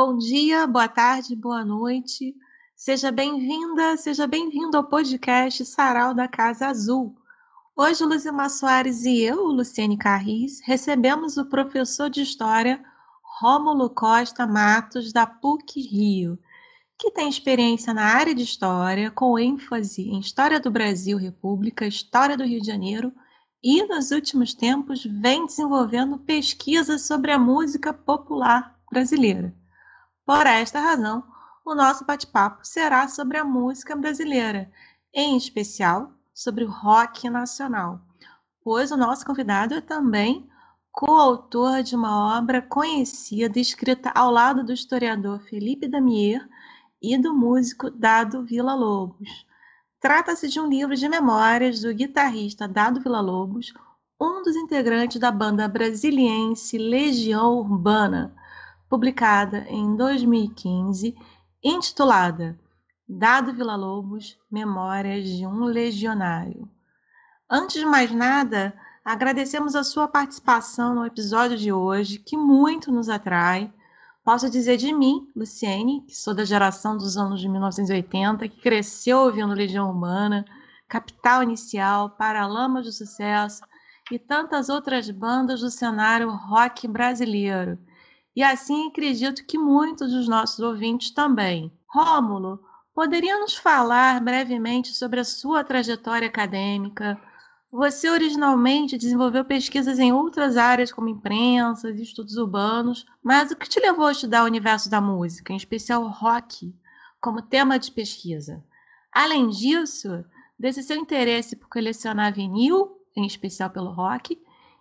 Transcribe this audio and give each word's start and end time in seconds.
Bom 0.00 0.16
dia, 0.16 0.64
boa 0.64 0.86
tarde, 0.86 1.34
boa 1.34 1.64
noite. 1.64 2.32
Seja 2.76 3.10
bem-vinda, 3.10 3.96
seja 3.96 4.28
bem-vindo 4.28 4.76
ao 4.76 4.84
podcast 4.84 5.64
Sarau 5.64 6.14
da 6.14 6.28
Casa 6.28 6.68
Azul. 6.68 7.16
Hoje, 7.76 8.04
Luzimar 8.04 8.48
Soares 8.48 9.04
e 9.04 9.20
eu, 9.22 9.46
Luciane 9.46 9.98
Carris, 9.98 10.60
recebemos 10.64 11.36
o 11.36 11.46
professor 11.46 12.08
de 12.08 12.22
História 12.22 12.80
Rômulo 13.40 13.90
Costa 13.90 14.46
Matos, 14.46 15.12
da 15.12 15.26
PUC 15.26 15.80
Rio, 15.80 16.38
que 16.96 17.10
tem 17.10 17.28
experiência 17.28 17.92
na 17.92 18.04
área 18.04 18.36
de 18.36 18.44
História, 18.44 19.10
com 19.10 19.36
ênfase 19.36 20.02
em 20.02 20.20
História 20.20 20.60
do 20.60 20.70
Brasil 20.70 21.18
República, 21.18 21.84
História 21.84 22.36
do 22.36 22.44
Rio 22.44 22.60
de 22.60 22.68
Janeiro 22.68 23.12
e, 23.60 23.84
nos 23.84 24.12
últimos 24.12 24.54
tempos, 24.54 25.04
vem 25.04 25.44
desenvolvendo 25.44 26.20
pesquisas 26.20 27.02
sobre 27.02 27.32
a 27.32 27.38
música 27.38 27.92
popular 27.92 28.78
brasileira. 28.92 29.57
Por 30.28 30.46
esta 30.46 30.78
razão, 30.78 31.24
o 31.64 31.74
nosso 31.74 32.04
bate-papo 32.04 32.58
será 32.62 33.08
sobre 33.08 33.38
a 33.38 33.44
música 33.46 33.96
brasileira, 33.96 34.70
em 35.10 35.38
especial 35.38 36.12
sobre 36.34 36.64
o 36.64 36.70
rock 36.70 37.30
nacional, 37.30 37.98
pois 38.62 38.90
o 38.90 38.96
nosso 38.98 39.24
convidado 39.24 39.72
é 39.72 39.80
também 39.80 40.46
coautor 40.92 41.82
de 41.82 41.96
uma 41.96 42.36
obra 42.36 42.60
conhecida 42.60 43.58
escrita 43.58 44.12
ao 44.14 44.30
lado 44.30 44.62
do 44.62 44.70
historiador 44.70 45.40
Felipe 45.40 45.88
Damier 45.88 46.46
e 47.00 47.16
do 47.16 47.32
músico 47.32 47.90
Dado 47.90 48.44
Villa-Lobos. 48.44 49.46
Trata-se 49.98 50.46
de 50.46 50.60
um 50.60 50.68
livro 50.68 50.94
de 50.94 51.08
memórias 51.08 51.80
do 51.80 51.94
guitarrista 51.94 52.68
Dado 52.68 53.00
Villa-Lobos, 53.00 53.72
um 54.20 54.42
dos 54.42 54.54
integrantes 54.56 55.18
da 55.18 55.32
banda 55.32 55.66
brasiliense 55.66 56.76
Legião 56.76 57.60
Urbana, 57.60 58.36
publicada 58.88 59.66
em 59.68 59.94
2015, 59.96 61.14
intitulada 61.62 62.58
Dado 63.06 63.52
Villa-Lobos 63.52 64.38
Memórias 64.50 65.26
de 65.28 65.46
um 65.46 65.64
Legionário. 65.64 66.68
Antes 67.50 67.80
de 67.80 67.86
mais 67.86 68.10
nada, 68.10 68.74
agradecemos 69.04 69.74
a 69.74 69.84
sua 69.84 70.08
participação 70.08 70.94
no 70.94 71.04
episódio 71.04 71.56
de 71.56 71.72
hoje, 71.72 72.18
que 72.18 72.36
muito 72.36 72.90
nos 72.90 73.08
atrai. 73.08 73.72
Posso 74.24 74.50
dizer 74.50 74.76
de 74.76 74.92
mim, 74.92 75.26
Luciene, 75.34 76.02
que 76.02 76.14
sou 76.14 76.34
da 76.34 76.44
geração 76.44 76.96
dos 76.96 77.16
anos 77.16 77.40
de 77.40 77.48
1980, 77.48 78.48
que 78.48 78.60
cresceu 78.60 79.20
ouvindo 79.20 79.54
Legião 79.54 79.90
Humana, 79.90 80.44
Capital 80.86 81.42
Inicial, 81.42 82.10
Paralamas 82.10 82.84
do 82.84 82.92
Sucesso 82.92 83.62
e 84.10 84.18
tantas 84.18 84.68
outras 84.68 85.10
bandas 85.10 85.60
do 85.60 85.70
cenário 85.70 86.30
rock 86.30 86.86
brasileiro 86.88 87.78
e 88.38 88.42
assim 88.44 88.86
acredito 88.86 89.44
que 89.44 89.58
muitos 89.58 90.12
dos 90.12 90.28
nossos 90.28 90.60
ouvintes 90.60 91.10
também. 91.10 91.72
Rômulo, 91.88 92.62
poderia 92.94 93.36
nos 93.40 93.56
falar 93.56 94.20
brevemente 94.22 94.94
sobre 94.94 95.18
a 95.18 95.24
sua 95.24 95.64
trajetória 95.64 96.28
acadêmica? 96.28 97.20
Você 97.68 98.08
originalmente 98.08 98.96
desenvolveu 98.96 99.44
pesquisas 99.44 99.98
em 99.98 100.12
outras 100.12 100.56
áreas, 100.56 100.92
como 100.92 101.08
imprensa 101.08 101.90
e 101.90 102.00
estudos 102.00 102.36
urbanos, 102.36 103.04
mas 103.20 103.50
o 103.50 103.56
que 103.56 103.68
te 103.68 103.80
levou 103.80 104.06
a 104.06 104.12
estudar 104.12 104.44
o 104.44 104.46
universo 104.46 104.88
da 104.88 105.00
música, 105.00 105.52
em 105.52 105.56
especial 105.56 106.06
rock, 106.06 106.72
como 107.20 107.42
tema 107.42 107.76
de 107.76 107.90
pesquisa? 107.90 108.64
Além 109.10 109.48
disso, 109.48 110.24
desse 110.56 110.84
seu 110.84 110.96
interesse 110.96 111.56
por 111.56 111.68
colecionar 111.68 112.32
vinil, 112.32 113.00
em 113.16 113.26
especial 113.26 113.68
pelo 113.68 113.90
rock, 113.90 114.40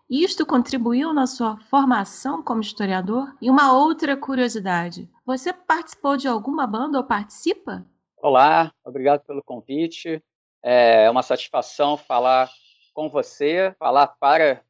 isto 0.09 0.45
contribuiu 0.45 1.13
na 1.13 1.27
sua 1.27 1.57
formação 1.69 2.41
como 2.41 2.61
historiador? 2.61 3.35
E 3.41 3.49
uma 3.49 3.73
outra 3.73 4.15
curiosidade: 4.15 5.09
você 5.25 5.51
participou 5.51 6.15
de 6.15 6.27
alguma 6.27 6.65
banda 6.65 6.97
ou 6.97 7.03
participa? 7.03 7.85
Olá, 8.17 8.71
obrigado 8.83 9.21
pelo 9.25 9.43
convite. 9.43 10.23
É 10.63 11.09
uma 11.09 11.21
satisfação 11.21 11.97
falar 11.97 12.49
com 12.93 13.09
você, 13.09 13.75
falar 13.77 14.07
para 14.07 14.63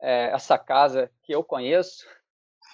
é, 0.00 0.30
essa 0.32 0.58
casa 0.58 1.10
que 1.22 1.34
eu 1.34 1.42
conheço 1.42 2.06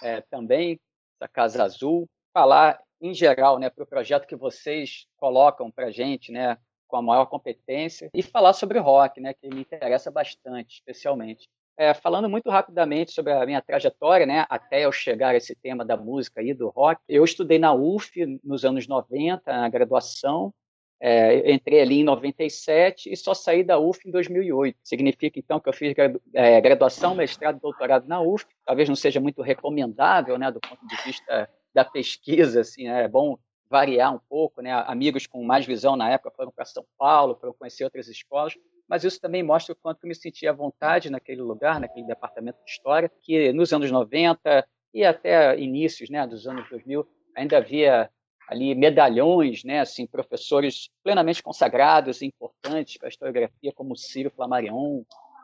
é, 0.03 0.21
também, 0.23 0.79
essa 1.19 1.29
Casa 1.29 1.65
Azul, 1.65 2.09
falar 2.33 2.81
em 3.01 3.15
geral 3.15 3.59
né, 3.59 3.71
para 3.71 3.85
o 3.85 3.87
projeto 3.87 4.27
que 4.27 4.37
vocês 4.37 5.07
colocam 5.17 5.71
para 5.71 5.87
a 5.87 5.91
gente, 5.91 6.33
né, 6.33 6.59
com 6.87 6.97
a 6.97 7.03
maior 7.03 7.27
competência, 7.27 8.11
e 8.13 8.23
falar 8.23 8.53
sobre 8.53 8.79
rock, 8.79 9.21
né, 9.21 9.35
que 9.35 9.49
me 9.49 9.61
interessa 9.61 10.11
bastante, 10.11 10.75
especialmente. 10.75 11.49
É, 11.79 11.95
falando 11.95 12.29
muito 12.29 12.51
rapidamente 12.51 13.13
sobre 13.13 13.33
a 13.33 13.47
minha 13.47 13.63
trajetória, 13.63 14.27
né, 14.27 14.45
até 14.51 14.85
eu 14.85 14.91
chegar 14.91 15.29
a 15.29 15.37
esse 15.37 15.55
tema 15.55 15.85
da 15.85 15.97
música 15.97 16.43
e 16.43 16.53
do 16.53 16.69
rock, 16.71 17.01
eu 17.09 17.25
estudei 17.25 17.57
na 17.57 17.73
UF 17.73 18.41
nos 18.43 18.65
anos 18.65 18.89
90, 18.89 19.41
na 19.47 19.69
graduação, 19.69 20.53
é, 21.01 21.53
entrei 21.53 21.81
ali 21.81 22.01
em 22.01 22.05
97 22.05 23.13
e 23.13 23.17
só 23.17 23.33
saí 23.33 23.63
da 23.63 23.79
UF 23.79 24.09
em 24.09 24.11
2008. 24.11 24.77
Significa, 24.83 25.39
então, 25.39 25.61
que 25.61 25.69
eu 25.69 25.73
fiz 25.73 25.95
é, 26.35 26.61
graduação, 26.61 27.15
mestrado 27.15 27.61
doutorado 27.61 28.09
na 28.09 28.21
UF. 28.21 28.45
Talvez 28.67 28.89
não 28.89 28.97
seja 28.97 29.21
muito 29.21 29.41
recomendável, 29.41 30.37
né, 30.37 30.51
do 30.51 30.59
ponto 30.59 30.85
de 30.85 30.97
vista 31.05 31.49
da 31.73 31.85
pesquisa, 31.85 32.63
assim, 32.63 32.89
é 32.89 33.07
bom 33.07 33.39
variar 33.71 34.13
um 34.13 34.21
pouco, 34.29 34.63
né? 34.63 34.73
Amigos 34.87 35.27
com 35.27 35.45
mais 35.45 35.67
visão 35.67 35.95
na 35.95 36.11
época 36.11 36.33
foram 36.35 36.51
para 36.51 36.65
São 36.65 36.85
Paulo, 36.97 37.37
para 37.37 37.53
conhecer 37.53 37.85
outras 37.85 38.09
escolas 38.09 38.55
mas 38.89 39.05
isso 39.05 39.21
também 39.21 39.43
mostra 39.43 39.73
o 39.73 39.77
quanto 39.77 40.05
eu 40.05 40.09
me 40.09 40.15
sentia 40.15 40.51
à 40.51 40.53
vontade 40.53 41.11
naquele 41.11 41.43
lugar, 41.43 41.79
naquele 41.79 42.07
departamento 42.07 42.59
de 42.65 42.71
história, 42.71 43.11
que 43.23 43.53
nos 43.53 43.73
anos 43.73 43.91
90 43.91 44.67
e 44.95 45.05
até 45.05 45.59
inícios 45.59 46.09
né, 46.09 46.27
dos 46.27 46.47
anos 46.47 46.69
2000 46.71 47.07
ainda 47.37 47.59
havia 47.59 48.11
ali 48.49 48.75
medalhões, 48.75 49.63
né, 49.63 49.81
assim, 49.81 50.07
professores 50.07 50.89
plenamente 51.05 51.43
consagrados 51.43 52.23
e 52.23 52.27
importantes 52.27 52.97
para 52.97 53.09
a 53.09 53.11
historiografia, 53.11 53.73
como 53.75 53.95
Ciro 53.95 54.31
Flammarion, 54.31 55.03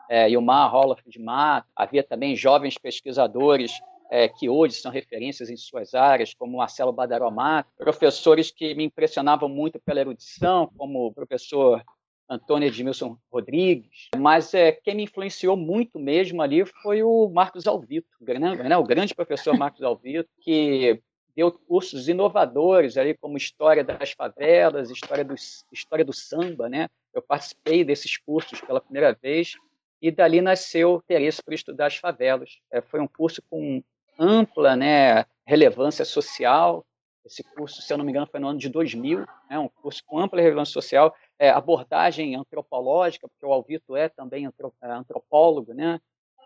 é, 0.09 0.29
Ilmar 0.29 0.71
de 1.05 1.19
Mato, 1.19 1.67
havia 1.75 2.03
também 2.03 2.35
jovens 2.35 2.77
pesquisadores 2.77 3.71
é, 4.09 4.27
que 4.27 4.49
hoje 4.49 4.75
são 4.75 4.91
referências 4.91 5.49
em 5.49 5.57
suas 5.57 5.93
áreas, 5.93 6.33
como 6.33 6.57
Marcelo 6.57 6.91
Badaromato, 6.91 7.69
professores 7.77 8.51
que 8.51 8.73
me 8.75 8.83
impressionavam 8.83 9.49
muito 9.49 9.79
pela 9.79 9.99
erudição, 9.99 10.69
como 10.77 11.07
o 11.07 11.13
professor 11.13 11.83
Antônio 12.29 12.67
Edmilson 12.67 13.17
Rodrigues, 13.31 14.09
mas 14.17 14.53
é, 14.53 14.71
quem 14.71 14.95
me 14.95 15.03
influenciou 15.03 15.55
muito 15.55 15.99
mesmo 15.99 16.41
ali 16.41 16.65
foi 16.65 17.03
o 17.03 17.29
Marcos 17.29 17.67
Alvito, 17.67 18.07
né, 18.21 18.77
o 18.77 18.83
grande 18.83 19.13
professor 19.13 19.57
Marcos 19.57 19.83
Alvito, 19.83 20.29
que 20.41 21.01
deu 21.35 21.51
cursos 21.51 22.07
inovadores 22.07 22.97
ali 22.97 23.13
como 23.13 23.37
história 23.37 23.83
das 23.83 24.11
favelas, 24.11 24.89
história 24.89 25.23
do, 25.23 25.35
história 25.71 26.05
do 26.05 26.13
samba, 26.13 26.69
né? 26.69 26.87
Eu 27.13 27.21
participei 27.21 27.83
desses 27.83 28.17
cursos 28.17 28.61
pela 28.61 28.79
primeira 28.79 29.13
vez 29.13 29.55
e 30.01 30.11
dali 30.11 30.41
nasceu 30.41 30.93
o 30.93 30.97
interesse 30.97 31.43
por 31.43 31.53
estudar 31.53 31.87
as 31.87 31.97
favelas. 31.97 32.59
É, 32.71 32.81
foi 32.81 33.01
um 33.01 33.07
curso 33.07 33.41
com 33.49 33.83
ampla 34.17 34.75
né, 34.75 35.25
relevância 35.45 36.05
social. 36.05 36.85
Esse 37.25 37.43
curso, 37.43 37.81
se 37.81 37.91
eu 37.91 37.97
não 37.97 38.05
me 38.05 38.11
engano, 38.11 38.27
foi 38.27 38.39
no 38.39 38.47
ano 38.47 38.59
de 38.59 38.69
2000, 38.69 39.25
né, 39.49 39.59
um 39.59 39.67
curso 39.67 40.03
com 40.05 40.19
ampla 40.19 40.39
relevância 40.39 40.73
social 40.73 41.13
é, 41.39 41.49
abordagem 41.49 42.35
antropológica, 42.35 43.27
porque 43.27 43.45
o 43.45 43.53
Alvito 43.53 43.95
é 43.95 44.09
também 44.09 44.45
é, 44.45 44.87
antropólogo, 44.87 45.73
né? 45.73 45.99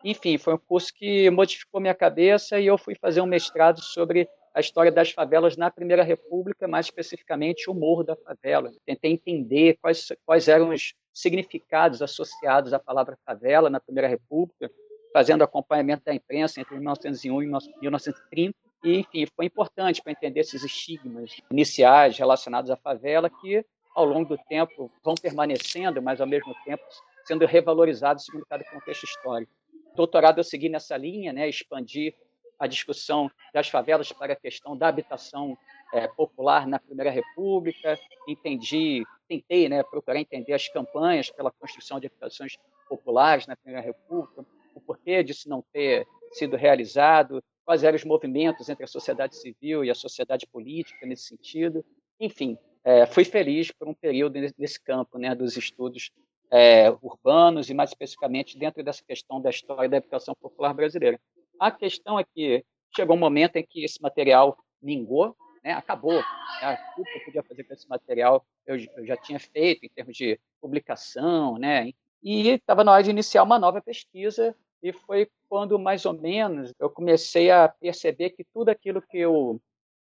Enfim, 0.04 0.38
foi 0.38 0.54
um 0.54 0.58
curso 0.58 0.94
que 0.94 1.30
modificou 1.30 1.82
minha 1.82 1.94
cabeça 1.94 2.60
e 2.60 2.66
eu 2.66 2.78
fui 2.78 2.96
fazer 2.96 3.22
um 3.22 3.26
mestrado 3.26 3.82
sobre 3.82 4.30
a 4.54 4.60
história 4.60 4.92
das 4.92 5.12
favelas 5.12 5.58
na 5.58 5.70
Primeira 5.70 6.04
República, 6.04 6.68
mais 6.68 6.88
especificamente 6.88 7.70
o 7.70 7.74
Morro 7.74 8.04
da 8.04 8.16
Favela. 8.16 8.72
Tentei 8.86 9.12
entender 9.12 9.78
quais, 9.82 10.08
quais 10.26 10.48
eram 10.48 10.70
os 10.70 10.94
significados 11.14 12.02
associados 12.02 12.74
à 12.74 12.80
palavra 12.80 13.18
favela 13.26 13.70
na 13.70 13.80
Primeira 13.80 14.08
República, 14.08 14.72
fazendo 15.14 15.44
acompanhamento 15.44 16.04
da 16.06 16.14
imprensa 16.14 16.62
entre 16.62 16.76
1901 16.76 17.42
e 17.42 17.48
1930. 17.82 18.56
E, 18.84 19.00
enfim, 19.00 19.28
foi 19.36 19.46
importante 19.46 20.02
para 20.02 20.14
entender 20.14 20.40
esses 20.40 20.64
estigmas 20.64 21.36
iniciais 21.52 22.18
relacionados 22.18 22.72
à 22.72 22.78
favela 22.78 23.30
que 23.30 23.66
ao 23.96 24.06
longo 24.06 24.30
do 24.30 24.38
tempo 24.38 24.92
vão 25.04 25.16
permanecendo, 25.16 26.02
mas 26.02 26.22
ao 26.22 26.28
mesmo 26.28 26.54
tempo 26.64 26.84
sendo 27.26 27.46
revalorizados 27.46 28.26
segundo 28.26 28.46
cada 28.46 28.64
contexto 28.64 29.04
histórico. 29.04 29.52
Doutorado 29.96 30.40
eu 30.40 30.44
segui 30.44 30.70
nessa 30.70 30.98
linha, 30.98 31.34
né, 31.34 31.48
expandir 31.48 32.16
a 32.58 32.68
discussão 32.68 33.32
das 33.54 33.70
favelas 33.70 34.12
para 34.12 34.34
a 34.34 34.36
questão 34.36 34.76
da 34.76 34.88
habitação 34.88 35.58
é, 35.94 36.08
popular 36.08 36.68
na 36.68 36.80
Primeira 36.80 37.10
República, 37.10 37.98
entendi, 38.28 39.04
tentei, 39.28 39.70
né, 39.70 39.82
procurar 39.84 40.20
entender 40.20 40.54
as 40.54 40.68
campanhas 40.68 41.30
pela 41.30 41.52
construção 41.52 42.00
de 42.00 42.08
habitações 42.08 42.58
populares 42.88 43.48
na 43.48 43.56
Primeira 43.56 43.86
República, 43.86 44.46
o 44.76 44.82
porquê 44.82 45.24
disso 45.24 45.48
não 45.48 45.64
ter 45.72 46.06
sido 46.32 46.58
realizado, 46.58 47.44
quais 47.66 47.84
eram 47.84 47.96
os 47.96 48.04
movimentos 48.04 48.68
entre 48.70 48.84
a 48.84 48.88
sociedade 48.88 49.36
civil 49.36 49.86
e 49.86 49.90
a 49.90 49.96
sociedade 49.96 50.48
política 50.48 51.06
nesse 51.06 51.24
sentido. 51.24 51.86
Enfim, 52.20 52.58
é, 52.84 53.06
fui 53.06 53.24
feliz 53.24 53.72
por 53.72 53.88
um 53.88 53.94
período 53.94 54.40
nesse 54.58 54.82
campo 54.82 55.18
né, 55.18 55.36
dos 55.36 55.58
estudos 55.58 56.12
é, 56.52 56.90
urbanos 57.02 57.70
e, 57.70 57.74
mais 57.74 57.92
especificamente, 57.92 58.58
dentro 58.58 58.84
dessa 58.84 59.04
questão 59.04 59.42
da 59.42 59.50
história 59.50 59.90
da 59.90 59.98
educação 59.98 60.34
popular 60.40 60.74
brasileira. 60.74 61.20
A 61.60 61.72
questão 61.72 62.20
é 62.20 62.24
que 62.24 62.64
chegou 62.96 63.16
um 63.16 63.20
momento 63.20 63.58
em 63.58 63.66
que 63.66 63.84
esse 63.84 64.02
material 64.02 64.58
mingou, 64.82 65.36
né, 65.64 65.74
acabou. 65.74 66.24
Né, 66.62 66.78
que 66.96 67.02
eu 67.02 67.26
podia 67.26 67.44
fazer 67.44 67.64
com 67.64 67.74
esse 67.74 67.88
material 67.88 68.46
eu, 68.66 68.78
eu 68.98 69.06
já 69.06 69.18
tinha 69.18 69.40
feito 69.40 69.86
em 69.86 69.90
termos 69.90 70.16
de 70.16 70.40
publicação, 70.62 71.58
né, 71.58 71.92
e 72.22 72.50
estava 72.50 72.84
na 72.84 72.92
hora 72.92 73.04
de 73.04 73.10
iniciar 73.10 73.44
uma 73.44 73.58
nova 73.58 73.82
pesquisa 73.82 74.56
e 74.82 74.94
foi 74.94 75.30
quando 75.48 75.80
mais 75.80 76.06
ou 76.06 76.14
menos 76.14 76.74
eu 76.80 76.90
comecei 76.90 77.50
a 77.50 77.68
perceber 77.68 78.32
que 78.32 78.46
tudo 78.54 78.70
aquilo 78.70 79.02
que 79.02 79.18
eu 79.18 79.60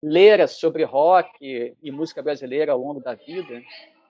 lera 0.07 0.47
sobre 0.47 0.83
rock 0.83 1.75
e 1.81 1.91
música 1.91 2.21
brasileira 2.21 2.71
ao 2.71 2.79
longo 2.79 2.99
da 2.99 3.15
vida 3.15 3.59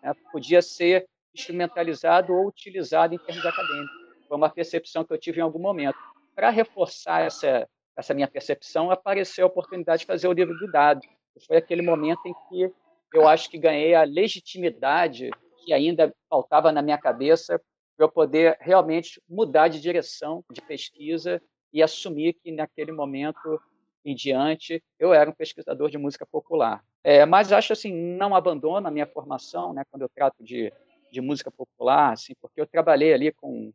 né, 0.04 0.14
podia 0.30 0.62
ser 0.62 1.08
instrumentalizado 1.34 2.34
ou 2.34 2.48
utilizado 2.48 3.16
em 3.16 3.18
termos 3.18 3.46
acadêmicos. 3.46 3.96
Foi 4.28 4.36
uma 4.36 4.50
percepção 4.50 5.06
que 5.06 5.14
eu 5.14 5.18
tive 5.18 5.40
em 5.40 5.44
algum 5.44 5.60
momento. 5.60 5.98
Para 6.36 6.50
reforçar 6.50 7.22
essa, 7.22 7.66
essa 7.96 8.14
minha 8.14 8.28
percepção, 8.28 8.92
apareceu 8.92 9.46
a 9.46 9.48
oportunidade 9.48 10.02
de 10.02 10.06
fazer 10.06 10.28
o 10.28 10.34
livro 10.34 10.58
do 10.58 10.70
dado. 10.70 11.00
Foi 11.48 11.58
aquele 11.58 11.82
momento 11.82 12.22
em 12.26 12.34
que 12.50 12.74
eu 13.14 13.26
acho 13.26 13.50
que 13.50 13.58
ganhei 13.58 13.96
a 13.96 14.04
legitimidade 14.04 15.30
que 15.64 15.72
ainda 15.72 16.14
faltava 16.30 16.74
na 16.74 16.82
minha 16.82 16.98
cabeça 16.98 17.58
para 17.96 18.06
eu 18.06 18.12
poder 18.12 18.58
realmente 18.60 19.22
mudar 19.30 19.70
de 19.70 19.80
direção 19.80 20.44
de 20.52 20.62
pesquisa 20.62 21.42
e 21.72 21.82
assumir 21.82 22.34
que 22.34 22.52
naquele 22.52 22.92
momento 22.92 23.62
em 24.06 24.16
diante 24.16 24.84
eu 25.00 25.14
era 25.14 25.30
um 25.30 25.34
pesquisador 25.34 25.90
de 25.90 25.98
música 25.98 26.26
popular. 26.26 26.84
É, 27.04 27.26
mas 27.26 27.52
acho 27.52 27.74
assim, 27.74 27.92
não 27.92 28.36
abandono 28.36 28.88
a 28.88 28.92
minha 28.92 29.08
formação, 29.08 29.74
né, 29.74 29.84
quando 29.90 30.04
eu 30.04 30.10
trato 30.10 30.44
de, 30.44 30.72
de 31.12 31.22
música 31.22 31.52
popular, 31.52 32.14
assim, 32.14 32.34
porque 32.40 32.62
eu 32.62 32.68
trabalhei 32.68 33.14
ali 33.14 33.32
com, 33.32 33.74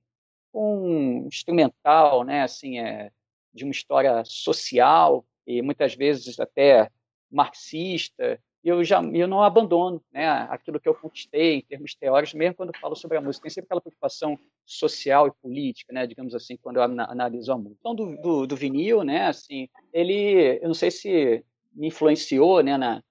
com 0.53 0.89
um 0.89 1.27
instrumental, 1.27 2.25
né, 2.25 2.43
assim, 2.43 2.79
é, 2.79 3.11
de 3.53 3.65
uma 3.65 3.73
história 3.73 4.23
social 4.25 5.25
e 5.47 5.61
muitas 5.61 5.95
vezes 5.95 6.39
até 6.39 6.91
marxista, 7.31 8.41
eu 8.63 8.85
já 8.85 9.03
eu 9.03 9.27
não 9.27 9.43
abandono 9.43 10.03
né, 10.13 10.29
aquilo 10.51 10.79
que 10.79 10.89
eu 10.89 10.95
conquistei 10.95 11.57
em 11.57 11.63
termos 11.63 11.95
teóricos, 11.95 12.35
mesmo 12.35 12.55
quando 12.55 12.77
falo 12.79 12.95
sobre 12.95 13.17
a 13.17 13.21
música. 13.21 13.45
Tem 13.45 13.51
sempre 13.51 13.67
aquela 13.67 13.81
preocupação 13.81 14.39
social 14.67 15.27
e 15.27 15.33
política, 15.43 15.93
né, 15.93 16.07
digamos 16.07 16.35
assim, 16.35 16.57
quando 16.57 16.77
eu 16.77 16.83
analiso 16.83 17.53
a 17.53 17.57
música. 17.57 17.79
Então, 17.81 17.95
do, 17.95 18.17
do, 18.21 18.47
do, 18.47 18.57
vinil, 18.57 19.03
né, 19.03 19.27
assim, 19.27 19.69
ele, 19.93 20.59
eu 20.63 20.69
não 20.69 20.75
sei 20.75 20.91
se 20.91 21.45
me 21.73 21.89
influenciou 21.89 22.63
né, 22.63 22.77
na, 22.77 23.03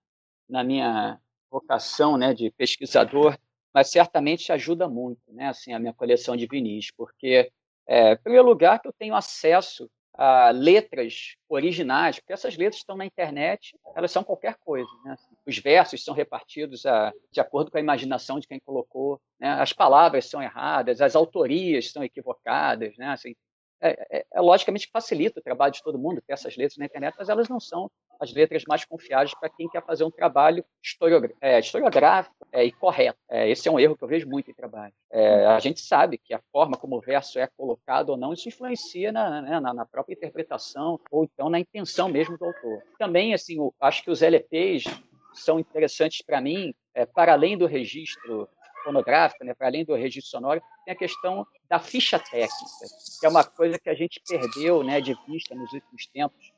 na 0.48 0.64
minha 0.64 1.20
vocação 1.50 2.16
né, 2.16 2.34
de 2.34 2.52
pesquisador, 2.52 3.38
mas 3.74 3.90
certamente 3.90 4.52
ajuda 4.52 4.88
muito 4.88 5.22
né, 5.30 5.48
assim, 5.48 5.74
a 5.74 5.80
minha 5.80 5.94
coleção 5.94 6.36
de 6.36 6.46
vinis, 6.46 6.92
porque, 6.96 7.52
é, 7.88 8.14
em 8.14 8.18
primeiro 8.18 8.48
lugar, 8.48 8.80
que 8.80 8.88
eu 8.88 8.94
tenho 8.94 9.16
acesso 9.16 9.90
letras 10.54 11.36
originais, 11.48 12.20
porque 12.20 12.34
essas 12.34 12.58
letras 12.58 12.82
estão 12.82 12.98
na 12.98 13.06
internet, 13.06 13.78
elas 13.96 14.12
são 14.12 14.24
qualquer 14.24 14.56
coisa. 14.56 14.90
Né? 15.06 15.16
Os 15.46 15.58
versos 15.58 16.04
são 16.04 16.14
repartidos 16.14 16.86
a, 16.86 17.14
de 17.32 17.40
acordo 17.40 17.72
com 17.72 17.78
a 17.78 17.82
imaginação 17.82 18.40
de 18.40 18.48
quem 18.48 18.60
colocou, 18.60 19.22
né? 19.40 19.50
as 19.50 19.72
palavras 19.72 20.26
são 20.26 20.42
erradas, 20.42 21.00
as 21.00 21.16
autorias 21.16 21.92
são 21.92 22.04
equivocadas. 22.04 22.98
Né? 22.98 23.08
Assim, 23.08 23.34
é, 23.82 24.20
é, 24.20 24.26
é, 24.34 24.42
logicamente 24.42 24.90
facilita 24.92 25.40
o 25.40 25.44
trabalho 25.44 25.74
de 25.74 25.82
todo 25.82 25.98
mundo 25.98 26.22
ter 26.22 26.34
essas 26.34 26.58
letras 26.58 26.78
na 26.78 26.86
internet, 26.86 27.16
mas 27.18 27.30
elas 27.30 27.48
não 27.48 27.60
são 27.60 27.90
as 28.20 28.34
letras 28.34 28.64
mais 28.68 28.84
confiáveis 28.84 29.34
para 29.34 29.50
quem 29.50 29.68
quer 29.70 29.84
fazer 29.86 30.04
um 30.04 30.12
trabalho 30.12 30.64
é, 31.42 31.60
historiográfico 31.60 32.36
é, 32.52 32.66
e 32.66 32.72
correto. 32.72 33.18
É, 33.30 33.50
esse 33.50 33.68
é 33.68 33.72
um 33.72 33.80
erro 33.80 33.96
que 33.96 34.04
eu 34.04 34.08
vejo 34.08 34.28
muito 34.28 34.52
em 34.52 34.54
trabalho. 34.54 34.94
É, 35.12 35.46
a 35.46 35.60
gente 35.60 35.80
sabe 35.80 36.18
que 36.18 36.34
a 36.34 36.42
forma 36.52 36.78
como 36.78 36.98
o 36.98 37.02
verso 37.02 37.40
é 37.40 37.48
colocado 37.48 38.10
ou 38.10 38.18
não, 38.18 38.34
isso 38.34 38.50
influencia 38.50 39.12
na, 39.12 39.42
né, 39.42 39.60
na, 39.60 39.74
na 39.74 39.86
própria 39.86 40.14
interpretação 40.14 41.00
ou 41.10 41.24
então 41.24 41.50
na 41.50 41.60
intenção 41.60 42.10
mesmo 42.10 42.38
do 42.38 42.46
autor. 42.46 42.84
Também, 42.98 43.34
assim, 43.34 43.58
eu 43.58 43.74
acho 43.80 44.04
que 44.04 44.12
os 44.12 44.22
LPs 44.22 44.84
são 45.34 45.60
interessantes 45.60 46.22
para 46.22 46.42
mim, 46.42 46.74
para 47.14 47.34
além 47.34 47.58
do 47.58 47.66
registro 47.66 48.50
fonográfico, 48.84 49.44
né, 49.44 49.54
para 49.54 49.68
além 49.68 49.86
do 49.86 49.94
registro 49.94 50.32
sonoro, 50.32 50.62
tem 50.86 50.94
a 50.94 50.98
questão 50.98 51.46
da 51.70 51.80
ficha 51.80 52.18
técnica, 52.18 52.86
que 53.20 53.26
é 53.26 53.30
uma 53.30 53.44
coisa 53.44 53.78
que 53.78 53.90
a 53.90 53.94
gente 53.94 54.22
perdeu 54.28 54.84
né, 54.84 55.00
de 55.02 55.16
vista 55.28 55.54
nos 55.54 55.72
últimos 55.72 56.08
tempos, 56.08 56.52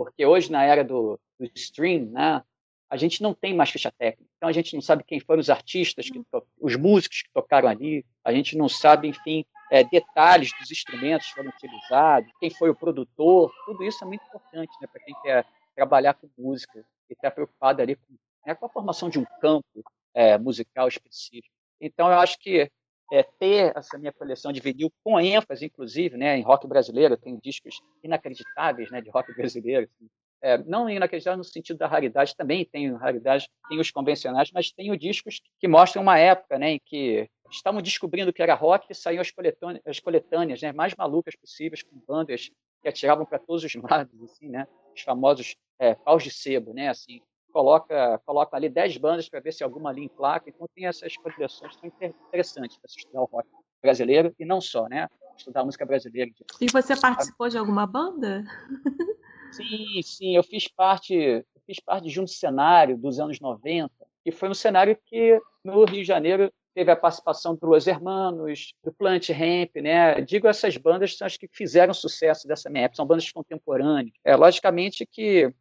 porque 0.00 0.24
hoje, 0.24 0.50
na 0.50 0.64
era 0.64 0.82
do, 0.82 1.20
do 1.38 1.50
stream, 1.54 2.06
né, 2.06 2.42
a 2.88 2.96
gente 2.96 3.22
não 3.22 3.34
tem 3.34 3.54
mais 3.54 3.68
ficha 3.68 3.92
técnica. 3.92 4.32
Então, 4.38 4.48
a 4.48 4.52
gente 4.52 4.72
não 4.72 4.80
sabe 4.80 5.04
quem 5.04 5.20
foram 5.20 5.40
os 5.40 5.50
artistas, 5.50 6.08
que 6.08 6.22
os 6.58 6.74
músicos 6.74 7.20
que 7.20 7.30
tocaram 7.34 7.68
ali, 7.68 8.02
a 8.24 8.32
gente 8.32 8.56
não 8.56 8.66
sabe, 8.66 9.08
enfim, 9.08 9.44
é, 9.70 9.84
detalhes 9.84 10.52
dos 10.58 10.70
instrumentos 10.70 11.28
que 11.28 11.34
foram 11.34 11.50
utilizados, 11.50 12.32
quem 12.40 12.48
foi 12.48 12.70
o 12.70 12.74
produtor, 12.74 13.52
tudo 13.66 13.84
isso 13.84 14.02
é 14.02 14.06
muito 14.06 14.24
importante 14.24 14.72
né, 14.80 14.88
para 14.90 15.04
quem 15.04 15.14
quer 15.22 15.44
trabalhar 15.76 16.14
com 16.14 16.30
música 16.38 16.82
e 17.10 17.12
está 17.12 17.30
preocupado 17.30 17.82
ali 17.82 17.94
com, 17.94 18.14
né, 18.46 18.54
com 18.54 18.64
a 18.64 18.70
formação 18.70 19.10
de 19.10 19.18
um 19.18 19.26
campo 19.38 19.84
é, 20.14 20.38
musical 20.38 20.88
específico. 20.88 21.54
Então, 21.78 22.10
eu 22.10 22.18
acho 22.18 22.38
que 22.38 22.70
é, 23.10 23.22
ter 23.22 23.76
essa 23.76 23.98
minha 23.98 24.12
coleção 24.12 24.52
de 24.52 24.60
vinil 24.60 24.92
com 25.02 25.18
ênfase, 25.18 25.66
inclusive, 25.66 26.16
né, 26.16 26.36
em 26.36 26.42
rock 26.42 26.66
brasileiro, 26.66 27.14
eu 27.14 27.18
tenho 27.18 27.40
discos 27.42 27.80
inacreditáveis 28.02 28.90
né, 28.90 29.00
de 29.00 29.10
rock 29.10 29.32
brasileiro. 29.34 29.88
Assim. 29.92 30.08
É, 30.42 30.56
não 30.58 30.88
inacreditáveis 30.88 31.38
no 31.38 31.52
sentido 31.52 31.76
da 31.78 31.86
raridade, 31.86 32.34
também 32.36 32.64
tenho 32.64 32.96
raridade, 32.96 33.48
tenho 33.68 33.80
os 33.80 33.90
convencionais, 33.90 34.50
mas 34.52 34.72
tenho 34.72 34.96
discos 34.96 35.40
que 35.58 35.68
mostram 35.68 36.02
uma 36.02 36.18
época 36.18 36.58
né, 36.58 36.72
em 36.72 36.80
que 36.84 37.28
estavam 37.50 37.82
descobrindo 37.82 38.32
que 38.32 38.42
era 38.42 38.54
rock 38.54 38.86
e 38.90 38.94
saíam 38.94 39.20
as 39.20 39.30
coletâneas, 39.30 39.82
as 39.84 39.98
coletâneas 39.98 40.62
né, 40.62 40.72
mais 40.72 40.94
malucas 40.94 41.34
possíveis, 41.36 41.82
com 41.82 42.00
bandas 42.06 42.50
que 42.80 42.88
atiravam 42.88 43.26
para 43.26 43.38
todos 43.38 43.64
os 43.64 43.74
lados, 43.82 44.22
assim, 44.22 44.48
né, 44.48 44.66
os 44.94 45.02
famosos 45.02 45.56
é, 45.78 45.94
paus 45.94 46.22
de 46.22 46.30
sebo, 46.30 46.72
né, 46.72 46.88
assim, 46.88 47.20
coloca, 47.50 48.18
coloca 48.24 48.56
ali 48.56 48.68
10 48.68 48.96
bandas 48.96 49.28
para 49.28 49.40
ver 49.40 49.52
se 49.52 49.62
alguma 49.62 49.90
ali 49.90 50.04
emplaca. 50.04 50.48
Então 50.48 50.66
tem 50.74 50.86
essas 50.86 51.16
coleções 51.16 51.76
que 51.76 51.80
são 51.80 52.08
interessantes 52.28 52.76
para 52.76 52.88
estudar 52.88 53.20
o 53.20 53.24
rock 53.24 53.48
brasileiro 53.82 54.34
e 54.38 54.44
não 54.44 54.60
só, 54.60 54.88
né? 54.88 55.08
Estudar 55.36 55.60
a 55.60 55.64
música 55.64 55.86
brasileira. 55.86 56.30
E 56.60 56.66
você 56.70 56.98
participou 56.98 57.48
de 57.48 57.58
alguma 57.58 57.86
banda? 57.86 58.44
Sim, 59.52 60.02
sim, 60.02 60.36
eu 60.36 60.42
fiz 60.42 60.68
parte, 60.68 61.14
eu 61.14 61.44
fiz 61.66 61.80
parte 61.80 62.08
de 62.08 62.20
um 62.20 62.26
cenário 62.26 62.96
dos 62.96 63.18
anos 63.18 63.40
90, 63.40 63.90
que 64.22 64.30
foi 64.30 64.48
um 64.48 64.54
cenário 64.54 64.96
que 65.06 65.40
no 65.64 65.84
Rio 65.84 66.02
de 66.02 66.04
Janeiro 66.04 66.52
teve 66.74 66.90
a 66.90 66.96
participação 66.96 67.56
do 67.56 67.66
Los 67.66 67.86
Hermanos, 67.86 68.72
do 68.84 68.92
Plant 68.92 69.28
Ramp, 69.30 69.76
né? 69.76 70.20
Digo 70.20 70.46
essas 70.46 70.76
bandas 70.76 71.16
são 71.16 71.26
as 71.26 71.36
que 71.36 71.48
fizeram 71.48 71.92
sucesso 71.92 72.46
dessa 72.46 72.70
minha 72.70 72.84
época, 72.84 72.96
são 72.96 73.06
bandas 73.06 73.30
contemporâneas. 73.32 74.14
É 74.24 74.36
logicamente 74.36 75.04
que 75.04 75.52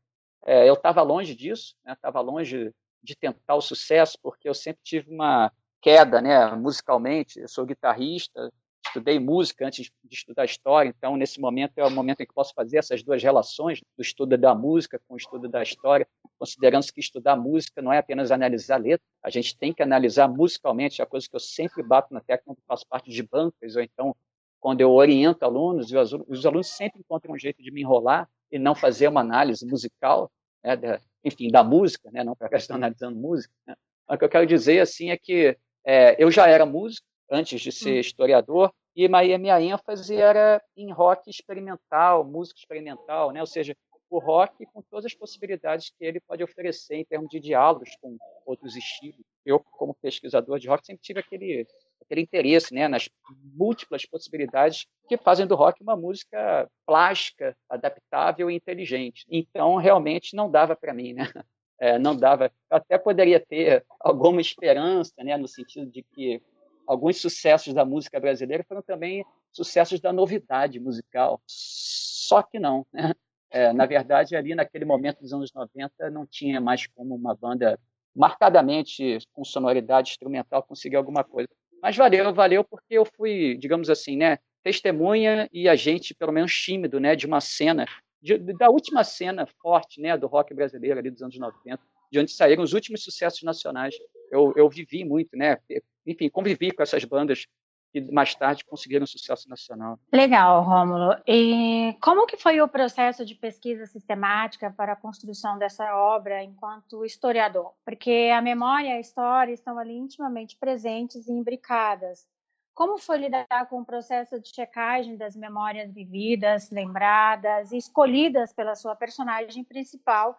eu 0.46 0.74
estava 0.74 1.02
longe 1.02 1.36
disso, 1.36 1.76
estava 1.88 2.24
né? 2.24 2.32
longe 2.32 2.74
de 3.02 3.16
tentar 3.16 3.56
o 3.56 3.62
sucesso, 3.62 4.18
porque 4.22 4.48
eu 4.48 4.54
sempre 4.54 4.82
tive 4.84 5.14
uma 5.14 5.52
queda 5.82 6.22
né, 6.22 6.54
musicalmente. 6.56 7.40
Eu 7.40 7.48
sou 7.48 7.66
guitarrista, 7.66 8.52
estudei 8.86 9.20
música 9.20 9.66
antes 9.66 9.92
de 10.04 10.16
estudar 10.16 10.46
história, 10.46 10.90
então 10.90 11.16
nesse 11.16 11.40
momento 11.40 11.78
é 11.78 11.86
o 11.86 11.92
momento 11.92 12.22
em 12.22 12.26
que 12.26 12.34
posso 12.34 12.54
fazer 12.54 12.78
essas 12.78 13.04
duas 13.04 13.22
relações 13.22 13.82
do 13.96 14.02
estudo 14.02 14.38
da 14.38 14.56
música 14.56 15.00
com 15.08 15.14
o 15.14 15.18
estudo 15.18 15.48
da 15.48 15.62
história, 15.62 16.08
considerando 16.38 16.92
que 16.92 17.00
estudar 17.00 17.36
música 17.36 17.82
não 17.82 17.94
é 17.94 18.00
apenas 18.00 18.32
analisar 18.32 18.78
letra, 18.78 19.06
a 19.24 19.30
gente 19.30 19.58
tem 19.58 19.74
que 19.74 19.84
analisar 19.84 20.28
musicalmente, 20.28 21.02
é 21.02 21.04
a 21.04 21.08
coisa 21.08 21.28
que 21.30 21.36
eu 21.36 21.40
sempre 21.40 21.84
bato 21.84 22.14
na 22.14 22.22
tecla 22.22 22.46
quando 22.46 22.66
faço 22.68 22.88
parte 22.88 23.12
de 23.12 23.22
bancas, 23.22 23.76
ou 23.76 23.82
então 23.82 24.16
quando 24.60 24.82
eu 24.82 24.92
oriento 24.92 25.46
alunos, 25.46 25.88
os 25.88 25.96
alunos, 25.96 26.28
os 26.28 26.46
alunos 26.46 26.68
sempre 26.68 27.00
encontram 27.00 27.34
um 27.34 27.38
jeito 27.38 27.62
de 27.62 27.72
me 27.72 27.82
enrolar, 27.82 28.30
e 28.52 28.60
não 28.60 28.76
fazer 28.76 29.08
uma 29.08 29.22
análise 29.22 29.66
musical, 29.66 30.32
né, 30.64 30.76
da, 30.76 31.00
enfim, 31.24 31.50
da 31.50 31.64
música, 31.64 32.10
né, 32.12 32.24
não 32.24 32.36
para 32.36 32.58
estar 32.58 32.76
analisando 32.76 33.18
música. 33.18 33.54
Né. 33.68 33.76
O 34.10 34.18
que 34.18 34.26
eu 34.26 34.30
quero 34.30 34.46
dizer 34.46 34.80
assim 34.80 35.12
é 35.12 35.18
que 35.18 35.58
é, 35.86 36.22
eu 36.22 36.32
já 36.32 36.48
era 36.48 36.66
músico 36.66 37.08
antes 37.30 37.62
de 37.62 37.72
ser 37.72 37.98
hum. 37.98 38.00
historiador 38.00 38.74
e 38.96 39.06
a 39.06 39.38
minha 39.38 39.62
ênfase 39.62 40.16
era 40.16 40.62
em 40.76 40.92
rock 40.92 41.30
experimental, 41.30 42.26
música 42.26 42.60
experimental, 42.60 43.32
né? 43.32 43.40
ou 43.40 43.48
seja, 43.48 43.76
o 44.10 44.18
rock 44.18 44.66
com 44.74 44.82
todas 44.82 45.06
as 45.06 45.14
possibilidades 45.14 45.92
que 45.92 46.04
ele 46.04 46.20
pode 46.20 46.44
oferecer 46.44 46.96
em 46.96 47.06
termos 47.06 47.30
de 47.30 47.40
diálogos 47.40 47.90
com 48.02 48.18
outros 48.46 48.76
estilos. 48.76 49.22
Eu, 49.46 49.60
como 49.60 49.94
pesquisador 49.94 50.60
de 50.60 50.68
rock, 50.68 50.86
sempre 50.86 51.04
tive 51.04 51.20
aquele 51.20 51.68
aquele 52.02 52.22
interesse 52.22 52.74
né, 52.74 52.88
nas 52.88 53.10
múltiplas 53.56 54.06
possibilidades 54.06 54.86
que 55.08 55.18
fazem 55.18 55.48
do 55.48 55.56
rock 55.56 55.82
uma 55.82 55.96
música 55.96 56.70
plástica, 56.86 57.56
adaptável 57.70 58.50
e 58.50 58.56
inteligente. 58.56 59.26
Então, 59.30 59.76
realmente, 59.76 60.36
não 60.36 60.50
dava 60.50 60.76
para 60.76 60.94
mim, 60.94 61.14
né? 61.14 61.24
É, 61.82 61.98
não 61.98 62.14
dava. 62.14 62.52
Eu 62.70 62.76
até 62.76 62.98
poderia 62.98 63.40
ter 63.40 63.86
alguma 64.02 64.42
esperança, 64.42 65.14
né, 65.20 65.38
no 65.38 65.48
sentido 65.48 65.90
de 65.90 66.04
que 66.04 66.42
alguns 66.86 67.22
sucessos 67.22 67.74
da 67.74 67.86
música 67.86 68.20
brasileira 68.20 68.66
foram 68.68 68.82
também 68.82 69.24
sucessos 69.50 70.02
da 70.02 70.12
novidade 70.12 70.78
musical. 70.78 71.42
Só 71.48 72.44
que 72.44 72.60
não, 72.60 72.86
né? 72.92 73.14
É, 73.52 73.74
na 73.74 73.86
verdade, 73.86 74.36
ali 74.36 74.54
naquele 74.54 74.86
momento 74.86 75.22
dos 75.22 75.34
anos 75.34 75.52
90, 75.54 76.10
não 76.12 76.26
tinha 76.28 76.62
mais 76.62 76.86
como 76.86 77.16
uma 77.16 77.34
banda 77.34 77.80
marcadamente 78.16 79.18
com 79.34 79.44
sonoridade 79.44 80.12
instrumental 80.12 80.62
conseguir 80.64 80.98
alguma 80.98 81.24
coisa. 81.24 81.50
Mas 81.82 81.96
valeu, 81.96 82.34
valeu 82.34 82.64
porque 82.64 82.94
eu 82.98 83.06
fui, 83.06 83.56
digamos 83.58 83.90
assim, 83.90 84.18
né, 84.18 84.40
testemunha 84.64 85.50
e 85.52 85.70
agente, 85.70 86.14
pelo 86.14 86.32
menos 86.32 86.54
tímido, 86.54 87.00
né, 87.00 87.16
de 87.16 87.26
uma 87.26 87.40
cena 87.40 87.86
de, 88.22 88.38
da 88.38 88.70
última 88.70 89.04
cena 89.04 89.46
forte 89.62 90.02
né, 90.02 90.18
do 90.18 90.28
rock 90.28 90.54
brasileiro 90.54 91.00
ali 91.00 91.10
dos 91.10 91.22
anos 91.22 91.38
90, 91.38 91.80
de 92.12 92.20
onde 92.20 92.32
saíram 92.32 92.64
os 92.64 92.74
últimos 92.74 93.04
sucessos 93.04 93.44
nacionais. 93.44 93.96
Eu, 94.32 94.54
eu 94.56 94.70
vivi 94.70 95.04
muito, 95.04 95.36
né? 95.36 95.58
Enfim, 96.06 96.30
convivi 96.30 96.72
com 96.72 96.84
essas 96.84 97.04
bandas 97.06 97.46
que 97.92 98.12
mais 98.12 98.36
tarde 98.36 98.66
conseguiram 98.66 99.06
sucesso 99.06 99.50
nacional. 99.50 100.00
Legal, 100.14 100.64
Rômulo. 100.64 101.16
E 101.28 101.98
como 102.02 102.26
que 102.26 102.38
foi 102.38 102.62
o 102.62 102.68
processo 102.68 103.26
de 103.26 103.36
pesquisa 103.36 103.86
sistemática 103.86 104.72
para 104.72 104.94
a 104.94 104.96
construção 104.96 105.58
dessa 105.58 105.96
obra 105.96 106.44
enquanto 106.44 107.06
historiador? 107.06 107.74
Porque 107.84 108.30
a 108.34 108.42
memória 108.42 108.90
e 108.90 108.92
a 108.92 109.00
história 109.00 109.54
estão 109.54 109.78
ali 109.78 109.98
intimamente 109.98 110.58
presentes 110.58 111.28
e 111.28 111.32
imbricadas. 111.32 112.28
Como 112.74 112.98
foi 112.98 113.18
lidar 113.18 113.68
com 113.70 113.82
o 113.82 113.86
processo 113.86 114.40
de 114.40 114.56
checagem 114.56 115.18
das 115.18 115.36
memórias 115.36 115.94
vividas, 115.94 116.70
lembradas 116.72 117.74
e 117.74 117.78
escolhidas 117.78 118.54
pela 118.54 118.74
sua 118.74 118.96
personagem 118.96 119.66
principal 119.66 120.38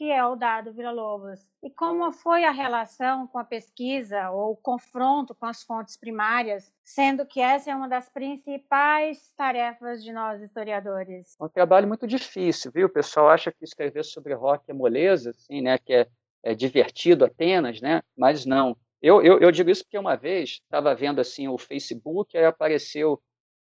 que 0.00 0.10
é 0.10 0.24
o 0.24 0.34
dado 0.34 0.72
Vila-Lobos. 0.72 1.46
E 1.62 1.68
como 1.68 2.10
foi 2.10 2.44
a 2.44 2.50
relação 2.50 3.26
com 3.26 3.38
a 3.38 3.44
pesquisa 3.44 4.30
ou 4.30 4.52
o 4.52 4.56
confronto 4.56 5.34
com 5.34 5.44
as 5.44 5.62
fontes 5.62 5.94
primárias, 5.94 6.72
sendo 6.82 7.26
que 7.26 7.38
essa 7.38 7.70
é 7.70 7.76
uma 7.76 7.86
das 7.86 8.08
principais 8.08 9.30
tarefas 9.36 10.02
de 10.02 10.10
nós 10.10 10.40
historiadores? 10.40 11.36
É 11.38 11.44
um 11.44 11.50
trabalho 11.50 11.86
muito 11.86 12.06
difícil, 12.06 12.72
viu? 12.72 12.86
O 12.86 12.90
pessoal 12.90 13.28
acha 13.28 13.52
que 13.52 13.62
escrever 13.62 14.02
sobre 14.02 14.32
rock 14.32 14.70
é 14.70 14.72
moleza, 14.72 15.32
assim, 15.32 15.60
né? 15.60 15.76
Que 15.76 15.92
é, 15.92 16.06
é 16.44 16.54
divertido 16.54 17.26
apenas, 17.26 17.82
né? 17.82 18.00
Mas 18.16 18.46
não. 18.46 18.74
Eu, 19.02 19.20
eu, 19.20 19.38
eu 19.38 19.52
digo 19.52 19.68
isso 19.68 19.84
porque 19.84 19.98
uma 19.98 20.16
vez 20.16 20.62
estava 20.62 20.94
vendo 20.94 21.20
assim 21.20 21.46
o 21.46 21.58
Facebook, 21.58 22.38
aí 22.38 22.46
apareceu 22.46 23.20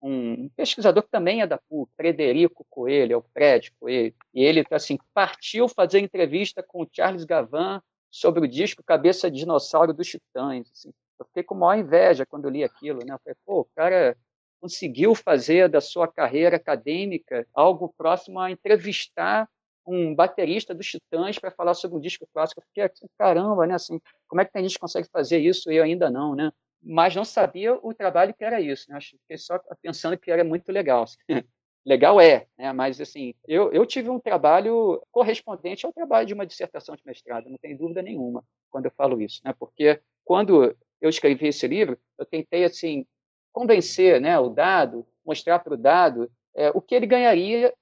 um 0.06 0.50
pesquisador 0.50 1.02
que 1.02 1.10
também 1.10 1.40
é 1.40 1.46
da 1.46 1.56
PUC, 1.56 1.90
Frederico 1.96 2.66
Coelho, 2.68 3.14
é 3.14 3.16
o 3.16 3.22
Fred 3.32 3.72
Coelho, 3.80 4.14
e 4.34 4.44
ele 4.44 4.62
assim, 4.70 4.98
partiu 5.14 5.66
fazer 5.66 5.98
entrevista 5.98 6.62
com 6.62 6.82
o 6.82 6.88
Charles 6.92 7.24
Gavan 7.24 7.80
sobre 8.10 8.44
o 8.44 8.48
disco 8.48 8.82
Cabeça 8.84 9.30
de 9.30 9.38
Dinossauro 9.38 9.94
dos 9.94 10.06
Titãs. 10.06 10.70
Assim. 10.70 10.92
Eu 11.18 11.24
fiquei 11.26 11.42
com 11.42 11.54
maior 11.54 11.80
inveja 11.80 12.26
quando 12.26 12.50
li 12.50 12.62
aquilo. 12.62 12.98
Né? 12.98 13.14
Eu 13.14 13.18
falei, 13.18 13.36
pô, 13.46 13.60
o 13.60 13.68
cara 13.74 14.16
conseguiu 14.60 15.14
fazer 15.14 15.68
da 15.68 15.80
sua 15.80 16.06
carreira 16.06 16.56
acadêmica 16.56 17.46
algo 17.54 17.92
próximo 17.96 18.38
a 18.38 18.50
entrevistar 18.50 19.48
um 19.86 20.14
baterista 20.14 20.74
dos 20.74 20.86
Titãs 20.86 21.38
para 21.38 21.50
falar 21.50 21.74
sobre 21.74 21.96
um 21.96 22.00
disco 22.00 22.28
clássico. 22.32 22.60
Eu 22.60 22.64
fiquei 22.66 23.08
caramba, 23.18 23.66
né? 23.66 23.74
Assim, 23.74 24.00
como 24.28 24.40
é 24.40 24.44
que 24.44 24.56
a 24.56 24.62
gente 24.62 24.78
consegue 24.78 25.08
fazer 25.10 25.38
isso 25.38 25.72
e 25.72 25.76
eu 25.76 25.84
ainda 25.84 26.10
não, 26.10 26.34
né? 26.34 26.52
Mas 26.84 27.14
não 27.14 27.24
sabia 27.24 27.74
o 27.74 27.94
trabalho 27.94 28.34
que 28.34 28.44
era 28.44 28.60
isso. 28.60 28.90
Né? 28.90 28.98
Fiquei 29.00 29.38
só 29.38 29.58
pensando 29.80 30.18
que 30.18 30.30
era 30.30 30.44
muito 30.44 30.70
legal. 30.70 31.04
legal 31.84 32.20
é, 32.20 32.46
né? 32.58 32.72
mas 32.72 33.00
assim, 33.00 33.34
eu, 33.46 33.72
eu 33.72 33.84
tive 33.84 34.08
um 34.08 34.18
trabalho 34.18 35.02
correspondente 35.10 35.84
ao 35.84 35.92
trabalho 35.92 36.26
de 36.26 36.34
uma 36.34 36.46
dissertação 36.46 36.96
de 36.96 37.02
mestrado, 37.04 37.50
não 37.50 37.58
tem 37.58 37.76
dúvida 37.76 38.00
nenhuma 38.00 38.42
quando 38.70 38.86
eu 38.86 38.90
falo 38.90 39.20
isso, 39.20 39.40
né? 39.44 39.54
porque 39.58 40.00
quando 40.24 40.74
eu 41.00 41.10
escrevi 41.10 41.48
esse 41.48 41.66
livro, 41.66 41.98
eu 42.18 42.24
tentei 42.24 42.64
assim 42.64 43.06
convencer 43.52 44.20
né, 44.20 44.38
o 44.38 44.48
dado, 44.48 45.06
mostrar 45.24 45.58
para 45.58 45.74
o 45.74 45.76
dado 45.76 46.30
é, 46.56 46.70
o 46.70 46.80
que 46.80 46.94
ele 46.94 47.06
ganharia 47.06 47.72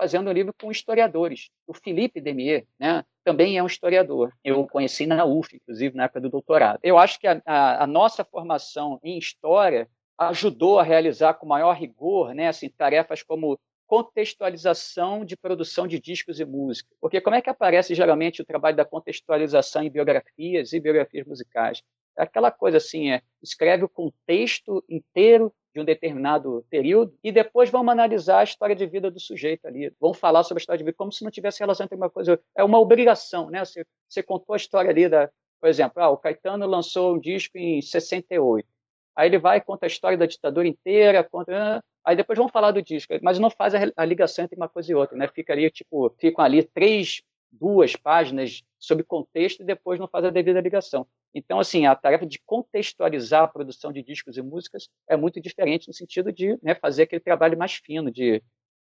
fazendo 0.00 0.30
um 0.30 0.32
livro 0.32 0.54
com 0.58 0.70
historiadores. 0.70 1.50
O 1.66 1.74
Philippe 1.74 2.22
Demier, 2.22 2.64
né, 2.78 3.04
também 3.22 3.58
é 3.58 3.62
um 3.62 3.66
historiador. 3.66 4.32
Eu 4.42 4.60
o 4.60 4.66
conheci 4.66 5.04
na 5.04 5.26
UF, 5.26 5.54
inclusive, 5.54 5.94
na 5.94 6.04
época 6.04 6.22
do 6.22 6.30
doutorado. 6.30 6.80
Eu 6.82 6.96
acho 6.96 7.20
que 7.20 7.26
a, 7.26 7.42
a, 7.44 7.84
a 7.84 7.86
nossa 7.86 8.24
formação 8.24 8.98
em 9.04 9.18
história 9.18 9.86
ajudou 10.16 10.78
a 10.78 10.82
realizar 10.82 11.34
com 11.34 11.46
maior 11.46 11.74
rigor 11.74 12.34
né, 12.34 12.48
assim, 12.48 12.70
tarefas 12.70 13.22
como 13.22 13.60
contextualização 13.86 15.22
de 15.22 15.36
produção 15.36 15.86
de 15.86 16.00
discos 16.00 16.40
e 16.40 16.46
música. 16.46 16.88
Porque 16.98 17.20
como 17.20 17.36
é 17.36 17.42
que 17.42 17.50
aparece 17.50 17.94
geralmente 17.94 18.40
o 18.40 18.44
trabalho 18.44 18.76
da 18.76 18.86
contextualização 18.86 19.82
em 19.82 19.90
biografias 19.90 20.72
e 20.72 20.80
biografias 20.80 21.26
musicais? 21.26 21.82
É 22.16 22.22
aquela 22.22 22.50
coisa 22.50 22.78
assim, 22.78 23.10
é, 23.10 23.20
escreve 23.42 23.84
o 23.84 23.88
contexto 23.88 24.82
inteiro 24.88 25.52
de 25.72 25.80
um 25.80 25.84
determinado 25.84 26.64
período 26.68 27.14
e 27.22 27.30
depois 27.30 27.70
vamos 27.70 27.92
analisar 27.92 28.40
a 28.40 28.44
história 28.44 28.74
de 28.74 28.86
vida 28.86 29.10
do 29.10 29.20
sujeito 29.20 29.66
ali. 29.66 29.92
Vamos 30.00 30.18
falar 30.18 30.42
sobre 30.42 30.60
a 30.60 30.62
história 30.62 30.78
de 30.78 30.84
vida 30.84 30.96
como 30.96 31.12
se 31.12 31.22
não 31.22 31.30
tivesse 31.30 31.60
relação 31.60 31.84
entre 31.84 31.96
uma 31.96 32.10
coisa. 32.10 32.40
É 32.56 32.64
uma 32.64 32.78
obrigação, 32.78 33.50
né? 33.50 33.64
Você, 33.64 33.84
você 34.08 34.22
contou 34.22 34.54
a 34.54 34.56
história 34.56 34.90
ali 34.90 35.08
da, 35.08 35.30
por 35.60 35.68
exemplo, 35.68 36.02
ah, 36.02 36.10
o 36.10 36.16
Caetano 36.16 36.66
lançou 36.66 37.14
um 37.14 37.18
disco 37.18 37.56
em 37.58 37.80
68. 37.80 38.66
Aí 39.14 39.28
ele 39.28 39.38
vai 39.38 39.60
conta 39.60 39.86
a 39.86 39.88
história 39.88 40.16
da 40.16 40.26
ditadura 40.26 40.66
inteira, 40.66 41.22
conta, 41.22 41.84
aí 42.04 42.16
depois 42.16 42.36
vamos 42.38 42.52
falar 42.52 42.70
do 42.70 42.82
disco, 42.82 43.12
mas 43.22 43.38
não 43.38 43.50
faz 43.50 43.74
a, 43.74 43.78
a 43.96 44.04
ligação 44.04 44.44
entre 44.44 44.56
uma 44.56 44.68
coisa 44.68 44.90
e 44.90 44.94
outra, 44.94 45.16
né? 45.16 45.28
Fica 45.28 45.52
ali 45.52 45.70
tipo, 45.70 46.10
ficam 46.18 46.44
ali 46.44 46.62
três, 46.62 47.22
duas 47.52 47.94
páginas 47.94 48.62
sobre 48.78 49.04
contexto 49.04 49.60
e 49.60 49.66
depois 49.66 50.00
não 50.00 50.08
faz 50.08 50.24
a 50.24 50.30
devida 50.30 50.60
ligação. 50.60 51.06
Então, 51.34 51.60
assim, 51.60 51.86
a 51.86 51.94
tarefa 51.94 52.26
de 52.26 52.40
contextualizar 52.44 53.44
a 53.44 53.48
produção 53.48 53.92
de 53.92 54.02
discos 54.02 54.36
e 54.36 54.42
músicas 54.42 54.88
é 55.08 55.16
muito 55.16 55.40
diferente 55.40 55.86
no 55.86 55.94
sentido 55.94 56.32
de 56.32 56.58
né, 56.62 56.74
fazer 56.74 57.04
aquele 57.04 57.20
trabalho 57.20 57.56
mais 57.56 57.74
fino, 57.74 58.10
de, 58.10 58.42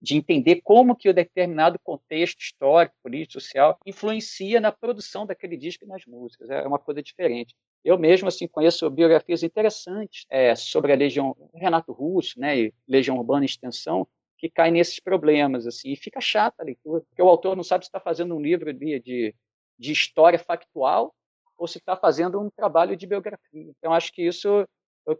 de 0.00 0.16
entender 0.16 0.60
como 0.62 0.94
que 0.94 1.08
o 1.08 1.14
determinado 1.14 1.78
contexto 1.82 2.40
histórico, 2.40 2.94
político, 3.02 3.40
social 3.40 3.78
influencia 3.86 4.60
na 4.60 4.70
produção 4.70 5.24
daquele 5.24 5.56
disco 5.56 5.84
e 5.84 5.88
nas 5.88 6.04
músicas. 6.06 6.50
É 6.50 6.66
uma 6.66 6.78
coisa 6.78 7.02
diferente. 7.02 7.54
Eu 7.82 7.98
mesmo 7.98 8.28
assim 8.28 8.46
conheço 8.46 8.90
biografias 8.90 9.42
interessantes 9.42 10.26
é, 10.28 10.54
sobre 10.54 10.92
a 10.92 10.96
Legião 10.96 11.34
Renato 11.54 11.92
Russo, 11.92 12.38
né, 12.38 12.58
e 12.58 12.74
Legião 12.86 13.16
Urbana 13.16 13.44
em 13.44 13.46
extensão, 13.46 14.06
que 14.38 14.50
caem 14.50 14.72
nesses 14.72 15.00
problemas 15.00 15.66
assim, 15.66 15.92
e 15.92 15.96
fica 15.96 16.20
chata 16.20 16.62
a 16.62 16.64
leitura, 16.64 17.00
porque 17.08 17.22
o 17.22 17.28
autor 17.28 17.56
não 17.56 17.62
sabe 17.62 17.84
se 17.84 17.88
está 17.88 17.98
fazendo 17.98 18.36
um 18.36 18.40
livro 18.40 18.70
de, 18.72 19.00
de, 19.00 19.34
de 19.78 19.92
história 19.92 20.38
factual 20.38 21.14
ou 21.56 21.66
se 21.66 21.78
está 21.78 21.96
fazendo 21.96 22.40
um 22.40 22.50
trabalho 22.50 22.96
de 22.96 23.06
biografia. 23.06 23.72
Então, 23.78 23.92
acho 23.92 24.12
que 24.12 24.22
isso 24.22 24.66
eu 25.06 25.18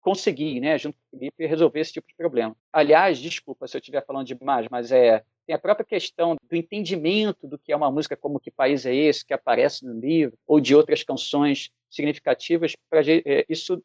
consegui, 0.00 0.60
né, 0.60 0.76
junto 0.78 0.96
com 0.96 1.16
o 1.16 1.18
Felipe, 1.18 1.46
resolver 1.46 1.80
esse 1.80 1.92
tipo 1.92 2.08
de 2.08 2.14
problema. 2.14 2.56
Aliás, 2.72 3.18
desculpa 3.18 3.66
se 3.66 3.76
eu 3.76 3.80
estiver 3.80 4.04
falando 4.04 4.26
demais, 4.26 4.66
mas 4.70 4.92
é, 4.92 5.24
tem 5.46 5.54
a 5.54 5.58
própria 5.58 5.86
questão 5.86 6.36
do 6.50 6.56
entendimento 6.56 7.46
do 7.46 7.58
que 7.58 7.72
é 7.72 7.76
uma 7.76 7.90
música 7.90 8.16
como 8.16 8.40
Que 8.40 8.50
País 8.50 8.84
é 8.86 8.94
Esse, 8.94 9.24
que 9.24 9.34
aparece 9.34 9.84
no 9.84 9.98
livro, 9.98 10.36
ou 10.46 10.60
de 10.60 10.74
outras 10.74 11.02
canções 11.02 11.70
significativas, 11.90 12.74
pra, 12.90 13.00
é, 13.00 13.44
isso 13.48 13.82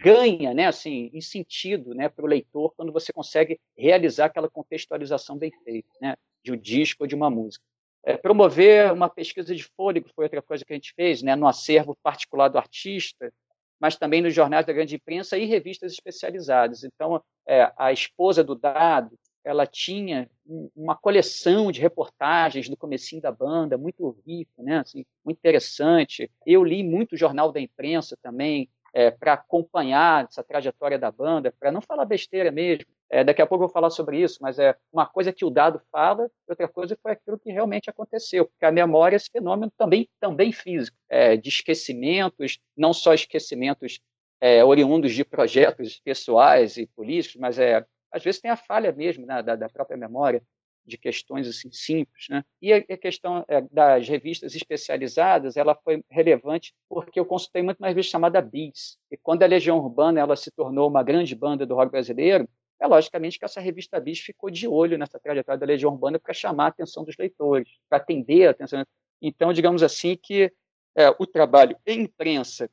ganha, 0.00 0.52
né, 0.52 0.66
assim, 0.66 1.10
em 1.12 1.20
sentido, 1.20 1.94
né, 1.94 2.08
para 2.08 2.24
o 2.24 2.28
leitor 2.28 2.74
quando 2.76 2.92
você 2.92 3.12
consegue 3.12 3.60
realizar 3.76 4.26
aquela 4.26 4.50
contextualização 4.50 5.38
bem 5.38 5.52
feita, 5.62 5.88
né, 6.00 6.16
de 6.42 6.52
um 6.52 6.56
disco 6.56 7.04
ou 7.04 7.06
de 7.06 7.14
uma 7.14 7.30
música. 7.30 7.64
É, 8.04 8.16
promover 8.16 8.92
uma 8.92 9.08
pesquisa 9.08 9.54
de 9.54 9.62
fôlego 9.62 10.08
foi 10.14 10.24
outra 10.24 10.42
coisa 10.42 10.64
que 10.64 10.72
a 10.72 10.76
gente 10.76 10.92
fez, 10.94 11.22
né, 11.22 11.36
no 11.36 11.46
acervo 11.46 11.96
particular 12.02 12.48
do 12.48 12.58
artista, 12.58 13.32
mas 13.80 13.96
também 13.96 14.20
nos 14.20 14.34
jornais 14.34 14.66
da 14.66 14.72
grande 14.72 14.96
imprensa 14.96 15.36
e 15.38 15.44
revistas 15.44 15.92
especializadas. 15.92 16.84
Então, 16.84 17.22
é, 17.46 17.72
a 17.76 17.92
esposa 17.92 18.42
do 18.42 18.54
Dado, 18.54 19.16
ela 19.44 19.66
tinha 19.66 20.30
uma 20.74 20.94
coleção 20.96 21.72
de 21.72 21.80
reportagens 21.80 22.68
do 22.68 22.76
comecinho 22.76 23.20
da 23.20 23.32
banda, 23.32 23.76
muito 23.76 24.16
rico, 24.26 24.62
né, 24.62 24.78
assim, 24.78 25.04
muito 25.24 25.38
interessante. 25.38 26.30
Eu 26.46 26.62
li 26.62 26.82
muito 26.82 27.16
jornal 27.16 27.50
da 27.52 27.60
imprensa 27.60 28.16
também, 28.22 28.68
é, 28.92 29.10
para 29.10 29.34
acompanhar 29.34 30.24
essa 30.24 30.42
trajetória 30.42 30.98
da 30.98 31.10
banda, 31.10 31.52
para 31.58 31.72
não 31.72 31.80
falar 31.80 32.04
besteira 32.04 32.50
mesmo, 32.50 32.86
é, 33.08 33.22
daqui 33.22 33.42
a 33.42 33.46
pouco 33.46 33.64
eu 33.64 33.68
vou 33.68 33.72
falar 33.72 33.90
sobre 33.90 34.18
isso, 34.20 34.38
mas 34.40 34.58
é 34.58 34.74
uma 34.92 35.04
coisa 35.04 35.32
que 35.32 35.44
o 35.44 35.50
dado 35.50 35.80
fala, 35.90 36.30
outra 36.48 36.66
coisa 36.66 36.96
foi 37.02 37.12
aquilo 37.12 37.38
que 37.38 37.52
realmente 37.52 37.90
aconteceu, 37.90 38.46
porque 38.46 38.64
a 38.64 38.72
memória 38.72 39.16
é 39.16 39.18
esse 39.18 39.30
fenômeno 39.30 39.70
também, 39.76 40.08
também 40.18 40.50
físico, 40.50 40.96
é, 41.08 41.36
de 41.36 41.48
esquecimentos, 41.48 42.58
não 42.76 42.92
só 42.94 43.12
esquecimentos 43.12 44.00
é, 44.40 44.64
oriundos 44.64 45.12
de 45.12 45.24
projetos 45.24 46.00
pessoais 46.00 46.76
e 46.76 46.86
políticos, 46.86 47.40
mas 47.40 47.58
é, 47.58 47.84
às 48.10 48.24
vezes 48.24 48.40
tem 48.40 48.50
a 48.50 48.56
falha 48.56 48.90
mesmo 48.92 49.24
né, 49.24 49.42
da, 49.42 49.56
da, 49.56 49.68
própria 49.68 49.96
memória, 49.96 50.42
de 50.84 50.98
questões 50.98 51.48
assim 51.48 51.70
simples, 51.70 52.26
né? 52.28 52.44
E 52.60 52.72
a, 52.72 52.96
questão 52.96 53.44
é, 53.48 53.60
das 53.70 54.08
revistas 54.08 54.54
especializadas, 54.54 55.56
ela 55.56 55.74
foi 55.74 56.04
relevante 56.10 56.74
porque 56.88 57.18
eu 57.18 57.24
consultei 57.24 57.62
muito 57.62 57.78
uma 57.78 57.88
revista 57.88 58.12
chamada 58.12 58.40
Bis, 58.40 58.98
e 59.10 59.16
quando 59.16 59.42
a 59.42 59.46
Legião 59.46 59.78
Urbana 59.78 60.20
ela 60.20 60.36
se 60.36 60.50
tornou 60.50 60.88
uma 60.88 61.02
grande 61.02 61.34
banda 61.34 61.64
do 61.64 61.74
rock 61.74 61.90
brasileiro, 61.92 62.48
é 62.80 62.86
logicamente 62.86 63.38
que 63.38 63.44
essa 63.44 63.60
revista 63.60 64.00
Bis 64.00 64.18
ficou 64.18 64.50
de 64.50 64.66
olho 64.66 64.98
nessa 64.98 65.18
trajetória 65.20 65.58
da 65.58 65.66
Legião 65.66 65.92
Urbana 65.92 66.18
para 66.18 66.34
chamar 66.34 66.64
a 66.64 66.68
atenção 66.68 67.04
dos 67.04 67.16
leitores, 67.16 67.68
para 67.88 67.98
atender 67.98 68.48
a 68.48 68.50
atenção. 68.50 68.84
Então, 69.20 69.52
digamos 69.52 69.84
assim 69.84 70.18
que 70.20 70.52
é, 70.96 71.08
o 71.18 71.26
trabalho 71.26 71.76
em 71.86 72.02
imprensa, 72.02 72.68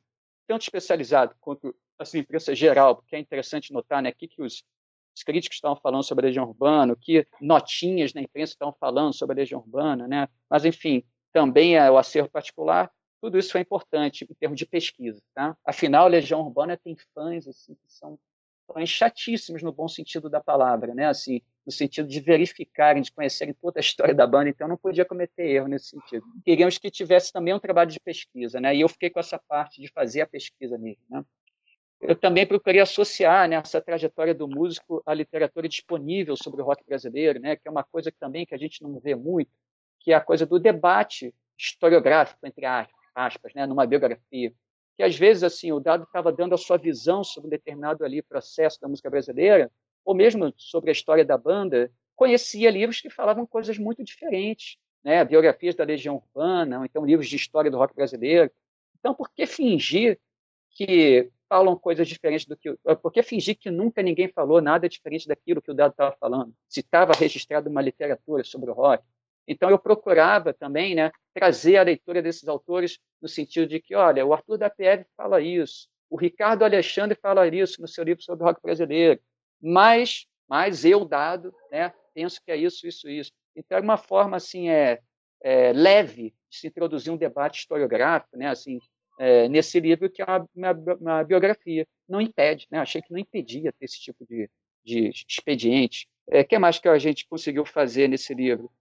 tanto 0.48 0.62
especializado 0.62 1.34
quanto 1.40 1.74
assim, 1.96 2.18
imprensa 2.18 2.54
geral, 2.54 2.96
porque 2.96 3.14
é 3.14 3.18
interessante 3.18 3.72
notar 3.72 4.02
né, 4.02 4.08
aqui 4.08 4.26
que 4.26 4.42
os, 4.42 4.64
os 5.20 5.24
críticos 5.24 5.56
estavam 5.56 5.76
falando 5.76 6.02
sobre 6.02 6.24
a 6.24 6.28
Legião 6.28 6.46
Urbana, 6.46 6.96
que 6.98 7.26
notinhas 7.40 8.14
na 8.14 8.22
imprensa 8.22 8.54
estavam 8.54 8.74
falando 8.80 9.12
sobre 9.12 9.34
a 9.34 9.40
Legião 9.40 9.60
Urbana, 9.60 10.08
né? 10.08 10.28
mas, 10.48 10.64
enfim, 10.64 11.04
também 11.32 11.76
é 11.76 11.90
o 11.90 11.98
acervo 11.98 12.30
particular, 12.30 12.90
tudo 13.20 13.38
isso 13.38 13.52
foi 13.52 13.60
importante 13.60 14.26
em 14.28 14.34
termos 14.34 14.58
de 14.58 14.64
pesquisa. 14.64 15.22
Tá? 15.34 15.56
Afinal, 15.64 16.06
a 16.06 16.08
Legião 16.08 16.40
Urbana 16.40 16.76
tem 16.76 16.96
fãs 17.14 17.46
assim, 17.46 17.74
que 17.74 17.92
são 17.92 18.18
chatíssimos 18.86 19.62
no 19.62 19.72
bom 19.72 19.88
sentido 19.88 20.30
da 20.30 20.40
palavra, 20.40 20.94
né? 20.94 21.06
Assim, 21.06 21.42
no 21.66 21.72
sentido 21.72 22.08
de 22.08 22.20
verificarem, 22.20 23.02
de 23.02 23.10
conhecerem 23.10 23.52
toda 23.52 23.80
a 23.80 23.82
história 23.82 24.14
da 24.14 24.24
banda, 24.26 24.48
então 24.48 24.68
não 24.68 24.76
podia 24.76 25.04
cometer 25.04 25.42
erro 25.42 25.66
nesse 25.66 25.88
sentido. 25.88 26.24
Queríamos 26.44 26.78
que 26.78 26.88
tivesse 26.88 27.32
também 27.32 27.52
um 27.52 27.58
trabalho 27.58 27.90
de 27.90 27.98
pesquisa, 27.98 28.60
né? 28.60 28.74
E 28.74 28.80
eu 28.80 28.88
fiquei 28.88 29.10
com 29.10 29.18
essa 29.18 29.40
parte 29.40 29.80
de 29.80 29.88
fazer 29.88 30.20
a 30.20 30.26
pesquisa 30.26 30.78
mesmo, 30.78 31.02
né? 31.10 31.24
Eu 32.00 32.16
também 32.16 32.46
procurei 32.46 32.80
associar 32.80 33.46
né, 33.48 33.56
essa 33.56 33.80
trajetória 33.80 34.34
do 34.34 34.48
músico 34.48 35.02
à 35.04 35.12
literatura 35.12 35.68
disponível 35.68 36.34
sobre 36.36 36.62
o 36.62 36.64
rock 36.64 36.82
brasileiro, 36.84 37.38
né, 37.38 37.56
que 37.56 37.68
é 37.68 37.70
uma 37.70 37.84
coisa 37.84 38.10
que 38.10 38.18
também 38.18 38.46
que 38.46 38.54
a 38.54 38.58
gente 38.58 38.82
não 38.82 38.98
vê 38.98 39.14
muito, 39.14 39.50
que 39.98 40.12
é 40.12 40.14
a 40.14 40.20
coisa 40.20 40.46
do 40.46 40.58
debate 40.58 41.34
historiográfico 41.58 42.46
entre 42.46 42.64
aspas, 43.14 43.52
né, 43.54 43.66
numa 43.66 43.86
biografia, 43.86 44.52
que 44.96 45.02
às 45.02 45.14
vezes 45.14 45.42
assim 45.42 45.72
o 45.72 45.80
dado 45.80 46.04
estava 46.04 46.32
dando 46.32 46.54
a 46.54 46.58
sua 46.58 46.78
visão 46.78 47.22
sobre 47.22 47.48
um 47.48 47.50
determinado 47.50 48.02
ali 48.02 48.22
processo 48.22 48.80
da 48.80 48.88
música 48.88 49.10
brasileira, 49.10 49.70
ou 50.02 50.14
mesmo 50.14 50.54
sobre 50.56 50.90
a 50.90 50.92
história 50.92 51.24
da 51.24 51.36
banda, 51.36 51.92
conhecia 52.16 52.70
livros 52.70 53.00
que 53.00 53.10
falavam 53.10 53.46
coisas 53.46 53.76
muito 53.76 54.02
diferentes, 54.02 54.78
né, 55.04 55.22
biografias 55.22 55.74
da 55.74 55.84
Legião 55.84 56.16
Urbana, 56.16 56.78
ou 56.78 56.84
então 56.86 57.04
livros 57.04 57.28
de 57.28 57.36
história 57.36 57.70
do 57.70 57.76
rock 57.76 57.94
brasileiro. 57.94 58.50
Então, 58.98 59.14
por 59.14 59.30
que 59.30 59.46
fingir 59.46 60.18
que 60.70 61.30
falam 61.50 61.76
coisas 61.76 62.06
diferentes 62.06 62.46
do 62.46 62.56
que. 62.56 62.72
Por 63.02 63.10
que 63.10 63.24
fingir 63.24 63.58
que 63.58 63.72
nunca 63.72 64.00
ninguém 64.00 64.28
falou 64.28 64.62
nada 64.62 64.88
diferente 64.88 65.26
daquilo 65.26 65.60
que 65.60 65.72
o 65.72 65.74
dado 65.74 65.90
estava 65.90 66.16
falando? 66.20 66.54
Se 66.68 66.78
estava 66.78 67.12
registrado 67.12 67.68
uma 67.68 67.82
literatura 67.82 68.44
sobre 68.44 68.70
o 68.70 68.72
rock. 68.72 69.04
Então, 69.48 69.68
eu 69.68 69.78
procurava 69.78 70.54
também 70.54 70.94
né, 70.94 71.10
trazer 71.34 71.76
a 71.76 71.82
leitura 71.82 72.22
desses 72.22 72.46
autores 72.46 73.00
no 73.20 73.28
sentido 73.28 73.66
de 73.66 73.80
que, 73.80 73.96
olha, 73.96 74.24
o 74.24 74.32
Arthur 74.32 74.56
da 74.56 74.70
PF 74.70 75.04
fala 75.16 75.40
isso, 75.40 75.88
o 76.08 76.16
Ricardo 76.16 76.64
Alexandre 76.64 77.18
fala 77.20 77.48
isso 77.48 77.82
no 77.82 77.88
seu 77.88 78.04
livro 78.04 78.22
sobre 78.22 78.44
rock 78.44 78.62
brasileiro, 78.62 79.20
mas, 79.60 80.26
mas 80.48 80.84
eu, 80.84 81.04
dado, 81.04 81.52
né, 81.68 81.92
penso 82.14 82.40
que 82.44 82.52
é 82.52 82.56
isso, 82.56 82.86
isso, 82.86 83.08
isso. 83.08 83.32
Então, 83.56 83.76
é 83.76 83.80
uma 83.80 83.96
forma 83.96 84.36
assim, 84.36 84.68
é, 84.68 85.00
é 85.42 85.72
leve 85.72 86.32
de 86.48 86.56
se 86.56 86.68
introduzir 86.68 87.12
um 87.12 87.16
debate 87.16 87.58
historiográfico, 87.58 88.36
né, 88.36 88.46
assim, 88.46 88.78
é, 89.20 89.50
nesse 89.50 89.78
livro, 89.78 90.08
que 90.08 90.22
é 90.22 90.24
uma, 90.24 90.46
uma, 90.56 90.94
uma, 90.94 91.22
biografia. 91.22 91.86
Não 92.08 92.22
impede, 92.22 92.66
né? 92.70 92.78
achei 92.78 93.02
que 93.02 93.12
não 93.12 93.18
impedia 93.18 93.70
ter 93.70 93.84
esse 93.84 94.00
tipo 94.00 94.24
de, 94.26 94.48
de 94.82 95.10
expediente. 95.28 96.08
O 96.26 96.36
é, 96.36 96.42
que 96.42 96.58
mais 96.58 96.78
que 96.78 96.88
a 96.88 96.98
gente 96.98 97.28
conseguiu 97.28 97.66
fazer 97.66 98.08
nesse 98.08 98.32
livro? 98.32 98.72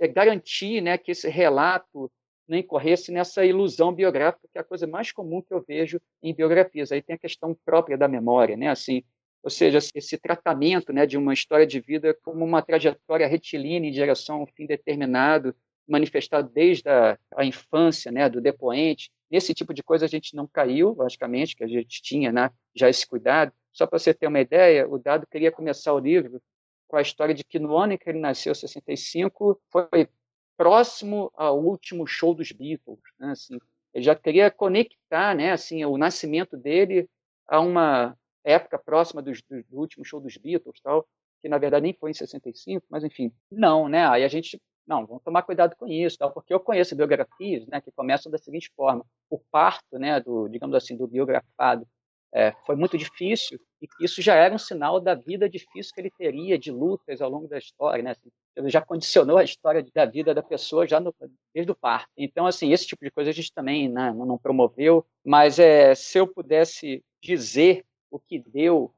É 0.00 0.08
garantir 0.08 0.80
né, 0.80 0.98
que 0.98 1.12
esse 1.12 1.28
relato 1.28 2.10
não 2.48 2.58
incorresse 2.58 3.12
nessa 3.12 3.44
ilusão 3.44 3.92
biográfica, 3.92 4.48
que 4.52 4.58
é 4.58 4.60
a 4.60 4.64
coisa 4.64 4.84
mais 4.84 5.12
comum 5.12 5.40
que 5.40 5.54
eu 5.54 5.62
vejo 5.62 6.00
em 6.20 6.34
biografias. 6.34 6.90
Aí 6.90 7.00
tem 7.00 7.14
a 7.14 7.18
questão 7.18 7.56
própria 7.64 7.96
da 7.96 8.08
memória, 8.08 8.56
né? 8.56 8.68
Assim, 8.68 9.04
ou 9.44 9.50
seja, 9.50 9.78
esse 9.78 10.18
tratamento 10.18 10.92
né, 10.92 11.06
de 11.06 11.16
uma 11.16 11.32
história 11.32 11.66
de 11.66 11.78
vida 11.78 12.16
como 12.22 12.44
uma 12.44 12.62
trajetória 12.62 13.28
retilínea 13.28 13.88
em 13.88 13.92
direção 13.92 14.36
a 14.36 14.42
um 14.42 14.46
fim 14.46 14.66
determinado, 14.66 15.54
manifestado 15.86 16.50
desde 16.52 16.88
a, 16.88 17.18
a 17.36 17.44
infância 17.44 18.10
né, 18.10 18.28
do 18.28 18.40
depoente, 18.40 19.10
Nesse 19.34 19.52
tipo 19.52 19.74
de 19.74 19.82
coisa 19.82 20.04
a 20.04 20.08
gente 20.08 20.36
não 20.36 20.46
caiu, 20.46 20.94
logicamente, 20.96 21.56
que 21.56 21.64
a 21.64 21.66
gente 21.66 22.00
tinha 22.00 22.30
né, 22.30 22.52
já 22.72 22.88
esse 22.88 23.04
cuidado. 23.04 23.52
Só 23.72 23.84
para 23.84 23.98
você 23.98 24.14
ter 24.14 24.28
uma 24.28 24.38
ideia, 24.38 24.88
o 24.88 24.96
Dado 24.96 25.26
queria 25.26 25.50
começar 25.50 25.92
o 25.92 25.98
livro 25.98 26.40
com 26.86 26.96
a 26.96 27.02
história 27.02 27.34
de 27.34 27.42
que 27.42 27.58
no 27.58 27.76
ano 27.76 27.94
em 27.94 27.98
que 27.98 28.08
ele 28.08 28.20
nasceu, 28.20 28.54
65, 28.54 29.60
foi 29.72 30.08
próximo 30.56 31.32
ao 31.34 31.60
último 31.60 32.06
show 32.06 32.32
dos 32.32 32.52
Beatles. 32.52 33.00
Né, 33.18 33.32
assim, 33.32 33.58
ele 33.92 34.04
já 34.04 34.14
queria 34.14 34.52
conectar 34.52 35.34
né, 35.34 35.50
assim, 35.50 35.84
o 35.84 35.98
nascimento 35.98 36.56
dele 36.56 37.10
a 37.48 37.58
uma 37.58 38.16
época 38.44 38.78
próxima 38.78 39.20
do, 39.20 39.32
do, 39.32 39.64
do 39.64 39.76
último 39.76 40.04
show 40.04 40.20
dos 40.20 40.36
Beatles, 40.36 40.80
tal, 40.80 41.08
que 41.42 41.48
na 41.48 41.58
verdade 41.58 41.82
nem 41.82 41.92
foi 41.92 42.12
em 42.12 42.14
65, 42.14 42.86
mas 42.88 43.02
enfim, 43.02 43.32
não, 43.50 43.88
né? 43.88 44.06
Aí 44.06 44.22
a 44.22 44.28
gente 44.28 44.62
não, 44.86 45.06
vamos 45.06 45.22
tomar 45.22 45.42
cuidado 45.42 45.74
com 45.76 45.86
isso, 45.86 46.18
tal, 46.18 46.30
porque 46.30 46.52
eu 46.52 46.60
conheço 46.60 46.96
biografias 46.96 47.66
né, 47.66 47.80
que 47.80 47.90
começam 47.92 48.30
da 48.30 48.38
seguinte 48.38 48.70
forma: 48.76 49.04
o 49.30 49.38
parto, 49.38 49.98
né, 49.98 50.20
do, 50.20 50.48
digamos 50.48 50.74
assim, 50.76 50.96
do 50.96 51.06
biografado 51.06 51.86
é, 52.32 52.52
foi 52.66 52.76
muito 52.76 52.98
difícil 52.98 53.60
e 53.80 54.04
isso 54.04 54.20
já 54.20 54.34
era 54.34 54.54
um 54.54 54.58
sinal 54.58 54.98
da 54.98 55.14
vida 55.14 55.48
difícil 55.48 55.92
que 55.94 56.00
ele 56.00 56.10
teria, 56.10 56.58
de 56.58 56.72
lutas 56.72 57.22
ao 57.22 57.30
longo 57.30 57.46
da 57.46 57.58
história, 57.58 58.02
né? 58.02 58.10
Assim, 58.10 58.30
ele 58.56 58.70
já 58.70 58.80
condicionou 58.80 59.38
a 59.38 59.44
história 59.44 59.84
da 59.94 60.04
vida 60.04 60.34
da 60.34 60.42
pessoa 60.42 60.86
já 60.86 60.98
no, 60.98 61.14
desde 61.54 61.70
o 61.70 61.74
parto. 61.74 62.08
Então, 62.16 62.46
assim, 62.46 62.72
esse 62.72 62.86
tipo 62.86 63.04
de 63.04 63.10
coisa 63.10 63.30
a 63.30 63.32
gente 63.32 63.52
também 63.52 63.88
né, 63.88 64.12
não 64.12 64.38
promoveu, 64.38 65.06
mas 65.24 65.58
é, 65.58 65.94
se 65.94 66.18
eu 66.18 66.26
pudesse 66.26 67.04
dizer 67.22 67.84
o 68.10 68.18
que 68.18 68.38
deu 68.38 68.92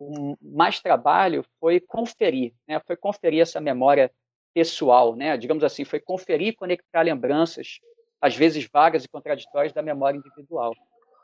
um, 0.00 0.36
mais 0.42 0.80
trabalho 0.80 1.44
foi 1.58 1.80
conferir, 1.80 2.52
né? 2.68 2.80
Foi 2.86 2.96
conferir 2.96 3.40
essa 3.40 3.60
memória 3.60 4.10
pessoal, 4.56 5.14
né? 5.14 5.36
digamos 5.36 5.62
assim, 5.62 5.84
foi 5.84 6.00
conferir 6.00 6.48
e 6.48 6.56
conectar 6.56 7.02
lembranças, 7.02 7.78
às 8.18 8.34
vezes 8.34 8.66
vagas 8.72 9.04
e 9.04 9.08
contraditórias, 9.08 9.74
da 9.74 9.82
memória 9.82 10.16
individual. 10.16 10.72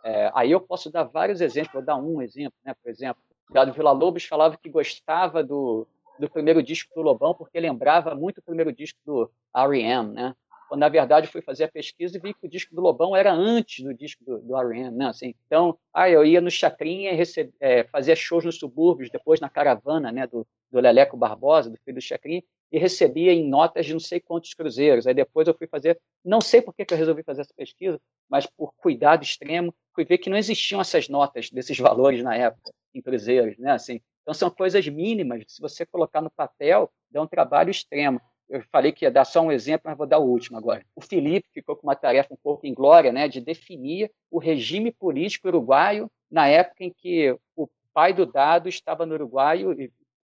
É, 0.04 0.30
aí 0.34 0.50
eu 0.50 0.60
posso 0.60 0.90
dar 0.90 1.04
vários 1.04 1.40
exemplos, 1.40 1.72
vou 1.72 1.82
dar 1.82 1.96
um 1.96 2.20
exemplo, 2.20 2.58
né? 2.62 2.74
por 2.74 2.90
exemplo, 2.90 3.22
Dado 3.50 3.72
Vila 3.72 3.90
Lobos 3.90 4.26
falava 4.26 4.58
que 4.62 4.68
gostava 4.68 5.42
do, 5.42 5.86
do 6.18 6.28
primeiro 6.28 6.62
disco 6.62 6.92
do 6.94 7.00
Lobão 7.00 7.32
porque 7.32 7.58
lembrava 7.58 8.14
muito 8.14 8.36
o 8.36 8.42
primeiro 8.42 8.70
disco 8.70 8.98
do 9.02 9.30
R.E.M., 9.56 10.12
né? 10.12 10.34
Quando 10.72 10.80
na 10.80 10.88
verdade 10.88 11.26
fui 11.26 11.42
fazer 11.42 11.64
a 11.64 11.68
pesquisa 11.68 12.16
e 12.16 12.20
vi 12.20 12.32
que 12.32 12.46
o 12.46 12.48
disco 12.48 12.74
do 12.74 12.80
Lobão 12.80 13.14
era 13.14 13.30
antes 13.30 13.84
do 13.84 13.92
disco 13.92 14.24
do, 14.24 14.38
do 14.38 14.68
né? 14.70 15.06
Assim, 15.06 15.34
então, 15.46 15.78
ah, 15.92 16.08
eu 16.08 16.24
ia 16.24 16.40
no 16.40 16.50
Chacrinha 16.50 17.12
e 17.12 17.22
é, 17.60 17.84
fazia 17.84 18.16
shows 18.16 18.42
nos 18.42 18.58
subúrbios, 18.58 19.10
depois 19.10 19.38
na 19.38 19.50
caravana, 19.50 20.10
né, 20.10 20.26
do, 20.26 20.46
do 20.70 20.80
Leleco 20.80 21.14
Barbosa, 21.14 21.68
do 21.68 21.76
filho 21.84 21.96
do 21.96 22.00
Chacrinha, 22.00 22.42
e 22.72 22.78
recebia 22.78 23.34
em 23.34 23.46
notas 23.46 23.84
de 23.84 23.92
não 23.92 24.00
sei 24.00 24.18
quantos 24.18 24.54
cruzeiros. 24.54 25.06
Aí 25.06 25.12
depois 25.12 25.46
eu 25.46 25.52
fui 25.52 25.66
fazer, 25.66 26.00
não 26.24 26.40
sei 26.40 26.62
por 26.62 26.72
que, 26.74 26.86
que 26.86 26.94
eu 26.94 26.98
resolvi 26.98 27.22
fazer 27.22 27.42
essa 27.42 27.52
pesquisa, 27.54 28.00
mas 28.26 28.46
por 28.46 28.72
cuidado 28.78 29.22
extremo, 29.22 29.74
fui 29.94 30.06
ver 30.06 30.16
que 30.16 30.30
não 30.30 30.38
existiam 30.38 30.80
essas 30.80 31.06
notas 31.06 31.50
desses 31.50 31.76
valores 31.78 32.22
na 32.22 32.34
época 32.34 32.72
em 32.94 33.02
cruzeiros, 33.02 33.58
né? 33.58 33.72
Assim, 33.72 34.00
então 34.22 34.32
são 34.32 34.48
coisas 34.48 34.88
mínimas. 34.88 35.44
Se 35.48 35.60
você 35.60 35.84
colocar 35.84 36.22
no 36.22 36.30
papel, 36.30 36.90
dá 37.10 37.20
um 37.20 37.26
trabalho 37.26 37.70
extremo. 37.70 38.18
Eu 38.52 38.62
falei 38.70 38.92
que 38.92 39.06
ia 39.06 39.10
dar 39.10 39.24
só 39.24 39.40
um 39.40 39.50
exemplo, 39.50 39.84
mas 39.86 39.96
vou 39.96 40.06
dar 40.06 40.18
o 40.18 40.28
último 40.28 40.58
agora. 40.58 40.84
O 40.94 41.00
Felipe 41.00 41.48
ficou 41.54 41.74
com 41.74 41.86
uma 41.86 41.96
tarefa 41.96 42.34
um 42.34 42.36
pouco 42.36 42.66
inglória, 42.66 43.10
né, 43.10 43.26
de 43.26 43.40
definir 43.40 44.12
o 44.30 44.38
regime 44.38 44.92
político 44.92 45.48
uruguaio 45.48 46.10
na 46.30 46.46
época 46.46 46.84
em 46.84 46.92
que 46.92 47.34
o 47.56 47.66
pai 47.94 48.12
do 48.12 48.26
Dado 48.26 48.68
estava 48.68 49.06
no 49.06 49.14
Uruguai 49.14 49.64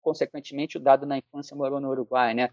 consequentemente, 0.02 0.76
o 0.76 0.80
dado 0.80 1.04
na 1.04 1.18
infância 1.18 1.56
morou 1.56 1.80
no 1.80 1.90
Uruguai, 1.90 2.32
né? 2.32 2.50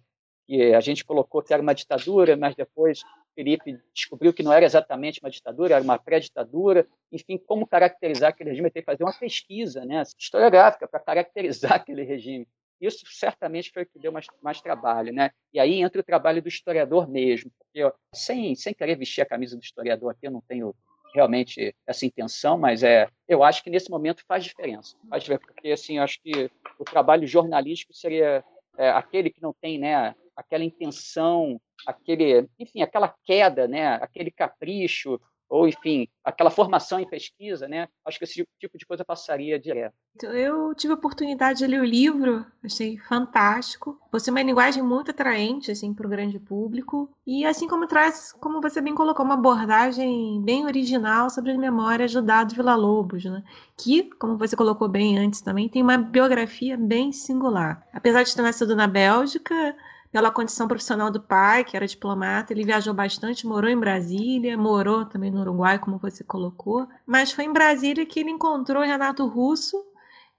E 0.47 0.73
a 0.73 0.79
gente 0.79 1.05
colocou 1.05 1.41
que 1.41 1.53
era 1.53 1.61
uma 1.61 1.75
ditadura, 1.75 2.35
mas 2.35 2.55
depois 2.55 3.01
Felipe 3.35 3.79
descobriu 3.93 4.33
que 4.33 4.41
não 4.41 4.51
era 4.51 4.65
exatamente 4.65 5.19
uma 5.21 5.29
ditadura, 5.29 5.75
era 5.75 5.83
uma 5.83 5.99
pré-ditadura. 5.99 6.87
Enfim, 7.11 7.37
como 7.37 7.67
caracterizar 7.67 8.29
aquele 8.29 8.49
regime? 8.49 8.71
Teve 8.71 8.85
que 8.85 8.91
fazer 8.91 9.03
uma 9.03 9.13
pesquisa 9.13 9.85
né, 9.85 10.03
historiográfica 10.17 10.87
para 10.87 10.99
caracterizar 10.99 11.73
aquele 11.77 12.03
regime. 12.03 12.47
Isso 12.85 13.05
certamente 13.07 13.71
foi 13.71 13.83
o 13.83 13.85
que 13.85 13.99
deu 13.99 14.11
mais, 14.11 14.27
mais 14.41 14.61
trabalho. 14.61 15.13
Né? 15.13 15.31
E 15.53 15.59
aí 15.59 15.81
entra 15.81 16.01
o 16.01 16.03
trabalho 16.03 16.41
do 16.41 16.47
historiador 16.47 17.09
mesmo. 17.09 17.51
Porque, 17.57 17.83
ó, 17.83 17.91
sem, 18.13 18.55
sem 18.55 18.73
querer 18.73 18.95
vestir 18.95 19.21
a 19.21 19.25
camisa 19.25 19.55
do 19.55 19.63
historiador 19.63 20.11
aqui, 20.11 20.27
eu 20.27 20.31
não 20.31 20.41
tenho 20.41 20.75
realmente 21.13 21.75
essa 21.85 22.05
intenção, 22.05 22.57
mas 22.57 22.81
é, 22.81 23.07
eu 23.27 23.43
acho 23.43 23.63
que 23.63 23.69
nesse 23.69 23.89
momento 23.89 24.23
faz 24.27 24.43
diferença. 24.43 24.97
Faz 25.09 25.23
diferença 25.23 25.45
porque 25.45 25.71
assim, 25.71 25.99
acho 25.99 26.19
que 26.21 26.49
o 26.79 26.83
trabalho 26.83 27.27
jornalístico 27.27 27.93
seria 27.93 28.43
é, 28.77 28.89
aquele 28.89 29.29
que 29.29 29.41
não 29.41 29.53
tem, 29.53 29.77
né, 29.77 30.15
aquela 30.35 30.63
intenção, 30.63 31.61
aquele, 31.85 32.47
enfim, 32.59 32.81
aquela 32.81 33.13
queda, 33.23 33.67
né, 33.67 33.95
aquele 33.95 34.31
capricho 34.31 35.21
ou 35.53 35.67
enfim, 35.67 36.07
aquela 36.23 36.49
formação 36.49 36.99
em 36.99 37.07
pesquisa, 37.07 37.67
né? 37.67 37.87
Acho 38.03 38.17
que 38.17 38.23
esse 38.23 38.43
tipo 38.59 38.75
de 38.75 38.87
coisa 38.87 39.05
passaria 39.05 39.59
direto. 39.59 39.93
Eu 40.23 40.73
tive 40.73 40.93
a 40.93 40.95
oportunidade 40.95 41.59
de 41.59 41.67
ler 41.67 41.79
o 41.79 41.85
livro, 41.85 42.43
achei 42.63 42.97
fantástico. 42.97 43.99
Você 44.11 44.31
é 44.31 44.33
uma 44.33 44.41
linguagem 44.41 44.81
muito 44.81 45.11
atraente 45.11 45.69
assim 45.69 45.93
para 45.93 46.07
o 46.07 46.09
grande 46.09 46.39
público 46.39 47.07
e 47.25 47.45
assim 47.45 47.67
como 47.67 47.85
traz, 47.85 48.33
como 48.39 48.59
você 48.59 48.81
bem 48.81 48.95
colocou, 48.95 49.23
uma 49.23 49.35
abordagem 49.35 50.41
bem 50.41 50.65
original 50.65 51.29
sobre 51.29 51.51
as 51.51 51.57
memórias 51.57 52.11
do 52.11 52.23
Dado 52.23 52.55
Vila 52.55 52.73
Lobos, 52.73 53.23
né? 53.23 53.43
Que, 53.77 54.09
como 54.17 54.39
você 54.39 54.55
colocou 54.55 54.89
bem 54.89 55.19
antes 55.19 55.39
também, 55.41 55.69
tem 55.69 55.83
uma 55.83 55.99
biografia 55.99 56.75
bem 56.75 57.11
singular. 57.11 57.87
Apesar 57.93 58.23
de 58.23 58.35
ter 58.35 58.41
nascido 58.41 58.75
na 58.75 58.87
Bélgica, 58.87 59.75
pela 60.13 60.29
condição 60.29 60.67
profissional 60.67 61.09
do 61.09 61.19
pai, 61.19 61.63
que 61.63 61.75
era 61.75 61.87
diplomata, 61.87 62.53
ele 62.53 62.63
viajou 62.63 62.93
bastante, 62.93 63.47
morou 63.47 63.67
em 63.67 63.79
Brasília, 63.79 64.55
morou 64.55 65.05
também 65.05 65.31
no 65.31 65.41
Uruguai, 65.41 65.79
como 65.79 65.97
você 65.97 66.23
colocou, 66.23 66.87
mas 67.03 67.31
foi 67.31 67.45
em 67.45 67.51
Brasília 67.51 68.05
que 68.05 68.19
ele 68.19 68.29
encontrou 68.29 68.83
Renato 68.83 69.25
Russo 69.25 69.75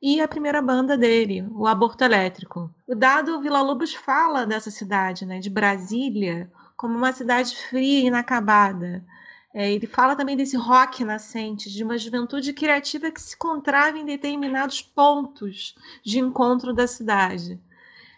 e 0.00 0.20
a 0.20 0.28
primeira 0.28 0.62
banda 0.62 0.96
dele, 0.96 1.44
o 1.50 1.66
Aborto 1.66 2.04
Elétrico. 2.04 2.72
O 2.86 2.94
Dado 2.94 3.40
Vila 3.40 3.62
Lobos 3.62 3.92
fala 3.92 4.46
dessa 4.46 4.70
cidade, 4.70 5.26
né, 5.26 5.40
de 5.40 5.50
Brasília, 5.50 6.48
como 6.76 6.96
uma 6.96 7.12
cidade 7.12 7.56
fria 7.56 8.04
e 8.04 8.06
inacabada. 8.06 9.04
É, 9.52 9.72
ele 9.72 9.88
fala 9.88 10.14
também 10.14 10.36
desse 10.36 10.56
rock 10.56 11.04
nascente, 11.04 11.68
de 11.68 11.82
uma 11.82 11.98
juventude 11.98 12.52
criativa 12.52 13.10
que 13.10 13.20
se 13.20 13.34
encontrava 13.34 13.98
em 13.98 14.04
determinados 14.04 14.82
pontos 14.82 15.74
de 16.04 16.20
encontro 16.20 16.72
da 16.72 16.86
cidade. 16.86 17.60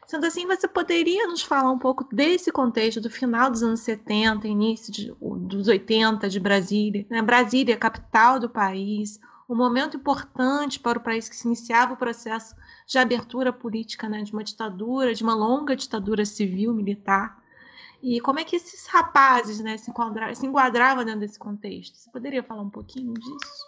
Sendo 0.07 0.25
assim, 0.25 0.47
você 0.47 0.69
poderia 0.69 1.27
nos 1.27 1.43
falar 1.43 1.71
um 1.71 1.79
pouco 1.79 2.05
desse 2.15 2.53
contexto 2.53 3.01
do 3.01 3.11
final 3.11 3.51
dos 3.51 3.65
anos 3.65 3.81
70, 3.81 4.47
início 4.47 4.93
de, 4.93 5.13
dos 5.21 5.67
80 5.67 6.29
de 6.29 6.39
Brasília? 6.39 7.05
Né? 7.11 7.21
Brasília, 7.21 7.77
capital 7.77 8.39
do 8.39 8.49
país, 8.49 9.19
um 9.49 9.57
momento 9.57 9.97
importante 9.97 10.79
para 10.79 10.97
o 10.97 11.03
país 11.03 11.29
que 11.29 11.35
se 11.35 11.49
iniciava 11.49 11.95
o 11.95 11.97
processo 11.97 12.55
de 12.87 12.99
abertura 12.99 13.53
política 13.53 14.09
né, 14.09 14.23
de 14.23 14.33
uma 14.33 14.45
ditadura, 14.45 15.13
de 15.13 15.25
uma 15.25 15.35
longa 15.35 15.75
ditadura 15.75 16.25
civil, 16.25 16.73
militar. 16.73 17.43
E 18.01 18.21
como 18.21 18.39
é 18.39 18.45
que 18.45 18.55
esses 18.55 18.87
rapazes 18.87 19.59
né, 19.59 19.77
se, 19.77 19.91
enquadravam, 19.91 20.35
se 20.37 20.47
enquadravam 20.47 21.05
dentro 21.05 21.21
desse 21.21 21.39
contexto? 21.39 21.97
Você 21.97 22.09
poderia 22.13 22.45
falar 22.45 22.63
um 22.63 22.71
pouquinho 22.71 23.13
disso? 23.15 23.67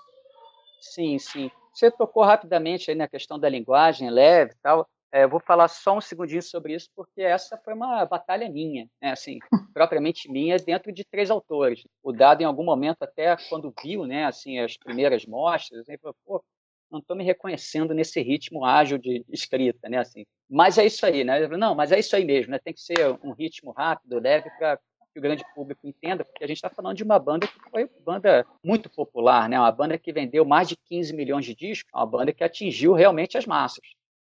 Sim, 0.81 1.19
sim. 1.19 1.51
Você 1.75 1.91
tocou 1.91 2.23
rapidamente 2.23 2.93
aí 2.93 2.97
na 2.97 3.09
questão 3.09 3.41
da 3.41 3.49
linguagem 3.49 4.09
leve 4.09 4.53
e 4.53 4.59
tal. 4.63 4.89
É, 5.11 5.25
eu 5.25 5.29
vou 5.29 5.41
falar 5.41 5.69
só 5.69 5.97
um 5.97 6.01
segundinho 6.01 6.43
sobre 6.43 6.75
isso, 6.75 6.91
porque 6.95 7.23
essa 7.23 7.57
foi 7.57 7.73
uma 7.73 8.05
batalha 8.05 8.49
minha, 8.51 8.87
né? 9.01 9.13
assim, 9.13 9.39
propriamente 9.73 10.31
minha, 10.31 10.59
dentro 10.59 10.93
de 10.93 11.05
três 11.05 11.31
autores. 11.31 11.83
O 12.03 12.13
Dado, 12.13 12.43
em 12.43 12.45
algum 12.45 12.65
momento, 12.65 13.03
até 13.03 13.35
quando 13.49 13.73
viu 13.83 14.05
né, 14.05 14.27
assim, 14.27 14.59
as 14.59 14.77
primeiras 14.77 15.25
mostras, 15.25 15.89
ele 15.89 15.99
falou, 15.99 16.17
pô, 16.27 16.45
não 16.91 17.01
estou 17.01 17.17
me 17.17 17.25
reconhecendo 17.25 17.95
nesse 17.95 18.21
ritmo 18.21 18.65
ágil 18.65 18.99
de 18.99 19.25
escrita, 19.29 19.89
né? 19.89 19.99
Assim, 19.99 20.25
mas 20.49 20.79
é 20.79 20.87
isso 20.87 21.05
aí, 21.05 21.23
né? 21.23 21.47
Não, 21.49 21.75
mas 21.75 21.93
é 21.93 21.99
isso 21.99 22.17
aí 22.17 22.25
mesmo, 22.25 22.51
né? 22.51 22.59
Tem 22.59 22.73
que 22.73 22.81
ser 22.81 23.19
um 23.23 23.33
ritmo 23.33 23.73
rápido, 23.73 24.19
leve 24.19 24.51
para 24.59 24.79
que 25.13 25.19
o 25.19 25.23
grande 25.23 25.45
público 25.55 25.87
entenda, 25.87 26.25
porque 26.25 26.45
a 26.45 26.47
gente 26.47 26.57
está 26.57 26.71
falando 26.71 26.97
de 26.97 27.03
uma 27.03 27.19
banda 27.19 27.47
que 27.47 27.71
foi 27.71 27.85
uma 27.85 28.01
banda 28.01 28.47
muito 28.65 28.89
popular, 28.91 29.49
né? 29.49 29.59
Uma 29.59 29.73
banda 29.73 29.99
que 29.99 30.13
vendeu 30.13 30.45
mais 30.45 30.69
de 30.69 30.77
15 30.77 31.15
milhões 31.15 31.45
de 31.45 31.55
discos, 31.55 31.91
uma 31.95 32.07
banda 32.07 32.33
que 32.33 32.45
atingiu 32.45 32.93
realmente 32.93 33.37
as 33.37 33.47
massas. 33.47 33.85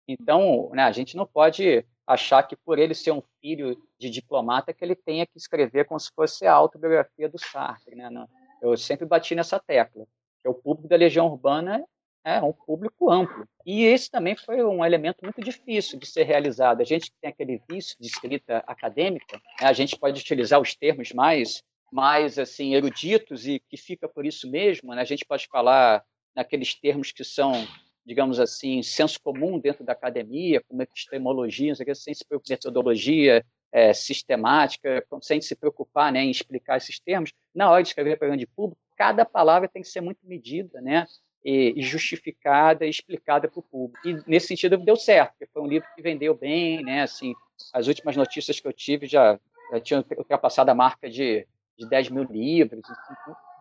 Então, 0.07 0.69
né, 0.73 0.83
a 0.83 0.91
gente 0.91 1.15
não 1.15 1.25
pode 1.25 1.85
achar 2.05 2.43
que 2.43 2.55
por 2.55 2.77
ele 2.77 2.93
ser 2.93 3.11
um 3.11 3.23
filho 3.41 3.77
de 3.99 4.09
diplomata 4.09 4.73
que 4.73 4.83
ele 4.83 4.95
tenha 4.95 5.25
que 5.25 5.37
escrever 5.37 5.85
como 5.85 5.99
se 5.99 6.11
fosse 6.15 6.45
a 6.45 6.53
autobiografia 6.53 7.27
do 7.27 7.39
Sartre, 7.39 7.95
né? 7.95 8.09
Eu 8.61 8.77
sempre 8.77 9.05
bati 9.05 9.33
nessa 9.35 9.59
tecla. 9.59 10.05
Que 10.41 10.49
o 10.49 10.53
público 10.53 10.87
da 10.87 10.95
Legião 10.95 11.27
Urbana 11.27 11.83
é 12.23 12.41
um 12.41 12.51
público 12.51 13.11
amplo. 13.11 13.47
E 13.65 13.83
esse 13.83 14.09
também 14.09 14.35
foi 14.35 14.63
um 14.63 14.83
elemento 14.83 15.19
muito 15.23 15.41
difícil 15.41 15.99
de 15.99 16.07
ser 16.07 16.23
realizado. 16.23 16.81
A 16.81 16.83
gente 16.83 17.11
tem 17.21 17.29
aquele 17.29 17.61
vício 17.69 17.95
de 17.99 18.07
escrita 18.07 18.63
acadêmica, 18.65 19.37
né? 19.61 19.67
a 19.67 19.73
gente 19.73 19.97
pode 19.97 20.19
utilizar 20.19 20.59
os 20.59 20.75
termos 20.75 21.11
mais, 21.11 21.63
mais 21.91 22.39
assim 22.39 22.73
eruditos 22.73 23.47
e 23.47 23.59
que 23.59 23.77
fica 23.77 24.09
por 24.09 24.25
isso 24.25 24.49
mesmo. 24.49 24.93
Né? 24.93 25.01
A 25.01 25.05
gente 25.05 25.23
pode 25.25 25.47
falar 25.47 26.03
naqueles 26.35 26.73
termos 26.73 27.11
que 27.11 27.23
são, 27.23 27.53
digamos 28.05 28.39
assim, 28.39 28.83
senso 28.83 29.19
comum 29.21 29.59
dentro 29.59 29.83
da 29.83 29.93
academia, 29.93 30.61
como 30.67 30.81
epistemologia, 30.81 31.73
sem 31.75 32.13
se 32.13 32.25
preocupar 32.25 32.51
metodologia 32.51 33.45
é, 33.71 33.93
sistemática, 33.93 35.05
sem 35.21 35.41
se 35.41 35.55
preocupar 35.55 36.11
né, 36.11 36.23
em 36.23 36.31
explicar 36.31 36.77
esses 36.77 36.99
termos. 36.99 37.33
Na 37.53 37.69
hora 37.69 37.81
de 37.81 37.89
escrever 37.89 38.17
para 38.17 38.27
grande 38.27 38.45
público, 38.45 38.79
cada 38.95 39.25
palavra 39.25 39.67
tem 39.67 39.81
que 39.81 39.89
ser 39.89 40.01
muito 40.01 40.19
medida, 40.23 40.79
né? 40.81 41.05
e 41.45 41.75
justificada 41.77 42.87
e 42.87 42.89
explicada 42.89 43.47
para 43.47 43.59
o 43.59 43.63
público. 43.63 44.07
E 44.07 44.19
nesse 44.25 44.47
sentido 44.47 44.77
deu 44.77 44.95
certo, 44.95 45.33
porque 45.33 45.45
foi 45.53 45.61
um 45.61 45.67
livro 45.67 45.87
que 45.95 46.01
vendeu 46.01 46.33
bem, 46.33 46.83
né? 46.83 47.03
Assim, 47.03 47.35
as 47.71 47.87
últimas 47.87 48.17
notícias 48.17 48.59
que 48.59 48.67
eu 48.67 48.73
tive 48.73 49.05
já, 49.05 49.39
já 49.71 49.79
tinham 49.79 50.03
ultrapassado 50.17 50.71
a 50.71 50.75
marca 50.75 51.07
de, 51.07 51.47
de 51.77 51.87
10 51.87 52.09
mil 52.09 52.23
livros, 52.23 52.81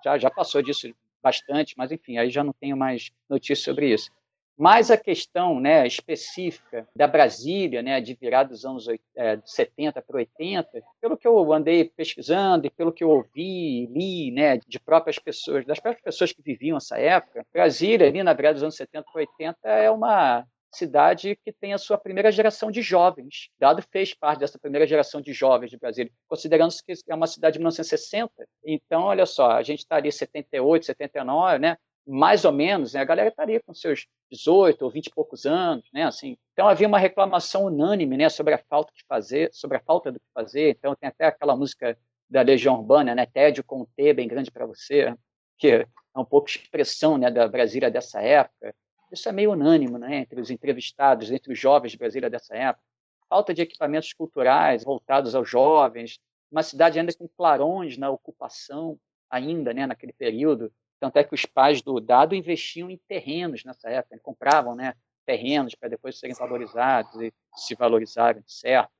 já, 0.02 0.16
já 0.16 0.30
passou 0.30 0.62
disso 0.62 0.94
bastante, 1.22 1.74
mas 1.76 1.92
enfim, 1.92 2.16
aí 2.16 2.30
já 2.30 2.42
não 2.42 2.54
tenho 2.54 2.76
mais 2.76 3.10
notícias 3.28 3.60
sobre 3.60 3.92
isso. 3.92 4.10
Mas 4.56 4.90
a 4.90 4.96
questão 4.96 5.58
né, 5.58 5.86
específica 5.86 6.86
da 6.94 7.08
Brasília, 7.08 7.82
né, 7.82 8.00
de 8.00 8.14
virar 8.14 8.44
dos 8.44 8.64
anos 8.64 8.86
é, 9.16 9.38
70 9.44 10.00
para 10.00 10.16
80, 10.16 10.82
pelo 11.00 11.16
que 11.16 11.26
eu 11.26 11.52
andei 11.52 11.84
pesquisando 11.84 12.66
e 12.66 12.70
pelo 12.70 12.92
que 12.92 13.02
eu 13.02 13.10
ouvi, 13.10 13.86
li 13.86 14.30
né, 14.30 14.58
de 14.58 14.78
próprias 14.78 15.18
pessoas, 15.18 15.66
das 15.66 15.80
próprias 15.80 16.04
pessoas 16.04 16.32
que 16.32 16.42
viviam 16.42 16.76
essa 16.76 16.98
época, 16.98 17.44
Brasília, 17.52 18.06
ali 18.06 18.22
na 18.22 18.32
virada 18.32 18.54
dos 18.54 18.62
anos 18.62 18.76
70 18.76 19.04
para 19.10 19.20
80, 19.20 19.58
é 19.68 19.90
uma 19.90 20.46
cidade 20.74 21.38
que 21.44 21.52
tem 21.52 21.72
a 21.72 21.78
sua 21.78 21.96
primeira 21.96 22.30
geração 22.30 22.70
de 22.70 22.82
jovens. 22.82 23.48
Dado 23.58 23.82
fez 23.90 24.12
parte 24.12 24.40
dessa 24.40 24.58
primeira 24.58 24.86
geração 24.86 25.20
de 25.20 25.32
jovens 25.32 25.70
de 25.70 25.78
Brasília, 25.78 26.12
considerando 26.28 26.74
que 26.84 26.94
é 27.08 27.14
uma 27.14 27.26
cidade 27.26 27.54
de 27.54 27.58
1960. 27.60 28.30
Então, 28.64 29.02
olha 29.02 29.26
só, 29.26 29.52
a 29.52 29.62
gente 29.62 29.80
está 29.80 29.96
ali 29.96 30.10
78, 30.10 30.86
79, 30.86 31.58
né? 31.58 31.76
Mais 32.06 32.44
ou 32.44 32.52
menos, 32.52 32.92
né, 32.92 33.00
a 33.00 33.04
galera 33.04 33.28
estaria 33.28 33.60
com 33.60 33.72
seus 33.72 34.06
18 34.30 34.82
ou 34.82 34.90
20 34.90 35.06
e 35.06 35.10
poucos 35.10 35.46
anos, 35.46 35.88
né, 35.92 36.04
assim. 36.04 36.36
Então 36.52 36.68
havia 36.68 36.86
uma 36.86 36.98
reclamação 36.98 37.64
unânime, 37.64 38.16
né, 38.16 38.28
sobre 38.28 38.54
a 38.54 38.58
falta 38.58 38.92
de 38.94 39.04
fazer, 39.08 39.50
sobre 39.52 39.78
a 39.78 39.80
falta 39.80 40.12
do 40.12 40.20
que 40.20 40.26
fazer. 40.34 40.70
Então 40.70 40.94
tem 40.94 41.08
até 41.08 41.26
aquela 41.26 41.56
música 41.56 41.96
da 42.28 42.42
Legião 42.42 42.76
Urbana, 42.76 43.14
né, 43.14 43.26
Tédio 43.26 43.64
com 43.64 43.86
T 43.96 44.12
bem 44.12 44.28
grande 44.28 44.50
para 44.50 44.66
você, 44.66 45.14
que 45.58 45.68
é 45.68 45.86
um 46.16 46.24
pouco 46.24 46.48
expressão, 46.48 47.16
né, 47.16 47.30
da 47.30 47.48
Brasília 47.48 47.90
dessa 47.90 48.20
época. 48.20 48.74
Isso 49.10 49.28
é 49.28 49.32
meio 49.32 49.52
unânime, 49.52 49.98
né, 49.98 50.16
entre 50.16 50.40
os 50.40 50.50
entrevistados, 50.50 51.30
entre 51.30 51.52
os 51.52 51.58
jovens 51.58 51.92
de 51.92 51.98
Brasília 51.98 52.28
dessa 52.28 52.54
época. 52.54 52.84
Falta 53.28 53.54
de 53.54 53.62
equipamentos 53.62 54.12
culturais 54.12 54.84
voltados 54.84 55.34
aos 55.34 55.48
jovens, 55.48 56.18
uma 56.50 56.62
cidade 56.62 56.98
ainda 56.98 57.12
com 57.14 57.26
clarões 57.28 57.96
na 57.96 58.10
ocupação 58.10 58.98
ainda, 59.30 59.72
né, 59.72 59.86
naquele 59.86 60.12
período 60.12 60.70
tanto 61.04 61.18
é 61.18 61.24
que 61.24 61.34
os 61.34 61.44
pais 61.44 61.82
do 61.82 62.00
dado 62.00 62.34
investiam 62.34 62.88
em 62.88 62.96
terrenos 62.96 63.62
nessa 63.62 63.90
época, 63.90 64.18
compravam 64.22 64.74
né, 64.74 64.94
terrenos 65.26 65.74
para 65.74 65.90
depois 65.90 66.18
serem 66.18 66.34
valorizados 66.34 67.20
e 67.20 67.30
se 67.54 67.74
valorizarem, 67.74 68.42
certo? 68.46 68.90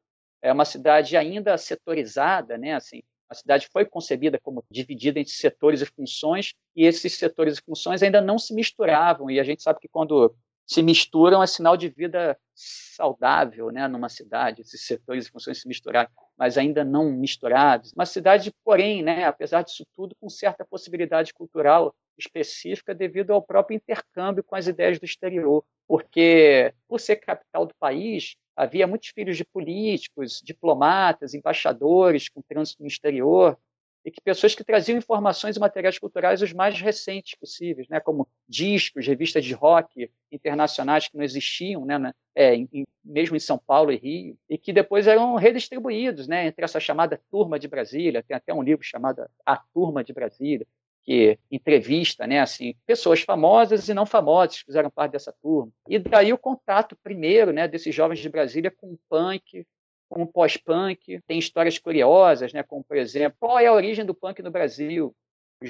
É 0.43 0.53
uma 0.53 0.67
cidade 0.67 1.17
ainda 1.17 1.57
setorizada, 1.57 2.59
né? 2.59 2.75
Assim, 2.75 3.03
a 3.27 3.35
cidade 3.35 3.71
foi 3.73 3.87
concebida 3.87 4.39
como 4.39 4.63
dividida 4.71 5.19
entre 5.19 5.33
setores 5.33 5.81
e 5.81 5.87
funções, 5.87 6.53
e 6.77 6.85
esses 6.85 7.15
setores 7.15 7.57
e 7.57 7.63
funções 7.63 8.03
ainda 8.03 8.21
não 8.21 8.39
se 8.39 8.53
misturavam. 8.53 9.31
E 9.31 9.41
a 9.41 9.43
gente 9.43 9.63
sabe 9.63 9.81
que 9.81 9.89
quando 9.89 10.37
se 10.67 10.83
misturam 10.83 11.43
é 11.43 11.47
sinal 11.47 11.77
de 11.77 11.89
vida 11.89 12.39
saudável, 12.55 13.71
né, 13.71 13.89
numa 13.89 14.09
cidade, 14.09 14.63
esses 14.63 14.87
setores 14.87 15.27
e 15.27 15.31
funções 15.31 15.61
se 15.61 15.69
misturarem, 15.69 16.11
mas 16.37 16.57
ainda 16.57 16.85
não 16.85 17.11
misturados. 17.11 17.93
Uma 17.93 18.07
cidade, 18.07 18.53
porém, 18.65 19.03
né, 19.03 19.25
apesar 19.25 19.63
disso 19.63 19.85
tudo, 19.95 20.15
com 20.21 20.29
certa 20.29 20.65
possibilidade 20.65 21.35
cultural 21.35 21.95
específica 22.17 22.95
devido 22.95 23.33
ao 23.33 23.43
próprio 23.43 23.75
intercâmbio 23.77 24.45
com 24.45 24.55
as 24.55 24.67
ideias 24.67 24.99
do 24.99 25.05
exterior, 25.05 25.65
porque 25.87 26.73
por 26.89 27.01
ser 27.01 27.17
capital 27.17 27.67
do 27.67 27.75
país, 27.75 28.37
havia 28.57 28.87
muitos 28.87 29.09
filhos 29.09 29.37
de 29.37 29.45
políticos, 29.45 30.41
diplomatas, 30.45 31.35
embaixadores 31.35 32.29
com 32.29 32.41
trânsito 32.41 32.83
no 32.83 32.89
exterior, 32.89 33.59
e 34.05 34.11
que 34.11 34.21
pessoas 34.21 34.55
que 34.55 34.63
traziam 34.63 34.99
informações 34.99 35.57
e 35.57 35.61
materiais 35.61 35.99
culturais 35.99 36.43
os 36.43 36.53
mais 36.53 36.79
recentes 36.81 37.35
possíveis, 37.37 37.89
né, 37.89 37.99
como 38.01 38.29
discos, 38.49 39.07
revistas 39.07 39.45
de 39.45 39.55
rock 39.55 40.11
internacionais 40.31 41.09
que 41.09 41.17
não 41.17 41.25
existiam, 41.25 41.85
né, 41.85 42.13
é, 42.35 42.55
em, 42.55 42.85
mesmo 43.05 43.37
em 43.37 43.41
São 43.41 43.59
Paulo 43.59 43.91
e 43.91 43.97
Rio, 43.97 44.37
e 44.49 44.59
que 44.59 44.73
depois 44.73 45.07
eram 45.07 45.37
redistribuídos 45.37 46.29
né, 46.29 46.47
entre 46.47 46.65
essa 46.65 46.79
chamada 46.79 47.21
Turma 47.31 47.59
de 47.59 47.69
Brasília, 47.69 48.23
tem 48.23 48.37
até 48.37 48.53
um 48.53 48.63
livro 48.63 48.85
chamado 48.85 49.25
A 49.47 49.57
Turma 49.57 50.05
de 50.05 50.13
Brasília, 50.13 50.67
que 51.05 51.39
entrevista, 51.51 52.27
né, 52.27 52.41
assim, 52.41 52.75
pessoas 52.87 53.21
famosas 53.21 53.89
e 53.89 53.95
não 53.95 54.07
famosas 54.07 54.59
que 54.59 54.65
fizeram 54.65 54.91
parte 54.91 55.13
dessa 55.13 55.35
turma. 55.43 55.71
E 55.89 55.99
daí 55.99 56.33
o 56.33 56.39
contato 56.39 56.97
primeiro, 57.03 57.53
né, 57.53 57.69
desses 57.69 57.95
jovens 57.95 58.21
de 58.21 58.29
Brasília 58.29 58.71
com 58.71 58.93
o 58.93 58.99
punk, 59.09 59.67
com 60.09 60.23
o 60.23 60.27
pós-punk. 60.27 61.21
Tem 61.27 61.39
histórias 61.39 61.79
curiosas, 61.79 62.53
né, 62.53 62.63
como 62.63 62.85
por 62.85 62.97
exemplo, 62.97 63.37
qual 63.41 63.59
é 63.59 63.67
a 63.67 63.73
origem 63.73 64.05
do 64.05 64.15
punk 64.15 64.43
no 64.43 64.51
Brasil? 64.51 65.15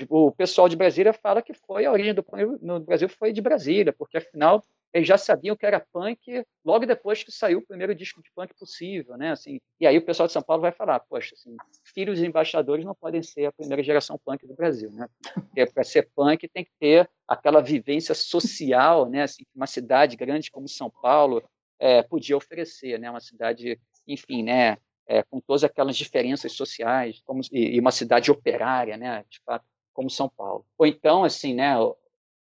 O 0.09 0.33
pessoal 0.33 0.69
de 0.69 0.77
Brasília 0.77 1.13
fala 1.13 1.43
que 1.43 1.55
foi 1.55 1.85
a 1.85 1.93
origem 1.93 2.15
do 2.15 2.23
punk 2.23 2.59
no 2.63 2.81
Brasil 2.81 3.09
foi 3.09 3.33
de 3.33 3.41
Brasília, 3.41 3.93
porque 3.93 4.17
afinal 4.17 4.65
eles 4.95 5.09
já 5.09 5.19
sabiam 5.19 5.57
que 5.57 5.67
era 5.67 5.85
punk 5.93 6.47
logo 6.65 6.87
depois 6.87 7.25
que 7.25 7.33
saiu 7.33 7.59
o 7.59 7.67
primeiro 7.67 7.93
disco 7.97 8.23
de 8.23 8.31
punk 8.33 8.55
possível, 8.55 9.17
né? 9.17 9.33
Assim, 9.33 9.61
e 9.81 9.89
aí 9.89 9.99
o 9.99 10.05
pessoal 10.05 10.29
de 10.29 10.33
São 10.33 10.41
Paulo 10.41 10.63
vai 10.63 10.71
falar, 10.71 11.01
poxa, 11.01 11.35
assim, 11.35 11.57
filhos 11.93 12.21
de 12.21 12.27
embaixadores 12.27 12.85
não 12.85 12.95
podem 12.95 13.21
ser 13.21 13.47
a 13.47 13.53
primeira 13.53 13.83
geração 13.83 14.17
punk 14.25 14.47
do 14.47 14.55
Brasil, 14.55 14.93
né? 14.93 15.09
Porque 15.35 15.67
para 15.67 15.83
ser 15.83 16.09
punk 16.15 16.47
tem 16.47 16.65
que 16.65 16.71
ter 16.79 17.11
aquela 17.27 17.61
vivência 17.61 18.15
social, 18.15 19.11
né? 19.11 19.25
Assim, 19.25 19.43
uma 19.53 19.67
cidade 19.67 20.17
grande 20.17 20.49
como 20.49 20.69
São 20.69 20.89
Paulo 20.89 21.43
é, 21.81 22.01
podia 22.05 22.37
oferecer, 22.37 22.97
né? 23.01 23.11
Uma 23.11 23.21
cidade, 23.21 23.77
enfim, 24.07 24.43
né? 24.43 24.79
É, 25.07 25.23
com 25.23 25.39
todas 25.39 25.63
aquelas 25.65 25.97
diferenças 25.97 26.53
sociais, 26.53 27.21
como 27.27 27.43
e, 27.53 27.77
e 27.77 27.81
uma 27.81 27.91
cidade 27.91 28.31
operária, 28.31 28.97
né? 28.97 29.25
De 29.29 29.41
fato, 29.45 29.65
como 29.93 30.09
São 30.09 30.29
Paulo. 30.29 30.65
Ou 30.79 30.87
então, 30.87 31.25
assim, 31.25 31.55
né? 31.55 31.75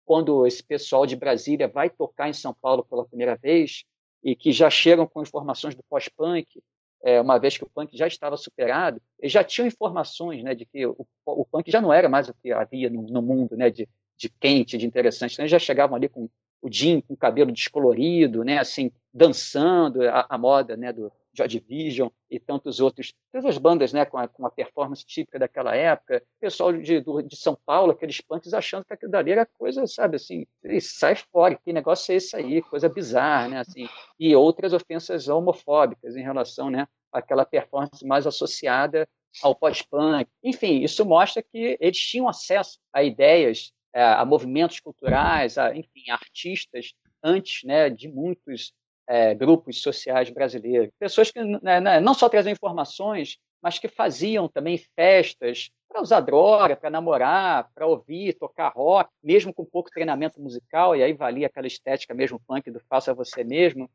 quando 0.04 0.46
esse 0.46 0.62
pessoal 0.62 1.06
de 1.06 1.16
Brasília 1.16 1.68
vai 1.68 1.88
tocar 1.88 2.28
em 2.28 2.32
São 2.32 2.54
Paulo 2.54 2.84
pela 2.84 3.04
primeira 3.04 3.36
vez 3.36 3.84
e 4.22 4.36
que 4.36 4.52
já 4.52 4.70
chegam 4.70 5.06
com 5.06 5.22
informações 5.22 5.74
do 5.74 5.82
pós-punk, 5.82 6.62
é, 7.02 7.20
uma 7.20 7.38
vez 7.38 7.58
que 7.58 7.64
o 7.64 7.70
punk 7.70 7.96
já 7.96 8.06
estava 8.06 8.36
superado, 8.36 9.00
eles 9.18 9.32
já 9.32 9.42
tinham 9.42 9.66
informações 9.66 10.42
né, 10.44 10.54
de 10.54 10.64
que 10.64 10.86
o, 10.86 11.06
o 11.26 11.44
punk 11.44 11.70
já 11.70 11.80
não 11.80 11.92
era 11.92 12.08
mais 12.08 12.28
o 12.28 12.34
que 12.34 12.52
havia 12.52 12.88
no, 12.88 13.02
no 13.02 13.20
mundo 13.20 13.56
né, 13.56 13.70
de, 13.70 13.88
de 14.16 14.28
quente, 14.28 14.78
de 14.78 14.86
interessante. 14.86 15.32
Então, 15.32 15.42
eles 15.42 15.50
já 15.50 15.58
chegavam 15.58 15.96
ali 15.96 16.08
com 16.08 16.28
o 16.60 16.70
Jim 16.70 17.00
com 17.00 17.14
o 17.14 17.16
cabelo 17.16 17.50
descolorido, 17.50 18.44
né, 18.44 18.58
assim, 18.58 18.92
dançando 19.12 20.02
a, 20.08 20.26
a 20.28 20.38
moda 20.38 20.76
né, 20.76 20.92
do, 20.92 21.12
Joy 21.34 21.48
Division 21.48 22.08
e 22.30 22.38
tantos 22.38 22.80
outros, 22.80 23.14
todas 23.32 23.46
as 23.46 23.58
bandas 23.58 23.92
né, 23.92 24.04
com, 24.04 24.18
a, 24.18 24.28
com 24.28 24.46
a 24.46 24.50
performance 24.50 25.04
típica 25.04 25.38
daquela 25.38 25.74
época, 25.74 26.22
pessoal 26.40 26.72
de, 26.72 27.00
de 27.00 27.36
São 27.36 27.56
Paulo, 27.66 27.92
aqueles 27.92 28.20
punks 28.20 28.52
achando 28.52 28.84
que 28.84 28.92
aquilo 28.92 29.10
dali 29.10 29.32
era 29.32 29.46
coisa, 29.46 29.86
sabe, 29.86 30.16
assim, 30.16 30.46
sai 30.80 31.16
fora, 31.16 31.54
que 31.54 31.72
negócio 31.72 32.12
é 32.12 32.16
esse 32.16 32.36
aí, 32.36 32.62
coisa 32.62 32.88
bizarra, 32.88 33.48
né, 33.48 33.58
assim, 33.60 33.88
e 34.18 34.34
outras 34.36 34.72
ofensas 34.72 35.28
homofóbicas 35.28 36.16
em 36.16 36.22
relação, 36.22 36.70
né, 36.70 36.86
àquela 37.10 37.44
performance 37.44 38.04
mais 38.06 38.26
associada 38.26 39.08
ao 39.42 39.54
pós-punk. 39.54 40.28
Enfim, 40.42 40.82
isso 40.82 41.04
mostra 41.04 41.42
que 41.42 41.76
eles 41.80 41.98
tinham 41.98 42.28
acesso 42.28 42.78
a 42.92 43.02
ideias, 43.02 43.72
é, 43.94 44.02
a 44.02 44.24
movimentos 44.24 44.80
culturais, 44.80 45.56
a, 45.56 45.74
enfim, 45.74 46.10
artistas 46.10 46.94
antes 47.22 47.62
né, 47.64 47.88
de 47.88 48.08
muitos 48.08 48.72
é, 49.12 49.34
grupos 49.34 49.82
sociais 49.82 50.30
brasileiros. 50.30 50.88
Pessoas 50.98 51.30
que 51.30 51.38
né, 51.44 51.80
né, 51.80 52.00
não 52.00 52.14
só 52.14 52.30
traziam 52.30 52.50
informações, 52.50 53.36
mas 53.62 53.78
que 53.78 53.86
faziam 53.86 54.48
também 54.48 54.78
festas 54.96 55.70
para 55.86 56.00
usar 56.00 56.20
droga, 56.20 56.74
para 56.74 56.88
namorar, 56.88 57.70
para 57.74 57.86
ouvir, 57.86 58.32
tocar 58.32 58.70
rock, 58.70 59.10
mesmo 59.22 59.52
com 59.52 59.66
pouco 59.66 59.90
treinamento 59.90 60.40
musical, 60.40 60.96
e 60.96 61.02
aí 61.02 61.12
valia 61.12 61.46
aquela 61.46 61.66
estética 61.66 62.14
mesmo 62.14 62.40
punk 62.40 62.70
do 62.70 62.80
faça 62.88 63.12
você 63.12 63.44
mesmo. 63.44 63.90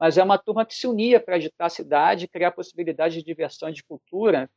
Mas 0.00 0.16
é 0.16 0.24
uma 0.24 0.38
turma 0.38 0.64
que 0.64 0.74
se 0.74 0.86
unia 0.86 1.20
para 1.20 1.36
agitar 1.36 1.66
a 1.66 1.70
cidade, 1.70 2.26
criar 2.26 2.52
possibilidades 2.52 3.18
de 3.18 3.22
diversão 3.22 3.68
e 3.68 3.74
de 3.74 3.84
cultura, 3.84 4.48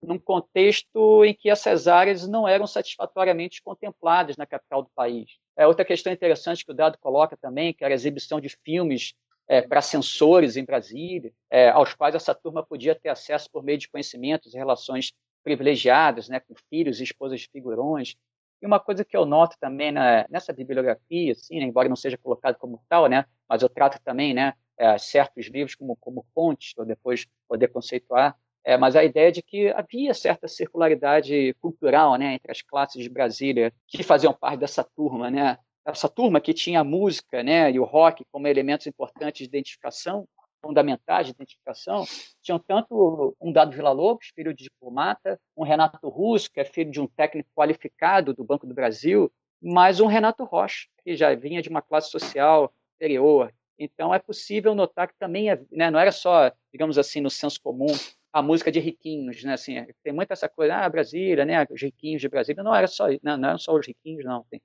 num 0.00 0.20
contexto 0.20 1.24
em 1.24 1.34
que 1.34 1.50
essas 1.50 1.88
áreas 1.88 2.28
não 2.28 2.46
eram 2.46 2.68
satisfatoriamente 2.68 3.60
contempladas 3.60 4.36
na 4.36 4.46
capital 4.46 4.84
do 4.84 4.90
país. 4.94 5.32
É 5.56 5.66
outra 5.66 5.84
questão 5.84 6.12
interessante 6.12 6.64
que 6.64 6.70
o 6.70 6.74
dado 6.74 6.96
coloca 6.98 7.36
também, 7.36 7.74
que 7.74 7.82
era 7.84 7.92
a 7.92 7.96
exibição 7.96 8.40
de 8.40 8.48
filmes 8.64 9.14
é, 9.48 9.62
para 9.62 9.82
censores 9.82 10.56
em 10.56 10.64
Brasília, 10.64 11.32
é, 11.50 11.68
aos 11.70 11.94
quais 11.94 12.14
essa 12.14 12.34
turma 12.34 12.64
podia 12.64 12.94
ter 12.94 13.08
acesso 13.08 13.50
por 13.50 13.62
meio 13.62 13.78
de 13.78 13.88
conhecimentos 13.88 14.54
e 14.54 14.58
relações 14.58 15.12
privilegiadas, 15.42 16.28
né, 16.28 16.40
com 16.40 16.54
filhos 16.70 17.00
e 17.00 17.04
esposas 17.04 17.40
de 17.40 17.48
figurões. 17.48 18.16
E 18.62 18.66
uma 18.66 18.80
coisa 18.80 19.04
que 19.04 19.16
eu 19.16 19.26
noto 19.26 19.56
também 19.60 19.92
nessa 20.30 20.52
bibliografia, 20.52 21.32
assim, 21.32 21.58
né, 21.58 21.64
embora 21.64 21.88
não 21.88 21.96
seja 21.96 22.16
colocado 22.16 22.56
como 22.56 22.82
tal, 22.88 23.06
né, 23.06 23.26
mas 23.48 23.62
eu 23.62 23.68
trato 23.68 24.00
também 24.02 24.32
né, 24.32 24.54
é, 24.78 24.96
certos 24.96 25.46
livros 25.46 25.74
como, 25.74 25.96
como 25.96 26.24
fontes, 26.34 26.72
para 26.72 26.84
depois 26.84 27.26
poder 27.46 27.68
conceituar, 27.68 28.36
é, 28.64 28.78
mas 28.78 28.96
a 28.96 29.04
ideia 29.04 29.30
de 29.30 29.42
que 29.42 29.68
havia 29.68 30.14
certa 30.14 30.48
circularidade 30.48 31.54
cultural 31.60 32.16
né, 32.16 32.34
entre 32.34 32.50
as 32.50 32.62
classes 32.62 33.02
de 33.02 33.10
Brasília 33.10 33.72
que 33.86 34.02
faziam 34.02 34.32
parte 34.32 34.58
dessa 34.58 34.82
turma, 34.82 35.30
né? 35.30 35.58
Essa 35.84 36.08
turma 36.08 36.40
que 36.40 36.54
tinha 36.54 36.80
a 36.80 36.84
música 36.84 37.42
né, 37.42 37.70
e 37.70 37.78
o 37.78 37.84
rock 37.84 38.24
como 38.32 38.46
elementos 38.46 38.86
importantes 38.86 39.38
de 39.38 39.44
identificação, 39.44 40.26
fundamentais 40.62 41.26
de 41.26 41.32
identificação, 41.32 42.04
tinham 42.42 42.58
tanto 42.58 43.36
um 43.40 43.52
Dado 43.52 43.72
Villa-Lobos, 43.72 44.32
filho 44.34 44.54
de 44.54 44.64
diplomata, 44.64 45.38
um 45.56 45.62
Renato 45.62 46.08
Russo, 46.08 46.50
que 46.50 46.60
é 46.60 46.64
filho 46.64 46.90
de 46.90 47.00
um 47.00 47.06
técnico 47.06 47.50
qualificado 47.54 48.32
do 48.32 48.42
Banco 48.42 48.66
do 48.66 48.74
Brasil, 48.74 49.30
mas 49.60 50.00
um 50.00 50.06
Renato 50.06 50.44
Rocha, 50.44 50.88
que 51.02 51.14
já 51.16 51.34
vinha 51.34 51.60
de 51.60 51.68
uma 51.68 51.82
classe 51.82 52.10
social 52.10 52.72
superior. 52.92 53.52
Então, 53.78 54.14
é 54.14 54.18
possível 54.18 54.74
notar 54.74 55.08
que 55.08 55.14
também 55.18 55.46
né, 55.70 55.90
não 55.90 55.98
era 55.98 56.12
só, 56.12 56.50
digamos 56.72 56.96
assim, 56.96 57.20
no 57.20 57.30
senso 57.30 57.60
comum, 57.60 57.88
a 58.32 58.42
música 58.42 58.70
de 58.70 58.80
riquinhos, 58.80 59.44
né? 59.44 59.54
Assim, 59.54 59.86
tem 60.02 60.12
muita 60.12 60.32
essa 60.32 60.48
coisa, 60.48 60.74
ah, 60.74 60.88
Brasília, 60.88 61.44
né? 61.44 61.64
Os 61.70 61.80
riquinhos 61.80 62.20
de 62.20 62.28
Brasília. 62.28 62.62
Não 62.62 62.74
era 62.74 62.88
só, 62.88 63.06
não, 63.22 63.36
não 63.36 63.48
eram 63.48 63.58
só 63.58 63.72
os 63.74 63.86
riquinhos, 63.86 64.24
não. 64.24 64.44
Tem, 64.50 64.60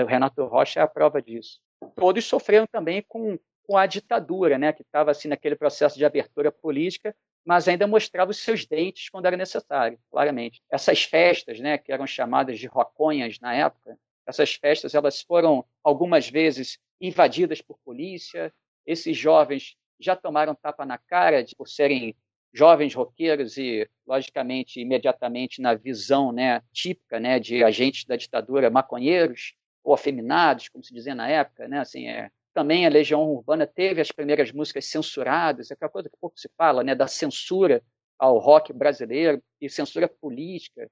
o 0.00 0.06
Renato 0.06 0.44
Rocha 0.44 0.80
é 0.80 0.82
a 0.82 0.88
prova 0.88 1.20
disso. 1.20 1.60
Todos 1.94 2.24
sofreram 2.24 2.66
também 2.66 3.04
com, 3.06 3.38
com 3.66 3.76
a 3.76 3.86
ditadura, 3.86 4.56
né? 4.56 4.72
Que 4.72 4.82
estava 4.82 5.10
assim 5.10 5.28
naquele 5.28 5.56
processo 5.56 5.98
de 5.98 6.04
abertura 6.04 6.50
política, 6.50 7.14
mas 7.44 7.68
ainda 7.68 7.86
mostrava 7.86 8.30
os 8.30 8.38
seus 8.38 8.64
dentes 8.64 9.10
quando 9.10 9.26
era 9.26 9.36
necessário, 9.36 9.98
claramente. 10.10 10.62
Essas 10.70 11.02
festas, 11.02 11.58
né? 11.60 11.76
Que 11.76 11.92
eram 11.92 12.06
chamadas 12.06 12.58
de 12.58 12.66
roconhas 12.66 13.38
na 13.40 13.54
época. 13.54 13.98
Essas 14.26 14.54
festas, 14.54 14.94
elas 14.94 15.20
foram 15.20 15.64
algumas 15.82 16.28
vezes 16.28 16.78
invadidas 17.00 17.60
por 17.60 17.78
polícia. 17.84 18.52
Esses 18.86 19.16
jovens 19.16 19.76
já 20.00 20.16
tomaram 20.16 20.54
tapa 20.54 20.86
na 20.86 20.98
cara 20.98 21.42
de, 21.42 21.54
por 21.54 21.68
serem 21.68 22.16
jovens 22.52 22.94
roqueiros 22.94 23.56
e, 23.56 23.88
logicamente, 24.06 24.80
imediatamente 24.80 25.60
na 25.60 25.74
visão 25.74 26.30
né, 26.30 26.62
típica 26.72 27.18
né, 27.18 27.38
de 27.40 27.64
agentes 27.64 28.04
da 28.04 28.14
ditadura 28.14 28.70
maconheiros 28.70 29.54
ou 29.82 29.94
afeminados, 29.94 30.68
como 30.68 30.84
se 30.84 30.94
dizia 30.94 31.14
na 31.14 31.28
época, 31.28 31.66
né, 31.68 31.80
assim, 31.80 32.06
é, 32.08 32.30
também 32.54 32.86
a 32.86 32.90
Legião 32.90 33.22
Urbana 33.30 33.66
teve 33.66 34.00
as 34.00 34.12
primeiras 34.12 34.52
músicas 34.52 34.86
censuradas, 34.86 35.70
é 35.70 35.74
aquela 35.74 35.90
coisa 35.90 36.08
que 36.08 36.16
pouco 36.20 36.38
se 36.38 36.48
fala, 36.56 36.84
né, 36.84 36.94
da 36.94 37.06
censura 37.06 37.82
ao 38.18 38.38
rock 38.38 38.72
brasileiro 38.72 39.42
e 39.60 39.68
censura 39.68 40.08
política, 40.08 40.88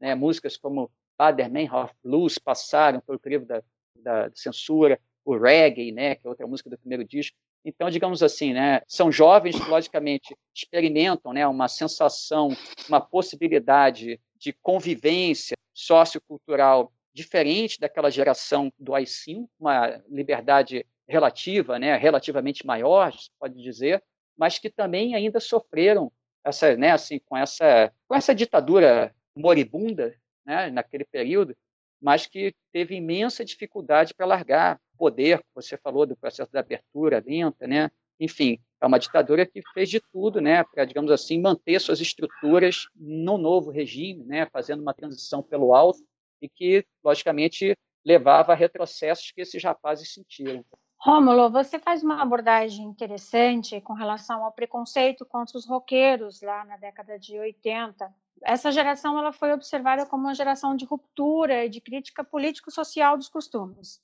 né, 0.00 0.14
músicas 0.14 0.56
como 0.56 0.90
Father 1.16 1.50
of 1.74 1.94
Blues 2.02 2.38
passaram 2.38 3.00
pelo 3.00 3.18
crivo 3.18 3.46
da, 3.46 3.62
da 3.96 4.30
censura, 4.34 5.00
o 5.24 5.36
reggae, 5.38 5.92
né, 5.92 6.16
que 6.16 6.26
é 6.26 6.30
outra 6.30 6.46
música 6.46 6.68
do 6.68 6.78
primeiro 6.78 7.04
disco, 7.04 7.36
então, 7.64 7.88
digamos 7.88 8.22
assim, 8.22 8.52
né, 8.52 8.82
são 8.86 9.10
jovens 9.10 9.58
que, 9.58 9.70
logicamente, 9.70 10.36
experimentam 10.54 11.32
né, 11.32 11.46
uma 11.46 11.66
sensação, 11.66 12.54
uma 12.88 13.00
possibilidade 13.00 14.20
de 14.38 14.52
convivência 14.52 15.56
sociocultural 15.72 16.92
diferente 17.14 17.78
daquela 17.78 18.10
geração 18.10 18.72
do 18.78 18.94
AI-5, 18.94 19.48
uma 19.58 20.02
liberdade 20.08 20.84
relativa, 21.08 21.78
né, 21.78 21.96
relativamente 21.96 22.66
maior, 22.66 23.14
pode 23.38 23.62
dizer, 23.62 24.02
mas 24.36 24.58
que 24.58 24.68
também 24.68 25.14
ainda 25.14 25.38
sofreram 25.38 26.10
essa, 26.44 26.76
né, 26.76 26.90
assim, 26.90 27.20
com 27.20 27.36
essa, 27.36 27.92
com 28.08 28.14
essa 28.14 28.34
ditadura 28.34 29.14
moribunda, 29.34 30.14
né, 30.44 30.70
naquele 30.70 31.04
período, 31.04 31.56
mas 32.00 32.26
que 32.26 32.54
teve 32.72 32.96
imensa 32.96 33.44
dificuldade 33.44 34.12
para 34.12 34.26
largar 34.26 34.80
poder, 34.98 35.42
você 35.54 35.76
falou 35.76 36.04
do 36.04 36.16
processo 36.16 36.52
da 36.52 36.60
abertura 36.60 37.22
lenta, 37.24 37.66
né? 37.66 37.90
Enfim, 38.20 38.60
é 38.80 38.86
uma 38.86 38.98
ditadura 38.98 39.44
que 39.44 39.60
fez 39.72 39.88
de 39.88 40.00
tudo, 40.12 40.40
né, 40.40 40.62
para, 40.64 40.84
digamos 40.84 41.10
assim, 41.10 41.40
manter 41.40 41.80
suas 41.80 42.00
estruturas 42.00 42.86
no 42.94 43.38
novo 43.38 43.70
regime, 43.70 44.24
né, 44.24 44.46
fazendo 44.52 44.82
uma 44.82 44.94
transição 44.94 45.42
pelo 45.42 45.74
alto 45.74 46.04
e 46.44 46.48
que, 46.48 46.86
logicamente, 47.02 47.76
levava 48.04 48.52
a 48.52 48.56
retrocessos 48.56 49.32
que 49.32 49.40
esses 49.40 49.62
rapazes 49.62 50.12
sentiram. 50.12 50.64
Rômulo, 50.98 51.50
você 51.50 51.78
faz 51.78 52.02
uma 52.02 52.22
abordagem 52.22 52.84
interessante 52.84 53.80
com 53.80 53.92
relação 53.92 54.44
ao 54.44 54.52
preconceito 54.52 55.26
contra 55.26 55.58
os 55.58 55.66
roqueiros 55.66 56.40
lá 56.40 56.64
na 56.64 56.76
década 56.76 57.18
de 57.18 57.38
80 57.38 58.12
essa 58.42 58.70
geração 58.70 59.18
ela 59.18 59.32
foi 59.32 59.52
observada 59.52 60.06
como 60.06 60.24
uma 60.24 60.34
geração 60.34 60.76
de 60.76 60.84
ruptura 60.84 61.64
e 61.64 61.68
de 61.68 61.80
crítica 61.80 62.22
político-social 62.22 63.16
dos 63.16 63.28
costumes. 63.28 64.02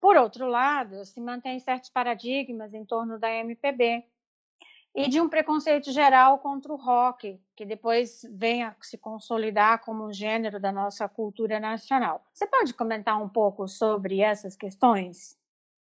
Por 0.00 0.16
outro 0.16 0.46
lado, 0.46 1.04
se 1.04 1.20
mantém 1.20 1.58
certos 1.58 1.90
paradigmas 1.90 2.74
em 2.74 2.84
torno 2.84 3.18
da 3.18 3.30
MPB 3.30 4.04
e 4.94 5.08
de 5.08 5.20
um 5.20 5.28
preconceito 5.28 5.90
geral 5.90 6.38
contra 6.38 6.72
o 6.72 6.76
rock, 6.76 7.40
que 7.56 7.66
depois 7.66 8.24
vem 8.30 8.62
a 8.62 8.76
se 8.80 8.96
consolidar 8.96 9.84
como 9.84 10.06
um 10.06 10.12
gênero 10.12 10.60
da 10.60 10.70
nossa 10.70 11.08
cultura 11.08 11.58
nacional. 11.58 12.24
Você 12.32 12.46
pode 12.46 12.72
comentar 12.72 13.20
um 13.20 13.28
pouco 13.28 13.66
sobre 13.66 14.20
essas 14.20 14.54
questões? 14.54 15.36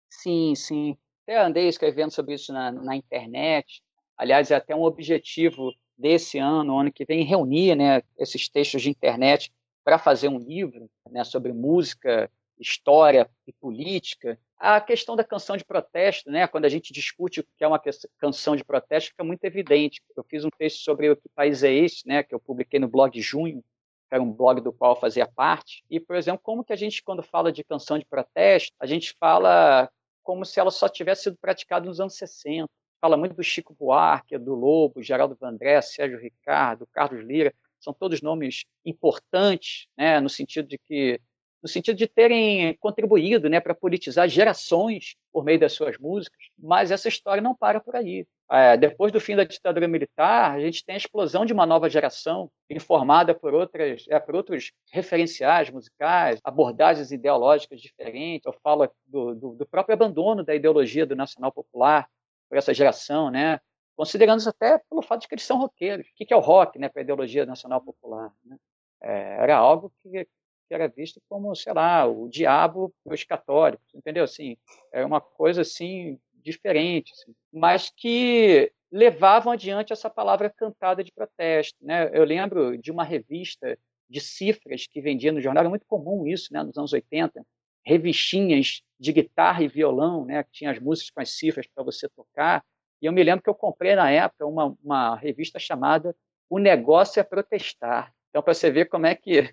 Sim, 0.09 0.55
sim. 0.55 0.96
Até 1.25 1.38
andei 1.38 1.68
escrevendo 1.68 2.11
sobre 2.11 2.35
isso 2.35 2.53
na, 2.53 2.72
na 2.72 2.96
internet. 2.96 3.83
Aliás, 4.16 4.51
é 4.51 4.55
até 4.55 4.75
um 4.75 4.83
objetivo 4.83 5.72
desse 5.96 6.38
ano, 6.38 6.79
ano 6.79 6.92
que 6.92 7.05
vem, 7.05 7.25
reunir 7.25 7.77
né, 7.77 8.03
esses 8.18 8.48
textos 8.48 8.83
de 8.83 8.90
internet 8.90 9.53
para 9.85 9.98
fazer 9.98 10.29
um 10.29 10.38
livro 10.38 10.88
né, 11.11 11.22
sobre 11.22 11.53
música, 11.53 12.31
história 12.59 13.29
e 13.46 13.53
política. 13.53 14.38
A 14.64 14.81
questão 14.81 15.16
da 15.16 15.25
canção 15.25 15.57
de 15.57 15.64
protesto, 15.64 16.31
né, 16.31 16.46
quando 16.46 16.66
a 16.66 16.68
gente 16.68 16.92
discute 16.92 17.40
o 17.40 17.44
que 17.44 17.64
é 17.64 17.66
uma 17.66 17.81
canção 18.16 18.55
de 18.55 18.64
protesto, 18.64 19.11
fica 19.11 19.25
muito 19.25 19.42
evidente. 19.42 20.01
Eu 20.16 20.22
fiz 20.22 20.44
um 20.44 20.51
texto 20.57 20.85
sobre 20.85 21.11
o 21.11 21.16
que 21.16 21.29
país 21.35 21.64
é 21.64 21.72
esse, 21.72 22.07
né, 22.07 22.22
que 22.22 22.33
eu 22.33 22.38
publiquei 22.38 22.79
no 22.79 22.87
blog 22.87 23.20
Junho, 23.20 23.61
que 24.09 24.14
era 24.14 24.22
um 24.22 24.33
blog 24.33 24.61
do 24.61 24.72
qual 24.72 24.92
eu 24.92 25.01
fazia 25.01 25.27
parte. 25.27 25.83
E, 25.90 25.98
por 25.98 26.14
exemplo, 26.14 26.40
como 26.44 26.62
que 26.62 26.72
a 26.72 26.77
gente, 26.77 27.03
quando 27.03 27.25
fala 27.25 27.51
de 27.51 27.64
canção 27.64 27.98
de 27.98 28.07
protesto, 28.07 28.72
a 28.79 28.87
gente 28.87 29.16
fala 29.18 29.90
como 30.22 30.44
se 30.44 30.61
ela 30.61 30.70
só 30.70 30.88
tivesse 30.88 31.25
sido 31.25 31.37
praticada 31.40 31.85
nos 31.85 31.98
anos 31.98 32.14
60 32.16 32.68
fala 33.01 33.16
muito 33.16 33.35
do 33.35 33.42
Chico 33.42 33.75
Buarque, 33.75 34.38
do 34.38 34.55
Lobo, 34.55 35.03
Geraldo 35.03 35.35
Vandré, 35.35 35.83
Sérgio 35.83 36.20
Ricardo, 36.20 36.87
Carlos 36.92 37.25
Lira, 37.25 37.53
são 37.81 37.92
todos 37.92 38.22
nomes 38.22 38.64
importantes, 38.87 39.88
né, 39.98 40.20
no 40.20 40.29
sentido 40.29 40.68
de 40.68 40.79
que 40.79 41.20
no 41.62 41.68
sentido 41.68 41.96
de 41.96 42.09
terem 42.09 42.77
contribuído 42.81 43.48
né, 43.48 43.61
para 43.61 43.75
politizar 43.75 44.29
gerações 44.29 45.14
por 45.33 45.44
meio 45.44 45.61
das 45.61 45.72
suas 45.72 45.96
músicas, 45.96 46.38
mas 46.59 46.90
essa 46.90 47.09
história 47.09 47.40
não 47.40 47.55
para 47.55 47.81
por 47.81 47.94
aí. 47.94 48.27
É, 48.51 48.77
depois 48.77 49.12
do 49.12 49.20
fim 49.20 49.37
da 49.37 49.44
ditadura 49.44 49.87
militar, 49.87 50.51
a 50.51 50.61
gente 50.61 50.85
tem 50.85 50.94
a 50.94 50.98
explosão 50.98 51.46
de 51.46 51.53
uma 51.53 51.64
nova 51.64 51.88
geração, 51.88 52.51
informada 52.68 53.35
por, 53.35 53.55
outras, 53.55 54.05
é, 54.11 54.18
por 54.18 54.35
outros 54.35 54.72
referenciais 54.92 55.70
musicais, 55.70 56.40
abordagens 56.44 57.12
ideológicas 57.12 57.81
diferentes. 57.81 58.44
Eu 58.44 58.53
falo 58.62 58.90
do, 59.07 59.35
do, 59.35 59.55
do 59.55 59.66
próprio 59.66 59.94
abandono 59.94 60.44
da 60.44 60.55
ideologia 60.55 61.07
do 61.07 61.16
nacional 61.16 61.53
popular, 61.53 62.07
por 62.48 62.59
essa 62.59 62.75
geração, 62.75 63.31
né? 63.31 63.59
considerando 63.96 64.46
até 64.48 64.79
pelo 64.79 65.03
fato 65.03 65.22
de 65.22 65.29
que 65.29 65.35
eles 65.35 65.44
são 65.44 65.59
roqueiros. 65.59 66.07
O 66.09 66.11
que 66.14 66.33
é 66.33 66.37
o 66.37 66.40
rock, 66.40 66.79
né, 66.79 66.88
para 66.88 67.01
a 67.01 67.05
ideologia 67.05 67.46
nacional 67.46 67.81
popular? 67.81 68.33
Né? 68.44 68.57
É, 69.01 69.37
era 69.42 69.57
algo 69.57 69.92
que, 70.03 70.27
que, 70.72 70.74
era 70.74 70.88
visto 70.88 71.20
como, 71.28 71.54
sei 71.54 71.72
lá, 71.74 72.06
o 72.06 72.28
diabo 72.28 72.92
para 73.04 73.14
os 73.14 73.24
católicos, 73.24 73.87
entendeu? 73.94 74.24
Assim, 74.24 74.56
é 74.90 75.04
uma 75.04 75.20
coisa 75.20 75.61
assim 75.61 76.18
diferente, 76.42 77.12
assim, 77.12 77.35
mas 77.52 77.92
que 77.94 78.72
levavam 78.90 79.52
adiante 79.52 79.92
essa 79.92 80.11
palavra 80.11 80.50
cantada 80.50 81.04
de 81.04 81.12
protesto. 81.12 81.78
Né? 81.80 82.11
Eu 82.12 82.24
lembro 82.24 82.76
de 82.76 82.90
uma 82.90 83.04
revista 83.04 83.78
de 84.08 84.20
cifras 84.20 84.87
que 84.87 85.00
vendia 85.00 85.32
no 85.32 85.40
jornal, 85.40 85.62
era 85.62 85.70
muito 85.70 85.87
comum 85.87 86.26
isso, 86.26 86.52
né, 86.52 86.62
nos 86.62 86.76
anos 86.76 86.92
80, 86.92 87.42
revistinhas 87.85 88.82
de 88.98 89.12
guitarra 89.12 89.62
e 89.62 89.68
violão, 89.68 90.24
né, 90.24 90.42
que 90.42 90.52
tinha 90.52 90.70
as 90.70 90.78
músicas 90.78 91.11
com 91.11 91.20
as 91.20 91.30
cifras 91.30 91.66
para 91.66 91.82
você 91.82 92.08
tocar. 92.08 92.62
E 93.00 93.06
eu 93.06 93.12
me 93.12 93.22
lembro 93.22 93.42
que 93.42 93.48
eu 93.48 93.54
comprei 93.54 93.94
na 93.94 94.11
época 94.11 94.46
uma, 94.46 94.76
uma 94.85 95.16
revista 95.16 95.58
chamada 95.58 96.14
O 96.50 96.58
Negócio 96.58 97.20
é 97.20 97.22
Protestar. 97.22 98.12
Então, 98.28 98.42
para 98.42 98.54
você 98.54 98.70
ver 98.70 98.87
como 98.87 99.06
é 99.06 99.14
que 99.14 99.50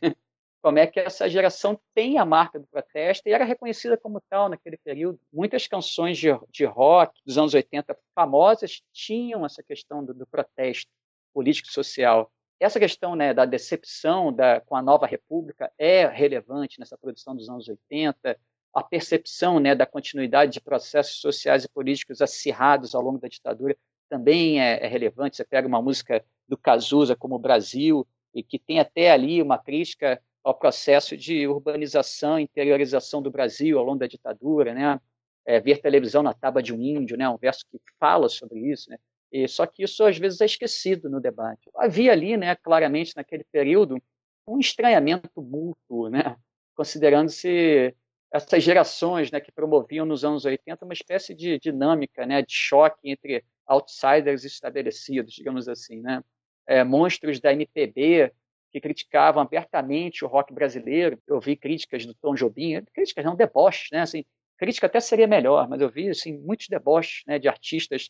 como 0.61 0.79
é 0.79 0.87
que 0.87 0.99
essa 0.99 1.29
geração 1.29 1.79
tem 1.93 2.17
a 2.17 2.25
marca 2.25 2.59
do 2.59 2.67
protesto 2.67 3.27
e 3.27 3.31
era 3.31 3.45
reconhecida 3.45 3.97
como 3.97 4.21
tal 4.29 4.49
naquele 4.49 4.77
período. 4.77 5.19
Muitas 5.31 5.67
canções 5.67 6.17
de, 6.17 6.27
de 6.49 6.65
rock 6.65 7.19
dos 7.25 7.37
anos 7.37 7.53
80 7.53 7.97
famosas 8.13 8.81
tinham 8.91 9.45
essa 9.45 9.63
questão 9.63 10.03
do, 10.03 10.13
do 10.13 10.27
protesto 10.27 10.91
político 11.33 11.69
e 11.69 11.73
social 11.73 12.31
essa 12.59 12.79
questão 12.79 13.15
né, 13.15 13.33
da 13.33 13.45
decepção 13.45 14.33
da, 14.33 14.59
com 14.59 14.75
a 14.75 14.81
nova 14.81 15.07
república 15.07 15.71
é 15.77 16.05
relevante 16.05 16.79
nessa 16.79 16.97
produção 16.97 17.35
dos 17.35 17.49
anos 17.49 17.69
80, 17.69 18.37
a 18.73 18.83
percepção 18.83 19.59
né, 19.59 19.73
da 19.73 19.85
continuidade 19.85 20.51
de 20.51 20.61
processos 20.61 21.21
sociais 21.21 21.63
e 21.63 21.69
políticos 21.69 22.21
acirrados 22.21 22.93
ao 22.93 23.01
longo 23.01 23.17
da 23.17 23.29
ditadura 23.29 23.77
também 24.09 24.61
é, 24.61 24.85
é 24.85 24.87
relevante. 24.87 25.37
Você 25.37 25.45
pega 25.45 25.67
uma 25.67 25.81
música 25.81 26.23
do 26.47 26.57
Cazuza 26.57 27.15
como 27.15 27.39
Brasil, 27.39 28.05
e 28.33 28.43
que 28.43 28.59
tem 28.59 28.79
até 28.79 29.11
ali 29.11 29.41
uma 29.41 29.57
crítica 29.57 30.21
ao 30.43 30.53
processo 30.53 31.17
de 31.17 31.47
urbanização, 31.47 32.39
interiorização 32.39 33.21
do 33.21 33.31
Brasil 33.31 33.77
ao 33.77 33.85
longo 33.85 33.99
da 33.99 34.07
ditadura, 34.07 34.73
né? 34.73 34.99
É, 35.45 35.59
ver 35.59 35.81
televisão 35.81 36.21
na 36.21 36.33
tábua 36.33 36.61
de 36.61 36.73
um 36.73 36.81
índio, 36.81 37.17
né? 37.17 37.27
Um 37.29 37.37
verso 37.37 37.65
que 37.71 37.79
fala 37.99 38.29
sobre 38.29 38.59
isso, 38.59 38.89
né? 38.89 38.97
E, 39.31 39.47
só 39.47 39.65
que 39.65 39.83
isso 39.83 40.03
às 40.03 40.17
vezes 40.17 40.41
é 40.41 40.45
esquecido 40.45 41.09
no 41.09 41.21
debate. 41.21 41.69
Havia 41.75 42.11
ali, 42.11 42.35
né, 42.35 42.55
claramente 42.55 43.15
naquele 43.15 43.43
período, 43.51 44.01
um 44.47 44.59
estranhamento 44.59 45.41
mútuo, 45.41 46.09
né, 46.09 46.35
considerando-se 46.75 47.95
essas 48.31 48.63
gerações 48.63 49.31
né, 49.31 49.39
que 49.39 49.51
promoviam 49.51 50.05
nos 50.05 50.23
anos 50.23 50.45
80 50.45 50.83
uma 50.83 50.93
espécie 50.93 51.35
de 51.35 51.59
dinâmica, 51.59 52.25
né, 52.25 52.41
de 52.41 52.53
choque 52.53 53.09
entre 53.09 53.43
outsiders 53.67 54.43
estabelecidos, 54.43 55.33
digamos 55.33 55.67
assim, 55.67 56.01
né, 56.01 56.23
é, 56.67 56.83
monstros 56.83 57.39
da 57.39 57.53
MPB 57.53 58.31
que 58.71 58.79
criticavam 58.79 59.41
abertamente 59.41 60.23
o 60.23 60.27
rock 60.27 60.53
brasileiro. 60.53 61.19
Eu 61.27 61.39
vi 61.39 61.55
críticas 61.55 62.05
do 62.05 62.13
Tom 62.13 62.35
Jobim, 62.35 62.81
críticas 62.93 63.25
não 63.25 63.35
deboches, 63.35 63.89
né, 63.91 64.01
assim, 64.01 64.23
crítica 64.57 64.87
até 64.87 64.99
seria 64.99 65.27
melhor, 65.27 65.67
mas 65.67 65.81
eu 65.81 65.89
vi 65.89 66.09
assim 66.09 66.37
muitos 66.37 66.67
deboches, 66.67 67.23
né, 67.25 67.39
de 67.39 67.47
artistas 67.47 68.09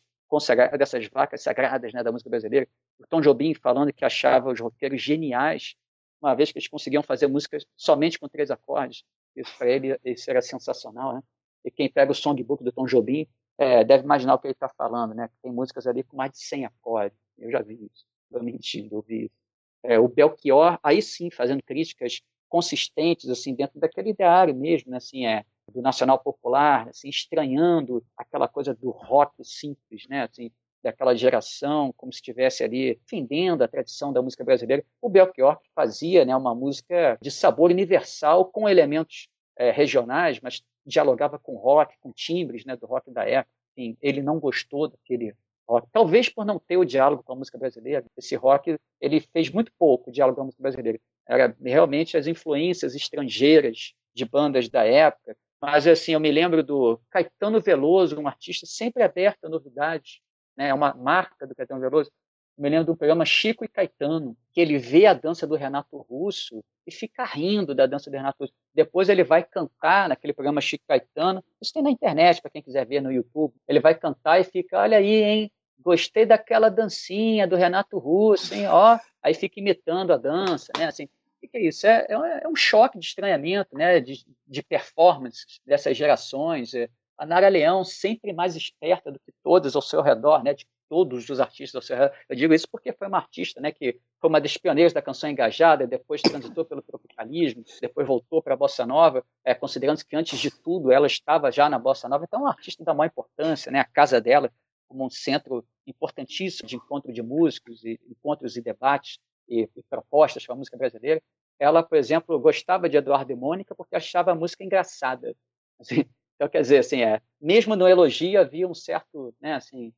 dessas 0.78 1.08
vacas 1.08 1.42
sagradas 1.42 1.92
né, 1.92 2.02
da 2.02 2.12
música 2.12 2.30
brasileira. 2.30 2.68
O 2.98 3.06
Tom 3.06 3.20
Jobim 3.20 3.54
falando 3.54 3.92
que 3.92 4.04
achava 4.04 4.52
os 4.52 4.60
roqueiros 4.60 5.02
geniais, 5.02 5.74
uma 6.22 6.34
vez 6.34 6.52
que 6.52 6.58
eles 6.58 6.68
conseguiam 6.68 7.02
fazer 7.02 7.26
músicas 7.26 7.64
somente 7.76 8.18
com 8.18 8.28
três 8.28 8.50
acordes. 8.50 9.02
Isso 9.34 9.52
para 9.58 9.68
ele 9.68 9.98
isso 10.04 10.30
era 10.30 10.40
sensacional. 10.40 11.14
Né? 11.14 11.22
E 11.64 11.70
quem 11.70 11.90
pega 11.90 12.12
o 12.12 12.14
songbook 12.14 12.62
do 12.62 12.72
Tom 12.72 12.86
Jobim 12.86 13.26
é, 13.58 13.84
deve 13.84 14.04
imaginar 14.04 14.34
o 14.34 14.38
que 14.38 14.46
ele 14.46 14.52
está 14.52 14.68
falando, 14.68 15.14
né? 15.14 15.28
Tem 15.42 15.52
músicas 15.52 15.86
ali 15.86 16.02
com 16.02 16.16
mais 16.16 16.32
de 16.32 16.38
100 16.38 16.66
acordes. 16.66 17.18
Eu 17.38 17.50
já 17.50 17.60
vi 17.60 17.74
isso. 17.74 18.06
Estou 18.24 18.42
mentindo, 18.42 18.96
eu 18.96 19.02
vi 19.02 19.24
isso. 19.24 19.34
É, 19.82 19.98
o 19.98 20.08
Belchior, 20.08 20.78
aí 20.82 21.00
sim, 21.00 21.30
fazendo 21.30 21.62
críticas 21.62 22.20
consistentes, 22.48 23.30
assim, 23.30 23.54
dentro 23.54 23.78
daquele 23.78 24.10
ideário 24.10 24.54
mesmo, 24.54 24.90
né? 24.90 24.96
Assim, 24.96 25.26
é, 25.26 25.44
do 25.70 25.80
nacional 25.80 26.18
popular, 26.18 26.88
assim, 26.88 27.08
estranhando 27.08 28.04
aquela 28.16 28.48
coisa 28.48 28.74
do 28.74 28.90
rock 28.90 29.42
simples, 29.44 30.06
né, 30.08 30.24
assim, 30.24 30.50
daquela 30.82 31.14
geração, 31.14 31.92
como 31.96 32.12
se 32.12 32.18
estivesse 32.18 32.64
ali 32.64 32.94
defendendo 32.96 33.62
a 33.62 33.68
tradição 33.68 34.12
da 34.12 34.22
música 34.22 34.44
brasileira. 34.44 34.84
O 35.00 35.08
Belchior 35.08 35.58
fazia 35.74 36.24
né, 36.24 36.34
uma 36.34 36.54
música 36.54 37.18
de 37.20 37.30
sabor 37.30 37.70
universal 37.70 38.46
com 38.46 38.68
elementos 38.68 39.28
é, 39.56 39.70
regionais, 39.70 40.40
mas 40.40 40.62
dialogava 40.84 41.38
com 41.38 41.56
rock, 41.56 41.96
com 42.00 42.12
timbres 42.12 42.64
né, 42.64 42.76
do 42.76 42.86
rock 42.86 43.10
da 43.10 43.28
época. 43.28 43.54
Enfim, 43.76 43.96
ele 44.00 44.22
não 44.22 44.40
gostou 44.40 44.88
daquele 44.88 45.34
rock. 45.70 45.88
Talvez 45.92 46.28
por 46.28 46.44
não 46.44 46.58
ter 46.58 46.76
o 46.76 46.84
diálogo 46.84 47.22
com 47.22 47.32
a 47.32 47.36
música 47.36 47.58
brasileira, 47.58 48.04
esse 48.16 48.34
rock 48.34 48.76
ele 49.00 49.20
fez 49.20 49.50
muito 49.50 49.72
pouco 49.78 50.10
diálogo 50.10 50.36
com 50.36 50.42
a 50.42 50.44
música 50.46 50.62
brasileira. 50.62 51.00
Era 51.28 51.56
realmente 51.62 52.16
as 52.16 52.26
influências 52.26 52.94
estrangeiras 52.94 53.94
de 54.14 54.24
bandas 54.24 54.68
da 54.68 54.84
época, 54.84 55.36
mas, 55.60 55.86
assim, 55.86 56.12
eu 56.12 56.20
me 56.20 56.32
lembro 56.32 56.62
do 56.62 56.98
Caetano 57.10 57.60
Veloso, 57.60 58.18
um 58.18 58.26
artista 58.26 58.66
sempre 58.66 59.02
aberto 59.02 59.44
a 59.44 59.48
novidades, 59.48 60.20
né? 60.56 60.68
é 60.68 60.74
uma 60.74 60.94
marca 60.94 61.46
do 61.46 61.54
Caetano 61.54 61.80
Veloso. 61.80 62.10
Eu 62.56 62.62
me 62.62 62.70
lembro 62.70 62.86
do 62.86 62.96
programa 62.96 63.26
Chico 63.26 63.64
e 63.64 63.68
Caetano, 63.68 64.34
que 64.52 64.60
ele 64.60 64.78
vê 64.78 65.04
a 65.04 65.12
dança 65.12 65.46
do 65.46 65.56
Renato 65.56 65.98
Russo 65.98 66.64
e 66.86 66.90
fica 66.90 67.24
rindo 67.24 67.74
da 67.74 67.86
dança 67.86 68.10
do 68.10 68.16
Renato 68.16 68.42
Russo. 68.42 68.54
Depois 68.74 69.10
ele 69.10 69.22
vai 69.22 69.44
cantar 69.44 70.08
naquele 70.08 70.32
programa 70.32 70.62
Chico 70.62 70.82
e 70.84 70.88
Caetano. 70.88 71.44
Isso 71.60 71.74
tem 71.74 71.82
na 71.82 71.90
internet, 71.90 72.40
para 72.40 72.50
quem 72.50 72.62
quiser 72.62 72.86
ver 72.86 73.02
no 73.02 73.12
YouTube. 73.12 73.54
Ele 73.68 73.80
vai 73.80 73.94
cantar 73.94 74.40
e 74.40 74.44
fica, 74.44 74.78
olha 74.78 74.96
aí, 74.96 75.22
hein? 75.22 75.52
Gostei 75.82 76.26
daquela 76.26 76.68
dancinha 76.68 77.46
do 77.46 77.56
Renato 77.56 77.98
Russo, 77.98 78.54
hein? 78.54 78.66
Ó, 78.68 78.98
aí 79.22 79.34
fica 79.34 79.60
imitando 79.60 80.12
a 80.12 80.16
dança, 80.16 80.70
né? 80.76 80.86
Assim, 80.86 81.08
o 81.42 81.48
que 81.48 81.56
é 81.56 81.66
isso? 81.66 81.86
É, 81.86 82.06
é, 82.08 82.44
é, 82.44 82.48
um 82.48 82.54
choque 82.54 82.98
de 82.98 83.06
estranhamento, 83.06 83.76
né, 83.76 83.98
de, 83.98 84.24
de 84.46 84.62
performance 84.62 85.44
dessas 85.64 85.96
gerações. 85.96 86.74
É, 86.74 86.88
a 87.16 87.26
Nara 87.26 87.48
Leão, 87.48 87.84
sempre 87.84 88.32
mais 88.32 88.56
esperta 88.56 89.10
do 89.10 89.18
que 89.18 89.32
todos 89.42 89.74
ao 89.74 89.82
seu 89.82 90.02
redor, 90.02 90.42
né, 90.42 90.54
de 90.54 90.66
todos 90.88 91.28
os 91.28 91.40
artistas 91.40 91.76
ao 91.76 91.82
seu 91.82 91.96
redor. 91.96 92.14
Eu 92.28 92.36
digo 92.36 92.52
isso 92.52 92.68
porque 92.70 92.92
foi 92.92 93.06
uma 93.08 93.18
artista 93.18 93.60
né, 93.60 93.70
que 93.72 93.98
foi 94.20 94.28
uma 94.28 94.40
das 94.40 94.56
pioneiras 94.56 94.92
da 94.92 95.00
canção 95.00 95.30
engajada, 95.30 95.86
depois 95.86 96.20
transitou 96.20 96.64
pelo 96.64 96.82
tropicalismo, 96.82 97.62
depois 97.80 98.06
voltou 98.06 98.42
para 98.42 98.54
a 98.54 98.56
bossa 98.56 98.84
nova, 98.84 99.24
é, 99.44 99.54
considerando 99.54 100.04
que 100.04 100.16
antes 100.16 100.38
de 100.38 100.50
tudo 100.50 100.90
ela 100.90 101.06
estava 101.06 101.50
já 101.50 101.68
na 101.68 101.78
bossa 101.78 102.08
nova. 102.08 102.24
Então, 102.24 102.40
é 102.40 102.42
uma 102.42 102.50
artista 102.50 102.82
da 102.82 102.92
maior 102.92 103.10
importância, 103.10 103.70
né, 103.70 103.80
a 103.80 103.84
casa 103.84 104.20
dela 104.20 104.50
como 104.90 105.06
um 105.06 105.10
centro 105.10 105.64
importantíssimo 105.86 106.68
de 106.68 106.76
encontro 106.76 107.12
de 107.12 107.22
músicos, 107.22 107.84
e 107.84 107.98
encontros 108.08 108.56
e 108.56 108.60
debates 108.60 109.20
e, 109.48 109.68
e 109.76 109.82
propostas 109.84 110.44
para 110.44 110.54
a 110.54 110.58
música 110.58 110.76
brasileira. 110.76 111.22
Ela, 111.60 111.82
por 111.82 111.96
exemplo, 111.96 112.38
gostava 112.40 112.88
de 112.88 112.96
Eduardo 112.96 113.30
e 113.30 113.36
Mônica 113.36 113.74
porque 113.74 113.94
achava 113.94 114.32
a 114.32 114.34
música 114.34 114.64
engraçada. 114.64 115.36
Assim, 115.78 116.04
então, 116.34 116.48
quer 116.48 116.60
dizer, 116.62 116.78
assim, 116.78 117.02
é, 117.02 117.20
mesmo 117.40 117.76
no 117.76 117.86
elogio 117.86 118.40
havia 118.40 118.66
um 118.66 118.74
certo, 118.74 119.34
né, 119.40 119.54
assim, 119.54 119.92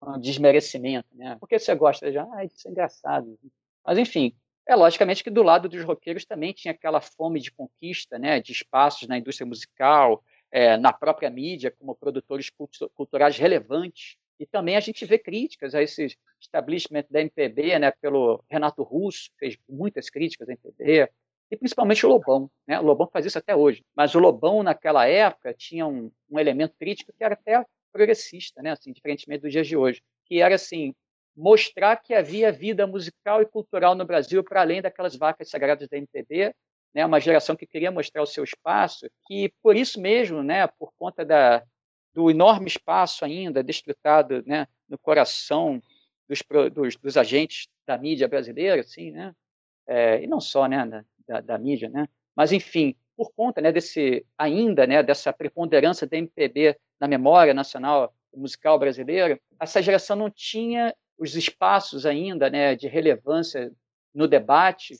um 0.00 0.20
desmerecimento, 0.20 1.08
né? 1.12 1.36
Porque 1.40 1.58
você 1.58 1.74
gosta 1.74 2.10
de, 2.10 2.18
ah, 2.18 2.44
isso 2.44 2.66
é 2.66 2.70
engraçado. 2.70 3.38
Mas, 3.84 3.98
enfim, 3.98 4.34
é 4.66 4.76
logicamente 4.76 5.24
que 5.24 5.30
do 5.30 5.42
lado 5.42 5.68
dos 5.68 5.82
roqueiros 5.82 6.24
também 6.24 6.52
tinha 6.52 6.72
aquela 6.72 7.00
fome 7.00 7.40
de 7.40 7.50
conquista, 7.50 8.20
né, 8.20 8.40
de 8.40 8.52
espaços 8.52 9.08
na 9.08 9.18
indústria 9.18 9.46
musical, 9.46 10.22
é, 10.50 10.76
na 10.76 10.92
própria 10.92 11.30
mídia, 11.30 11.70
como 11.70 11.94
produtores 11.94 12.50
culturais 12.94 13.36
relevantes, 13.36 14.16
e 14.40 14.46
também 14.46 14.74
a 14.74 14.80
gente 14.80 15.04
vê 15.04 15.18
críticas 15.18 15.74
a 15.74 15.82
esse 15.82 16.16
establishment 16.40 17.04
da 17.10 17.20
MPB, 17.20 17.78
né, 17.78 17.90
pelo 18.00 18.42
Renato 18.50 18.82
Russo, 18.82 19.30
fez 19.38 19.58
muitas 19.68 20.08
críticas 20.08 20.48
à 20.48 20.52
MPB, 20.52 21.10
e 21.50 21.56
principalmente 21.58 22.06
o 22.06 22.08
Lobão. 22.08 22.50
Né? 22.66 22.80
O 22.80 22.82
Lobão 22.82 23.06
faz 23.12 23.26
isso 23.26 23.36
até 23.36 23.54
hoje. 23.54 23.84
Mas 23.94 24.14
o 24.14 24.18
Lobão, 24.18 24.62
naquela 24.62 25.06
época, 25.06 25.52
tinha 25.52 25.86
um, 25.86 26.10
um 26.30 26.38
elemento 26.38 26.74
crítico 26.78 27.12
que 27.12 27.22
era 27.22 27.34
até 27.34 27.62
progressista, 27.92 28.62
né? 28.62 28.70
assim, 28.70 28.92
diferentemente 28.92 29.42
dos 29.42 29.52
dias 29.52 29.66
de 29.66 29.76
hoje, 29.76 30.00
que 30.24 30.40
era 30.40 30.54
assim 30.54 30.94
mostrar 31.36 31.96
que 31.96 32.14
havia 32.14 32.50
vida 32.50 32.86
musical 32.86 33.42
e 33.42 33.46
cultural 33.46 33.94
no 33.94 34.06
Brasil 34.06 34.42
para 34.42 34.62
além 34.62 34.80
daquelas 34.80 35.16
vacas 35.16 35.50
sagradas 35.50 35.86
da 35.88 35.98
MPB, 35.98 36.54
né, 36.94 37.06
uma 37.06 37.20
geração 37.20 37.54
que 37.54 37.66
queria 37.66 37.90
mostrar 37.90 38.22
o 38.22 38.26
seu 38.26 38.42
espaço, 38.42 39.08
que 39.26 39.52
por 39.62 39.76
isso 39.76 40.00
mesmo, 40.00 40.42
né, 40.42 40.66
por 40.66 40.92
conta 40.98 41.24
da, 41.24 41.62
do 42.12 42.30
enorme 42.30 42.66
espaço 42.66 43.24
ainda 43.24 43.62
desfrutado 43.62 44.42
né, 44.46 44.66
no 44.88 44.98
coração 44.98 45.80
dos, 46.28 46.42
dos, 46.72 46.96
dos, 46.96 47.16
agentes 47.16 47.68
da 47.86 47.96
mídia 47.96 48.28
brasileira, 48.28 48.80
assim, 48.80 49.10
né? 49.10 49.34
É, 49.86 50.22
e 50.22 50.26
não 50.26 50.40
só 50.40 50.66
né, 50.66 51.04
da, 51.26 51.40
da, 51.40 51.58
mídia, 51.58 51.88
né? 51.88 52.08
mas 52.36 52.52
enfim, 52.52 52.94
por 53.16 53.32
conta 53.32 53.60
né, 53.60 53.72
desse 53.72 54.24
ainda 54.38 54.86
né, 54.86 55.02
dessa 55.02 55.32
preponderância 55.32 56.06
da 56.06 56.16
MPB 56.16 56.78
na 57.00 57.08
memória 57.08 57.52
nacional 57.52 58.14
musical 58.34 58.78
brasileira, 58.78 59.40
essa 59.58 59.82
geração 59.82 60.16
não 60.16 60.30
tinha 60.30 60.94
os 61.18 61.34
espaços 61.34 62.06
ainda 62.06 62.48
né, 62.48 62.76
de 62.76 62.86
relevância 62.86 63.72
no 64.14 64.28
debate 64.28 64.96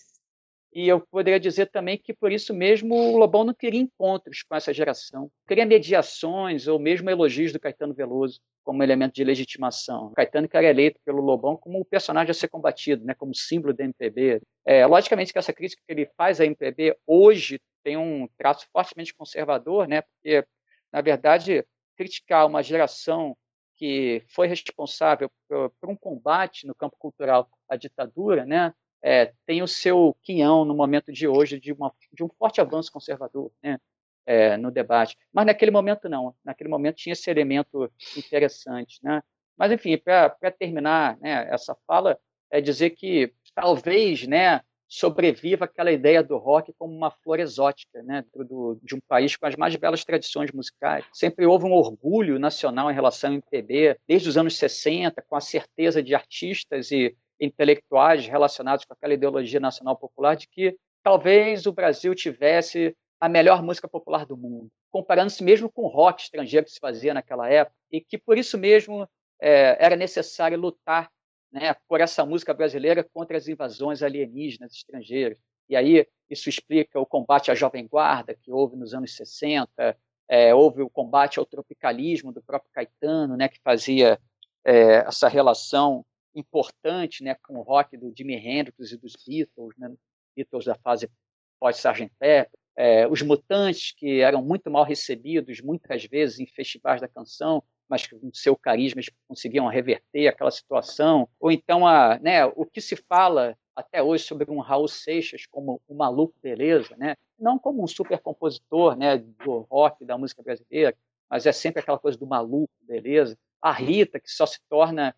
E 0.73 0.87
eu 0.87 1.01
poderia 1.01 1.41
dizer 1.41 1.67
também 1.67 1.99
que 1.99 2.15
por 2.15 2.31
isso 2.31 2.55
mesmo 2.55 2.95
o 2.95 3.17
Lobão 3.17 3.43
não 3.43 3.53
queria 3.53 3.81
encontros 3.81 4.43
com 4.43 4.55
essa 4.55 4.73
geração, 4.73 5.31
queria 5.47 5.67
mediações 5.67 6.69
ou 6.69 6.79
mesmo 6.79 7.11
elogios 7.11 7.53
do 7.53 7.59
Caetano 7.59 7.93
Veloso 7.93 8.41
como 8.63 8.83
elemento 8.83 9.15
de 9.15 9.25
legitimação. 9.25 10.07
O 10.07 10.13
Caetano 10.13 10.49
que 10.49 10.57
era 10.57 10.69
eleito 10.69 11.01
pelo 11.05 11.21
Lobão 11.21 11.57
como 11.57 11.81
o 11.81 11.85
personagem 11.85 12.31
a 12.31 12.35
ser 12.35 12.49
combatido, 12.49 13.05
né, 13.05 13.15
como 13.15 13.35
símbolo 13.35 13.75
da 13.75 13.83
MPB. 13.83 14.41
É, 14.65 14.87
logicamente 14.87 15.33
que 15.33 15.39
essa 15.39 15.53
crítica 15.53 15.83
que 15.85 15.93
ele 15.93 16.07
faz 16.17 16.41
à 16.41 16.47
MPB 16.47 16.97
hoje 17.05 17.61
tem 17.83 17.97
um 17.97 18.29
traço 18.39 18.67
fortemente 18.73 19.15
conservador, 19.15 19.89
né, 19.89 20.03
porque 20.03 20.47
na 20.93 21.01
verdade 21.01 21.65
criticar 21.97 22.47
uma 22.47 22.63
geração 22.63 23.37
que 23.77 24.23
foi 24.29 24.47
responsável 24.47 25.31
por, 25.49 25.71
por 25.81 25.91
um 25.91 25.97
combate 25.97 26.67
no 26.67 26.75
campo 26.75 26.97
cultural 26.99 27.49
à 27.69 27.75
ditadura, 27.75 28.45
né, 28.45 28.73
é, 29.03 29.33
tem 29.47 29.63
o 29.63 29.69
seu 29.69 30.17
quinhão 30.23 30.65
no 30.65 30.75
momento 30.75 31.13
de 31.13 31.27
hoje 31.27 31.59
de, 31.59 31.73
uma, 31.73 31.93
de 32.13 32.23
um 32.23 32.29
forte 32.29 32.61
avanço 32.61 32.93
conservador 32.93 33.51
né, 33.63 33.79
é, 34.27 34.57
no 34.57 34.71
debate. 34.71 35.17
Mas 35.33 35.47
naquele 35.47 35.71
momento 35.71 36.09
não, 36.09 36.35
naquele 36.45 36.69
momento 36.69 36.97
tinha 36.97 37.13
esse 37.13 37.31
elemento 37.31 37.91
interessante. 38.17 38.99
Né? 39.03 39.23
Mas, 39.57 39.73
enfim, 39.73 39.97
para 39.97 40.51
terminar 40.51 41.19
né, 41.19 41.49
essa 41.51 41.77
fala, 41.87 42.19
é 42.51 42.61
dizer 42.61 42.91
que 42.91 43.33
talvez 43.55 44.27
né, 44.27 44.61
sobreviva 44.89 45.67
aquela 45.67 45.93
ideia 45.93 46.23
do 46.23 46.37
rock 46.37 46.73
como 46.77 46.93
uma 46.93 47.13
flor 47.13 47.39
exótica 47.39 48.03
né, 48.03 48.25
do, 48.35 48.79
de 48.83 48.97
um 48.97 49.01
país 49.07 49.37
com 49.37 49.47
as 49.47 49.55
mais 49.55 49.77
belas 49.77 50.05
tradições 50.05 50.51
musicais. 50.51 51.05
Sempre 51.13 51.47
houve 51.47 51.65
um 51.65 51.73
orgulho 51.73 52.39
nacional 52.39 52.91
em 52.91 52.95
relação 52.95 53.31
ao 53.31 53.35
MPB, 53.35 53.97
desde 54.07 54.29
os 54.29 54.37
anos 54.37 54.59
60, 54.59 55.23
com 55.23 55.37
a 55.37 55.41
certeza 55.41 56.03
de 56.03 56.15
artistas 56.15 56.91
e 56.91 57.17
intelectuais 57.41 58.27
relacionados 58.27 58.85
com 58.85 58.93
aquela 58.93 59.15
ideologia 59.15 59.61
nacional 59.61 59.97
popular 59.97 60.37
de 60.37 60.47
que 60.47 60.77
talvez 61.03 61.67
o 61.67 61.73
Brasil 61.73 62.15
tivesse 62.15 62.95
a 63.21 63.29
melhor 63.29 63.63
música 63.63 63.89
popular 63.89 64.25
do 64.25 64.37
mundo, 64.37 64.69
comparando-se 64.91 65.43
mesmo 65.43 65.71
com 65.71 65.83
o 65.83 65.89
rock 65.89 66.23
estrangeiro 66.23 66.67
que 66.67 66.73
se 66.73 66.81
fazia 66.81 67.15
naquela 67.15 67.49
época, 67.49 67.77
e 67.91 68.01
que 68.01 68.17
por 68.17 68.39
isso 68.39 68.57
mesmo 68.57 69.09
é, 69.41 69.77
era 69.85 69.97
necessário 69.97 70.59
lutar 70.59 71.11
né, 71.53 71.75
por 71.89 72.01
essa 72.01 72.25
música 72.25 72.55
brasileira 72.55 73.05
contra 73.13 73.37
as 73.37 73.49
invasões 73.49 74.03
alienígenas 74.03 74.73
estrangeiras. 74.73 75.39
E 75.69 75.77
aí 75.77 76.07
isso 76.29 76.49
explica 76.49 76.99
o 76.99 77.07
combate 77.07 77.51
à 77.51 77.55
Jovem 77.55 77.87
Guarda, 77.87 78.35
que 78.35 78.53
houve 78.53 78.77
nos 78.77 78.95
anos 78.95 79.15
60, 79.17 79.97
é, 80.29 80.55
houve 80.55 80.83
o 80.83 80.91
combate 80.91 81.39
ao 81.39 81.47
tropicalismo 81.47 82.33
do 82.33 82.43
próprio 82.43 82.71
Caetano, 82.73 83.37
né, 83.37 83.49
que 83.49 83.61
fazia 83.63 84.19
é, 84.65 84.99
essa 85.07 85.29
relação 85.29 86.05
importante 86.35 87.23
né, 87.23 87.35
com 87.47 87.59
o 87.59 87.63
rock 87.63 87.97
do 87.97 88.13
Jimi 88.17 88.35
Hendrix 88.35 88.93
e 88.93 88.97
dos 88.97 89.15
Beatles, 89.27 89.77
né, 89.79 89.93
Beatles 90.37 90.65
da 90.65 90.75
fase 90.77 91.11
pós-Sgt. 91.59 92.11
Pepper, 92.19 92.59
é, 92.77 93.07
os 93.07 93.21
Mutantes, 93.21 93.93
que 93.93 94.21
eram 94.21 94.43
muito 94.43 94.71
mal 94.71 94.85
recebidos 94.85 95.61
muitas 95.61 96.05
vezes 96.05 96.39
em 96.39 96.47
festivais 96.47 97.01
da 97.01 97.09
canção, 97.09 97.63
mas 97.89 98.07
que 98.07 98.17
com 98.17 98.31
seu 98.33 98.57
carisma 98.57 99.03
conseguiam 99.27 99.67
reverter 99.67 100.29
aquela 100.29 100.51
situação, 100.51 101.29
ou 101.39 101.51
então 101.51 101.87
a, 101.87 102.19
né, 102.21 102.47
o 102.47 102.65
que 102.65 102.81
se 102.81 102.97
fala 102.97 103.57
até 103.75 104.03
hoje 104.03 104.25
sobre 104.25 104.51
um 104.51 104.61
Raul 104.61 104.89
Seixas 104.89 105.47
como 105.47 105.81
um 105.89 105.97
maluco 105.97 106.35
beleza, 106.41 106.95
né? 106.97 107.17
não 107.41 107.59
como 107.59 107.83
um 107.83 107.87
super 107.87 108.19
compositor 108.19 108.97
né, 108.97 109.17
do 109.17 109.61
rock, 109.71 110.05
da 110.05 110.19
música 110.19 110.43
brasileira, 110.43 110.95
mas 111.29 111.47
é 111.47 111.53
sempre 111.53 111.81
aquela 111.81 111.99
coisa 111.99 112.19
do 112.19 112.27
maluco 112.27 112.73
beleza. 112.83 113.37
A 113.63 113.73
Rita, 113.73 114.21
que 114.21 114.31
só 114.31 114.47
se 114.47 114.59
torna 114.69 115.15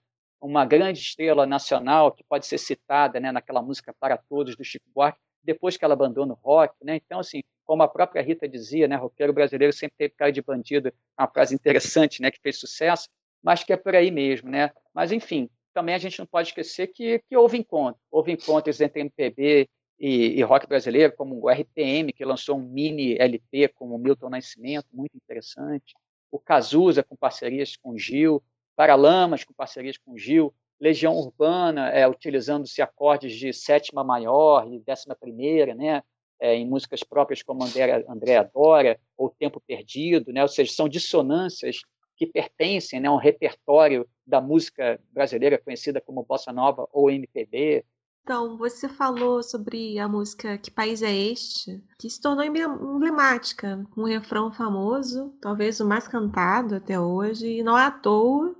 uma 0.46 0.64
grande 0.66 0.98
estrela 0.98 1.46
nacional 1.46 2.10
que 2.10 2.24
pode 2.24 2.46
ser 2.46 2.58
citada 2.58 3.20
né, 3.20 3.30
naquela 3.30 3.62
música 3.62 3.94
Para 3.98 4.16
Todos 4.16 4.56
do 4.56 4.64
Chico 4.64 4.84
Buarque, 4.92 5.18
depois 5.42 5.76
que 5.76 5.84
ela 5.84 5.94
abandona 5.94 6.32
o 6.32 6.36
rock. 6.36 6.74
Né? 6.82 6.96
Então, 6.96 7.20
assim, 7.20 7.42
como 7.64 7.82
a 7.82 7.88
própria 7.88 8.22
Rita 8.22 8.48
dizia, 8.48 8.88
né, 8.88 8.96
roqueiro 8.96 9.32
brasileiro 9.32 9.72
sempre 9.72 9.94
teve 9.96 10.14
cara 10.16 10.32
de 10.32 10.42
bandido, 10.42 10.92
uma 11.18 11.28
frase 11.28 11.54
interessante 11.54 12.20
né, 12.20 12.30
que 12.30 12.40
fez 12.40 12.58
sucesso, 12.58 13.08
mas 13.42 13.62
que 13.62 13.72
é 13.72 13.76
por 13.76 13.94
aí 13.94 14.10
mesmo. 14.10 14.50
Né? 14.50 14.72
Mas, 14.92 15.12
enfim, 15.12 15.48
também 15.72 15.94
a 15.94 15.98
gente 15.98 16.18
não 16.18 16.26
pode 16.26 16.48
esquecer 16.48 16.88
que, 16.88 17.20
que 17.28 17.36
houve 17.36 17.56
encontros. 17.56 18.02
Houve 18.10 18.32
encontros 18.32 18.80
entre 18.80 19.00
MPB 19.00 19.68
e, 19.98 20.38
e, 20.38 20.42
rock 20.42 20.66
brasileiro, 20.66 21.14
como 21.16 21.40
o 21.40 21.48
RPM, 21.48 22.12
que 22.12 22.24
lançou 22.24 22.58
um 22.58 22.62
mini 22.62 23.16
LP 23.16 23.68
com 23.68 23.94
o 23.94 23.98
Milton 23.98 24.28
Nascimento, 24.28 24.88
muito 24.92 25.16
interessante. 25.16 25.94
O 26.32 26.38
Cazuza, 26.40 27.04
com 27.04 27.14
parcerias 27.14 27.76
com 27.76 27.96
Gil. 27.96 28.42
Paralamas, 28.76 29.44
com 29.44 29.52
parcerias 29.52 29.98
com 29.98 30.16
Gil, 30.16 30.52
Legião 30.80 31.14
Urbana, 31.14 31.90
é, 31.90 32.08
utilizando-se 32.08 32.82
acordes 32.82 33.34
de 33.34 33.52
sétima 33.52 34.02
maior 34.02 34.66
e 34.66 34.80
décima 34.80 35.14
primeira, 35.14 35.74
né, 35.74 36.02
é, 36.40 36.56
em 36.56 36.66
músicas 36.66 37.04
próprias 37.04 37.42
como 37.42 37.62
André, 37.62 38.04
Andréa 38.08 38.50
Dória 38.52 38.98
ou 39.16 39.30
Tempo 39.30 39.60
Perdido, 39.60 40.32
né, 40.32 40.42
ou 40.42 40.48
seja, 40.48 40.72
são 40.72 40.88
dissonâncias 40.88 41.82
que 42.16 42.26
pertencem 42.26 42.98
né, 42.98 43.08
a 43.08 43.12
um 43.12 43.16
repertório 43.16 44.08
da 44.26 44.40
música 44.40 45.00
brasileira 45.10 45.56
conhecida 45.58 46.00
como 46.00 46.24
bossa 46.24 46.52
nova 46.52 46.88
ou 46.92 47.10
MPB, 47.10 47.84
então, 48.22 48.56
você 48.56 48.88
falou 48.88 49.42
sobre 49.42 49.98
a 49.98 50.06
música 50.06 50.56
Que 50.56 50.70
País 50.70 51.02
é 51.02 51.12
Este, 51.12 51.82
que 51.98 52.08
se 52.08 52.20
tornou 52.20 52.44
emblemática, 52.44 53.84
um 53.96 54.04
refrão 54.04 54.52
famoso, 54.52 55.34
talvez 55.40 55.80
o 55.80 55.86
mais 55.86 56.06
cantado 56.06 56.76
até 56.76 56.98
hoje, 56.98 57.58
e 57.58 57.62
não 57.64 57.76
é 57.76 57.86
à 57.86 57.90
toa, 57.90 58.54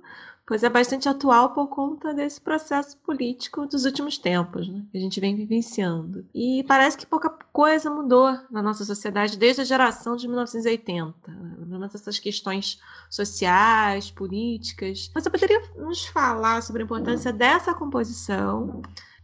pois 0.45 0.63
é 0.63 0.69
bastante 0.69 1.07
atual 1.07 1.53
por 1.53 1.67
conta 1.67 2.13
desse 2.13 2.41
processo 2.41 2.97
político 2.97 3.65
dos 3.65 3.85
últimos 3.85 4.17
tempos, 4.17 4.67
né, 4.67 4.85
que 4.91 4.97
a 4.97 5.01
gente 5.01 5.21
vem 5.21 5.33
vivenciando. 5.33 6.25
E 6.35 6.65
parece 6.67 6.97
que 6.97 7.05
pouca 7.05 7.29
coisa 7.29 7.89
mudou 7.89 8.37
na 8.51 8.61
nossa 8.61 8.83
sociedade 8.83 9.37
desde 9.37 9.61
a 9.61 9.65
geração 9.65 10.17
de 10.17 10.27
1980, 10.27 11.31
né, 11.31 11.89
essas 11.93 12.19
questões 12.19 12.81
sociais, 13.09 14.11
políticas. 14.11 15.09
Você 15.13 15.29
poderia 15.29 15.61
nos 15.77 16.05
falar 16.05 16.61
sobre 16.61 16.81
a 16.81 16.85
importância 16.85 17.31
dessa 17.31 17.73
composição? 17.73 18.81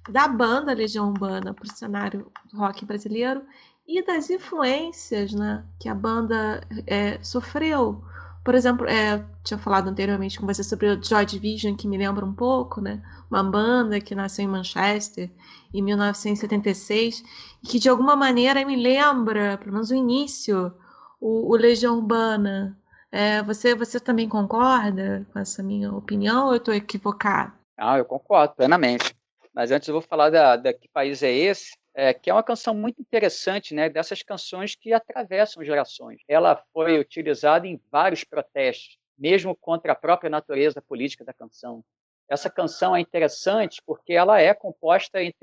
Da 0.10 0.28
banda 0.28 0.74
Legião 0.74 1.10
Urbana 1.10 1.54
para 1.54 1.66
o 1.66 1.72
cenário 1.76 2.32
rock 2.54 2.86
brasileiro 2.86 3.44
e 3.88 4.06
das 4.06 4.30
influências 4.30 5.34
né, 5.34 5.64
que 5.80 5.90
a 5.90 5.96
banda 5.96 6.62
é, 6.86 7.18
sofreu. 7.24 8.04
Por 8.44 8.56
exemplo, 8.56 8.88
é, 8.88 9.26
tinha 9.44 9.58
falado 9.58 9.90
anteriormente 9.90 10.40
com 10.40 10.46
você 10.46 10.64
sobre 10.64 10.88
o 10.88 11.04
Joy 11.04 11.26
Division, 11.26 11.76
que 11.76 11.88
me 11.88 11.98
lembra 11.98 12.26
um 12.26 12.34
pouco, 12.34 12.80
né? 12.82 13.02
Uma 13.30 13.44
banda 13.44 14.00
que 14.00 14.16
nasceu 14.16 14.46
em 14.46 14.48
Manchester 14.48 15.30
em 15.74 15.82
1976 15.82 17.24
e 17.64 17.68
que 17.68 17.80
de 17.80 17.90
alguma 17.90 18.16
maneira 18.16 18.66
me 18.66 18.76
lembra, 18.76 19.58
pelo 19.58 19.74
menos 19.74 19.92
o 19.92 19.96
início, 19.96 20.74
o, 21.20 21.52
o 21.52 21.56
Legião 21.56 21.98
Urbana. 21.98 22.78
É, 23.12 23.44
você, 23.44 23.76
você 23.76 24.00
também 24.00 24.30
concorda 24.30 25.28
com 25.34 25.40
essa 25.40 25.62
minha 25.62 25.92
opinião 25.92 26.46
ou 26.46 26.54
eu 26.54 26.58
estou 26.58 26.74
equivocado? 26.74 27.54
Ah, 27.78 27.98
eu 27.98 28.06
concordo 28.06 28.56
plenamente. 28.56 29.19
Mas 29.60 29.72
antes 29.72 29.90
eu 29.90 29.94
vou 29.94 30.02
falar 30.02 30.30
da, 30.30 30.56
da 30.56 30.74
Que 30.74 30.88
País 30.88 31.22
é 31.22 31.30
Esse, 31.30 31.78
é, 31.94 32.14
que 32.14 32.30
é 32.30 32.34
uma 32.34 32.42
canção 32.42 32.74
muito 32.74 33.02
interessante, 33.02 33.74
né, 33.74 33.90
dessas 33.90 34.24
canções 34.24 34.74
que 34.74 34.94
atravessam 34.94 35.62
gerações. 35.66 36.22
Ela 36.30 36.64
foi 36.72 36.98
utilizada 36.98 37.68
em 37.68 37.78
vários 37.92 38.24
protestos, 38.24 38.98
mesmo 39.18 39.54
contra 39.54 39.92
a 39.92 39.96
própria 39.96 40.30
natureza 40.30 40.82
política 40.82 41.26
da 41.26 41.34
canção. 41.34 41.84
Essa 42.30 42.50
canção 42.50 42.96
é 42.96 43.02
interessante 43.02 43.82
porque 43.86 44.14
ela 44.14 44.40
é 44.40 44.54
composta 44.54 45.22
em, 45.22 45.34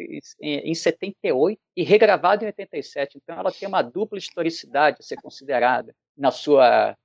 em, 0.40 0.70
em 0.70 0.74
78 0.74 1.60
e 1.76 1.82
regravada 1.82 2.42
em 2.42 2.46
87, 2.46 3.18
então 3.18 3.38
ela 3.38 3.52
tem 3.52 3.68
uma 3.68 3.82
dupla 3.82 4.16
historicidade 4.16 4.96
a 4.98 5.02
ser 5.02 5.16
considerada 5.16 5.94
na 6.16 6.30
sua 6.30 6.96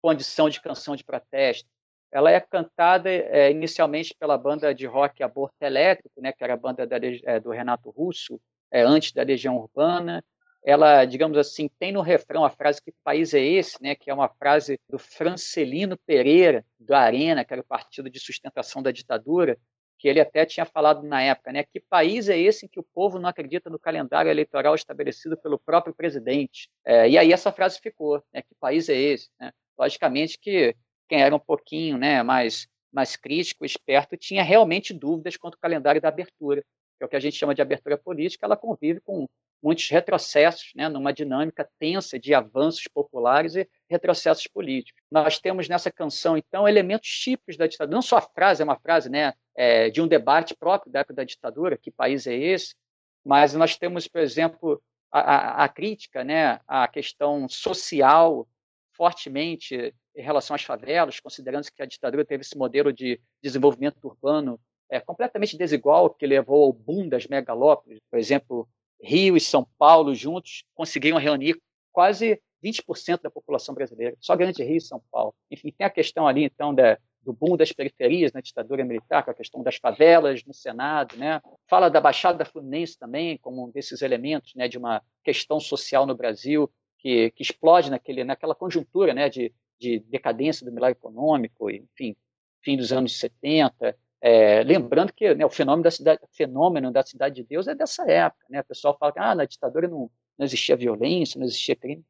condição 0.00 0.48
de 0.48 0.60
canção 0.60 0.94
de 0.94 1.02
protesto. 1.02 1.68
Ela 2.12 2.32
é 2.32 2.40
cantada 2.40 3.08
é, 3.08 3.50
inicialmente 3.50 4.14
pela 4.18 4.36
banda 4.36 4.74
de 4.74 4.86
rock 4.86 5.22
Aborto 5.22 5.56
Elétrico, 5.60 6.20
né, 6.20 6.32
que 6.32 6.42
era 6.42 6.54
a 6.54 6.56
banda 6.56 6.86
da, 6.86 6.96
é, 7.24 7.38
do 7.38 7.50
Renato 7.50 7.90
Russo, 7.90 8.40
é, 8.70 8.82
antes 8.82 9.12
da 9.12 9.22
Legião 9.22 9.56
Urbana. 9.56 10.24
Ela, 10.62 11.04
digamos 11.04 11.38
assim, 11.38 11.70
tem 11.78 11.92
no 11.92 12.02
refrão 12.02 12.44
a 12.44 12.50
frase 12.50 12.82
que 12.82 12.92
país 13.02 13.32
é 13.32 13.40
esse, 13.40 13.82
né, 13.82 13.94
que 13.94 14.10
é 14.10 14.14
uma 14.14 14.28
frase 14.28 14.78
do 14.88 14.98
Francelino 14.98 15.96
Pereira, 16.06 16.64
do 16.78 16.94
Arena, 16.94 17.44
que 17.44 17.52
era 17.52 17.62
o 17.62 17.64
partido 17.64 18.10
de 18.10 18.20
sustentação 18.20 18.82
da 18.82 18.90
ditadura, 18.90 19.56
que 20.00 20.08
ele 20.08 20.18
até 20.18 20.46
tinha 20.46 20.64
falado 20.64 21.02
na 21.02 21.22
época, 21.22 21.52
né, 21.52 21.62
que 21.62 21.78
país 21.78 22.28
é 22.28 22.38
esse 22.38 22.64
em 22.64 22.68
que 22.68 22.80
o 22.80 22.86
povo 22.94 23.18
não 23.18 23.28
acredita 23.28 23.68
no 23.68 23.78
calendário 23.78 24.30
eleitoral 24.30 24.74
estabelecido 24.74 25.36
pelo 25.36 25.58
próprio 25.58 25.94
presidente? 25.94 26.70
É, 26.84 27.08
e 27.08 27.18
aí 27.18 27.32
essa 27.32 27.52
frase 27.52 27.78
ficou, 27.80 28.22
né, 28.32 28.42
que 28.42 28.54
país 28.58 28.88
é 28.88 28.96
esse? 28.96 29.28
Né? 29.38 29.52
Logicamente 29.78 30.38
que 30.38 30.74
quem 31.10 31.20
era 31.20 31.34
um 31.34 31.40
pouquinho 31.40 31.98
né, 31.98 32.22
mais, 32.22 32.68
mais 32.92 33.16
crítico, 33.16 33.64
esperto, 33.64 34.16
tinha 34.16 34.44
realmente 34.44 34.94
dúvidas 34.94 35.36
quanto 35.36 35.54
ao 35.54 35.60
calendário 35.60 36.00
da 36.00 36.08
abertura, 36.08 36.62
que 36.96 37.02
é 37.02 37.04
o 37.04 37.08
que 37.08 37.16
a 37.16 37.20
gente 37.20 37.36
chama 37.36 37.52
de 37.52 37.60
abertura 37.60 37.98
política, 37.98 38.46
ela 38.46 38.56
convive 38.56 39.00
com 39.00 39.28
muitos 39.60 39.88
retrocessos, 39.90 40.70
né, 40.76 40.88
numa 40.88 41.12
dinâmica 41.12 41.68
tensa 41.80 42.16
de 42.16 42.32
avanços 42.32 42.84
populares 42.86 43.56
e 43.56 43.68
retrocessos 43.90 44.46
políticos. 44.46 45.02
Nós 45.10 45.40
temos 45.40 45.68
nessa 45.68 45.90
canção, 45.90 46.36
então, 46.36 46.68
elementos 46.68 47.10
típicos 47.10 47.56
da 47.56 47.66
ditadura. 47.66 47.96
Não 47.96 48.02
só 48.02 48.18
a 48.18 48.22
frase, 48.22 48.62
é 48.62 48.64
uma 48.64 48.78
frase 48.78 49.10
né, 49.10 49.34
é, 49.56 49.90
de 49.90 50.00
um 50.00 50.06
debate 50.06 50.54
próprio 50.54 50.92
da 50.92 51.00
época 51.00 51.14
da 51.14 51.24
ditadura, 51.24 51.76
que 51.76 51.90
país 51.90 52.24
é 52.28 52.34
esse, 52.34 52.76
mas 53.24 53.52
nós 53.52 53.76
temos, 53.76 54.06
por 54.06 54.20
exemplo, 54.20 54.80
a, 55.10 55.20
a, 55.20 55.64
a 55.64 55.68
crítica 55.68 56.22
né, 56.22 56.60
à 56.68 56.86
questão 56.86 57.48
social 57.48 58.46
fortemente 58.92 59.92
em 60.20 60.24
relação 60.24 60.54
às 60.54 60.62
favelas, 60.62 61.18
considerando 61.18 61.66
que 61.74 61.82
a 61.82 61.86
ditadura 61.86 62.24
teve 62.24 62.42
esse 62.42 62.56
modelo 62.56 62.92
de 62.92 63.20
desenvolvimento 63.42 64.04
urbano 64.04 64.60
é, 64.90 65.00
completamente 65.00 65.56
desigual, 65.56 66.10
que 66.10 66.26
levou 66.26 66.64
ao 66.64 66.72
boom 66.72 67.08
das 67.08 67.26
megalópolis. 67.26 67.98
Por 68.10 68.18
exemplo, 68.18 68.68
Rio 69.02 69.36
e 69.36 69.40
São 69.40 69.66
Paulo 69.78 70.14
juntos 70.14 70.64
conseguiram 70.74 71.18
reunir 71.18 71.60
quase 71.92 72.40
20% 72.62 73.22
da 73.22 73.30
população 73.30 73.74
brasileira, 73.74 74.14
só 74.20 74.36
Grande 74.36 74.62
Rio 74.62 74.76
e 74.76 74.80
São 74.80 75.02
Paulo. 75.10 75.34
Enfim, 75.50 75.72
tem 75.76 75.86
a 75.86 75.90
questão 75.90 76.26
ali, 76.26 76.44
então, 76.44 76.74
da, 76.74 76.98
do 77.22 77.32
boom 77.32 77.56
das 77.56 77.72
periferias 77.72 78.32
na 78.32 78.40
ditadura 78.40 78.84
militar, 78.84 79.24
com 79.24 79.30
a 79.30 79.34
questão 79.34 79.62
das 79.62 79.76
favelas 79.76 80.44
no 80.44 80.52
Senado, 80.52 81.16
né? 81.16 81.40
Fala 81.66 81.88
da 81.88 82.00
Baixada 82.00 82.44
Fluminense 82.44 82.98
também 82.98 83.38
como 83.38 83.64
um 83.64 83.70
desses 83.70 84.02
elementos, 84.02 84.54
né, 84.54 84.68
de 84.68 84.76
uma 84.76 85.02
questão 85.24 85.58
social 85.58 86.04
no 86.04 86.14
Brasil 86.14 86.70
que, 86.98 87.30
que 87.30 87.42
explode 87.42 87.90
naquele, 87.90 88.24
naquela 88.24 88.54
conjuntura, 88.54 89.14
né, 89.14 89.30
de, 89.30 89.52
de 89.80 90.00
decadência 90.00 90.64
do 90.64 90.72
milagre 90.72 90.98
econômico, 90.98 91.70
enfim, 91.70 92.14
fim 92.62 92.76
dos 92.76 92.92
anos 92.92 93.18
70. 93.18 93.96
É, 94.20 94.62
lembrando 94.62 95.12
que 95.12 95.34
né, 95.34 95.46
o 95.46 95.50
fenômeno 95.50 95.82
da, 95.82 95.90
cidade, 95.90 96.20
fenômeno 96.32 96.92
da 96.92 97.02
cidade 97.02 97.36
de 97.36 97.42
Deus 97.42 97.66
é 97.66 97.74
dessa 97.74 98.08
época. 98.10 98.44
Né? 98.50 98.60
O 98.60 98.64
pessoal 98.64 98.96
fala 98.98 99.12
que 99.12 99.18
ah, 99.18 99.34
na 99.34 99.46
ditadura 99.46 99.88
não, 99.88 100.10
não 100.38 100.44
existia 100.44 100.76
violência, 100.76 101.38
não 101.38 101.46
existia 101.46 101.74
crime. 101.74 102.04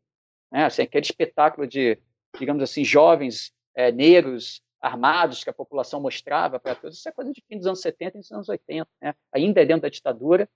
Né? 0.50 0.64
Assim, 0.64 0.82
aquele 0.82 1.04
espetáculo 1.04 1.66
de, 1.66 1.96
digamos 2.38 2.62
assim, 2.62 2.84
jovens 2.84 3.52
é, 3.74 3.92
negros 3.92 4.60
armados 4.80 5.44
que 5.44 5.50
a 5.50 5.52
população 5.52 6.00
mostrava 6.00 6.58
para 6.58 6.74
todos, 6.74 6.98
isso 6.98 7.08
é 7.08 7.12
coisa 7.12 7.32
de 7.32 7.44
fim 7.46 7.58
dos 7.58 7.66
anos 7.66 7.80
70 7.80 8.16
e 8.16 8.20
dos 8.20 8.32
anos 8.32 8.48
80. 8.48 8.90
Né? 9.00 9.14
Ainda 9.32 9.60
é 9.60 9.64
dentro 9.64 9.82
da 9.82 9.88
ditadura 9.88 10.48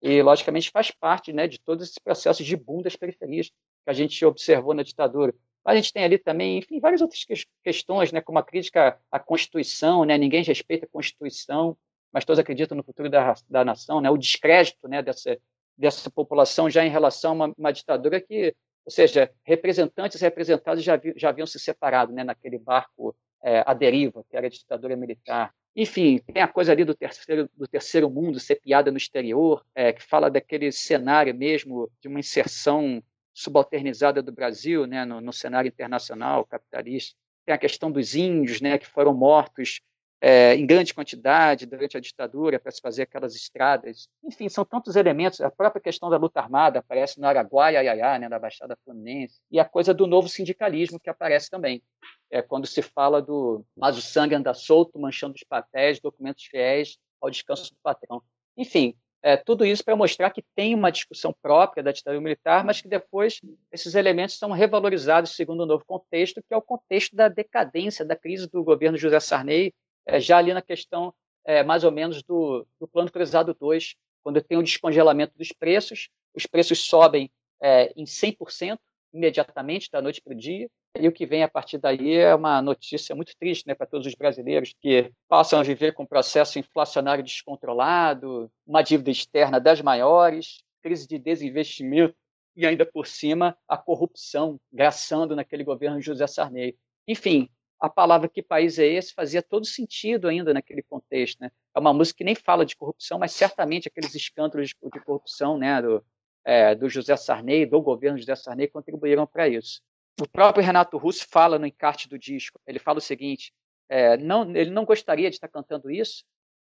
e, 0.00 0.22
logicamente, 0.22 0.70
faz 0.70 0.90
parte 0.90 1.32
né, 1.32 1.46
de 1.46 1.60
todos 1.60 1.88
esses 1.88 1.98
processos 1.98 2.46
de 2.46 2.56
boom 2.56 2.80
das 2.80 2.96
periferias 2.96 3.48
que 3.48 3.90
a 3.90 3.92
gente 3.92 4.24
observou 4.24 4.72
na 4.72 4.82
ditadura. 4.82 5.34
Mas 5.64 5.74
a 5.74 5.76
gente 5.76 5.92
tem 5.92 6.04
ali 6.04 6.18
também, 6.18 6.58
enfim, 6.58 6.80
várias 6.80 7.00
outras 7.00 7.24
questões, 7.62 8.12
né, 8.12 8.20
como 8.20 8.38
a 8.38 8.42
crítica 8.42 8.98
à 9.10 9.18
Constituição, 9.18 10.04
né, 10.04 10.18
ninguém 10.18 10.42
respeita 10.42 10.86
a 10.86 10.88
Constituição, 10.88 11.76
mas 12.12 12.24
todos 12.24 12.38
acreditam 12.38 12.76
no 12.76 12.82
futuro 12.82 13.08
da, 13.08 13.34
da 13.48 13.64
nação, 13.64 14.00
né, 14.00 14.10
o 14.10 14.16
descrédito 14.16 14.88
né, 14.88 15.02
dessa, 15.02 15.38
dessa 15.76 16.10
população 16.10 16.68
já 16.68 16.84
em 16.84 16.90
relação 16.90 17.32
a 17.32 17.34
uma, 17.34 17.54
uma 17.56 17.72
ditadura 17.72 18.20
que, 18.20 18.54
ou 18.84 18.90
seja, 18.90 19.30
representantes 19.44 20.20
e 20.20 20.24
representados 20.24 20.82
já, 20.82 20.96
vi, 20.96 21.14
já 21.16 21.28
haviam 21.28 21.46
se 21.46 21.58
separado 21.58 22.12
né, 22.12 22.24
naquele 22.24 22.58
barco 22.58 23.14
é, 23.42 23.62
à 23.66 23.72
deriva, 23.72 24.24
que 24.28 24.36
era 24.36 24.46
a 24.46 24.50
ditadura 24.50 24.96
militar. 24.96 25.54
Enfim, 25.74 26.18
tem 26.18 26.42
a 26.42 26.48
coisa 26.48 26.72
ali 26.72 26.84
do 26.84 26.94
terceiro, 26.94 27.48
do 27.56 27.66
terceiro 27.66 28.10
mundo 28.10 28.38
ser 28.38 28.56
piada 28.56 28.90
no 28.90 28.98
exterior, 28.98 29.64
é, 29.74 29.92
que 29.92 30.02
fala 30.02 30.30
daquele 30.30 30.70
cenário 30.70 31.34
mesmo 31.34 31.90
de 32.00 32.08
uma 32.08 32.20
inserção 32.20 33.02
subalternizada 33.34 34.22
do 34.22 34.32
Brasil 34.32 34.86
né, 34.86 35.04
no, 35.04 35.20
no, 35.20 35.32
cenário 35.32 35.68
internacional 35.68 36.44
capitalista. 36.44 37.16
Tem 37.44 37.54
a 37.54 37.58
questão 37.58 37.90
dos 37.90 38.14
índios, 38.14 38.60
né, 38.60 38.78
que 38.78 38.86
foram 38.86 39.14
mortos 39.14 39.80
é, 40.20 40.54
em 40.54 40.64
grande 40.64 40.94
quantidade 40.94 41.66
durante 41.66 41.96
a 41.96 42.00
ditadura 42.00 42.60
para 42.60 42.70
se 42.70 42.80
fazer 42.80 43.02
aquelas 43.02 43.34
estradas. 43.34 44.08
Enfim, 44.22 44.48
são 44.48 44.64
tantos 44.64 44.94
elementos. 44.94 45.40
A 45.40 45.50
própria 45.50 45.82
questão 45.82 46.08
da 46.08 46.16
luta 46.16 46.38
armada 46.38 46.78
aparece 46.78 47.20
no 47.20 47.26
Araguaia, 47.26 47.82
Iaiá, 47.82 48.20
né, 48.20 48.28
da 48.28 48.38
Baixada 48.38 48.78
Fluminense. 48.84 49.40
E 49.50 49.58
a 49.58 49.64
coisa 49.64 49.92
do 49.92 50.06
novo 50.06 50.28
sindicalismo 50.28 51.00
que 51.00 51.10
aparece 51.10 51.50
também. 51.50 51.82
É 52.30 52.40
quando 52.40 52.66
se 52.66 52.80
fala 52.80 53.20
do 53.20 53.64
mas 53.76 53.98
o 53.98 54.00
sangue 54.00 54.34
anda 54.36 54.54
solto, 54.54 54.98
manchando 54.98 55.34
os 55.34 55.42
papéis, 55.42 56.00
documentos 56.00 56.44
fiéis 56.44 56.98
ao 57.20 57.28
descanso 57.28 57.70
do 57.72 57.78
patrão. 57.82 58.22
Enfim, 58.56 58.94
é, 59.22 59.36
tudo 59.36 59.64
isso 59.64 59.84
para 59.84 59.94
mostrar 59.94 60.30
que 60.30 60.42
tem 60.54 60.74
uma 60.74 60.90
discussão 60.90 61.34
própria 61.40 61.82
da 61.82 61.92
ditadura 61.92 62.20
militar, 62.20 62.64
mas 62.64 62.80
que 62.80 62.88
depois 62.88 63.40
esses 63.70 63.94
elementos 63.94 64.36
são 64.36 64.50
revalorizados 64.50 65.36
segundo 65.36 65.62
um 65.62 65.66
novo 65.66 65.84
contexto, 65.84 66.42
que 66.42 66.52
é 66.52 66.56
o 66.56 66.62
contexto 66.62 67.14
da 67.14 67.28
decadência, 67.28 68.04
da 68.04 68.16
crise 68.16 68.50
do 68.50 68.64
governo 68.64 68.98
José 68.98 69.20
Sarney, 69.20 69.72
é, 70.04 70.18
já 70.18 70.38
ali 70.38 70.52
na 70.52 70.60
questão 70.60 71.14
é, 71.44 71.62
mais 71.62 71.84
ou 71.84 71.92
menos 71.92 72.22
do, 72.22 72.66
do 72.80 72.88
Plano 72.88 73.10
Cruzado 73.10 73.54
2, 73.54 73.94
quando 74.24 74.42
tem 74.42 74.58
o 74.58 74.62
descongelamento 74.62 75.36
dos 75.36 75.52
preços, 75.52 76.08
os 76.34 76.46
preços 76.46 76.80
sobem 76.80 77.30
é, 77.60 77.92
em 77.96 78.04
100% 78.04 78.78
imediatamente, 79.12 79.90
da 79.90 80.00
noite 80.02 80.20
para 80.20 80.32
o 80.32 80.36
dia, 80.36 80.68
e 80.98 81.08
o 81.08 81.12
que 81.12 81.24
vem 81.24 81.42
a 81.42 81.48
partir 81.48 81.78
daí 81.78 82.14
é 82.14 82.34
uma 82.34 82.60
notícia 82.60 83.14
muito 83.14 83.34
triste 83.36 83.66
né, 83.66 83.74
para 83.74 83.86
todos 83.86 84.06
os 84.06 84.14
brasileiros 84.14 84.74
que 84.80 85.10
passam 85.26 85.58
a 85.58 85.62
viver 85.62 85.94
com 85.94 86.02
um 86.02 86.06
processo 86.06 86.58
inflacionário 86.58 87.24
descontrolado, 87.24 88.50
uma 88.66 88.82
dívida 88.82 89.10
externa 89.10 89.58
das 89.58 89.80
maiores, 89.80 90.62
crise 90.82 91.08
de 91.08 91.18
desinvestimento 91.18 92.14
e 92.54 92.66
ainda 92.66 92.84
por 92.84 93.06
cima 93.06 93.56
a 93.66 93.78
corrupção 93.78 94.60
graçando 94.70 95.34
naquele 95.34 95.64
governo 95.64 96.00
José 96.00 96.26
Sarney. 96.26 96.76
Enfim, 97.08 97.48
a 97.80 97.88
palavra 97.88 98.28
que 98.28 98.42
país 98.42 98.78
é 98.78 98.86
esse 98.86 99.14
fazia 99.14 99.42
todo 99.42 99.64
sentido 99.64 100.28
ainda 100.28 100.52
naquele 100.52 100.82
contexto. 100.82 101.40
Né? 101.40 101.50
É 101.74 101.80
uma 101.80 101.94
música 101.94 102.18
que 102.18 102.24
nem 102.24 102.34
fala 102.34 102.66
de 102.66 102.76
corrupção, 102.76 103.18
mas 103.18 103.32
certamente 103.32 103.88
aqueles 103.88 104.14
escândalos 104.14 104.68
de, 104.68 104.76
de 104.92 105.00
corrupção 105.00 105.56
né, 105.56 105.80
do, 105.80 106.04
é, 106.44 106.74
do 106.74 106.88
José 106.88 107.16
Sarney, 107.16 107.64
do 107.64 107.80
governo 107.80 108.18
José 108.18 108.36
Sarney, 108.36 108.68
contribuíram 108.68 109.26
para 109.26 109.48
isso 109.48 109.80
o 110.22 110.28
próprio 110.28 110.64
Renato 110.64 110.96
Russo 110.96 111.26
fala 111.28 111.58
no 111.58 111.66
encarte 111.66 112.08
do 112.08 112.16
disco, 112.16 112.60
ele 112.64 112.78
fala 112.78 112.98
o 112.98 113.02
seguinte, 113.02 113.52
é, 113.88 114.16
não, 114.16 114.54
ele 114.54 114.70
não 114.70 114.84
gostaria 114.84 115.28
de 115.28 115.36
estar 115.36 115.48
cantando 115.48 115.90
isso 115.90 116.24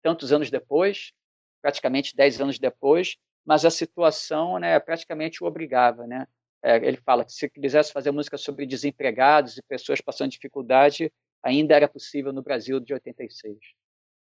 tantos 0.02 0.32
anos 0.32 0.50
depois, 0.50 1.12
praticamente 1.60 2.14
dez 2.14 2.40
anos 2.40 2.58
depois, 2.58 3.16
mas 3.44 3.64
a 3.64 3.70
situação 3.70 4.58
né, 4.58 4.78
praticamente 4.78 5.42
o 5.42 5.46
obrigava. 5.46 6.06
Né? 6.06 6.26
É, 6.62 6.76
ele 6.76 6.96
fala 6.98 7.24
que 7.24 7.32
se 7.32 7.50
quisesse 7.50 7.92
fazer 7.92 8.12
música 8.12 8.38
sobre 8.38 8.66
desempregados 8.66 9.56
e 9.56 9.62
pessoas 9.62 10.00
passando 10.00 10.30
dificuldade, 10.30 11.12
ainda 11.42 11.74
era 11.74 11.88
possível 11.88 12.32
no 12.32 12.42
Brasil 12.42 12.78
de 12.78 12.94
86. 12.94 13.58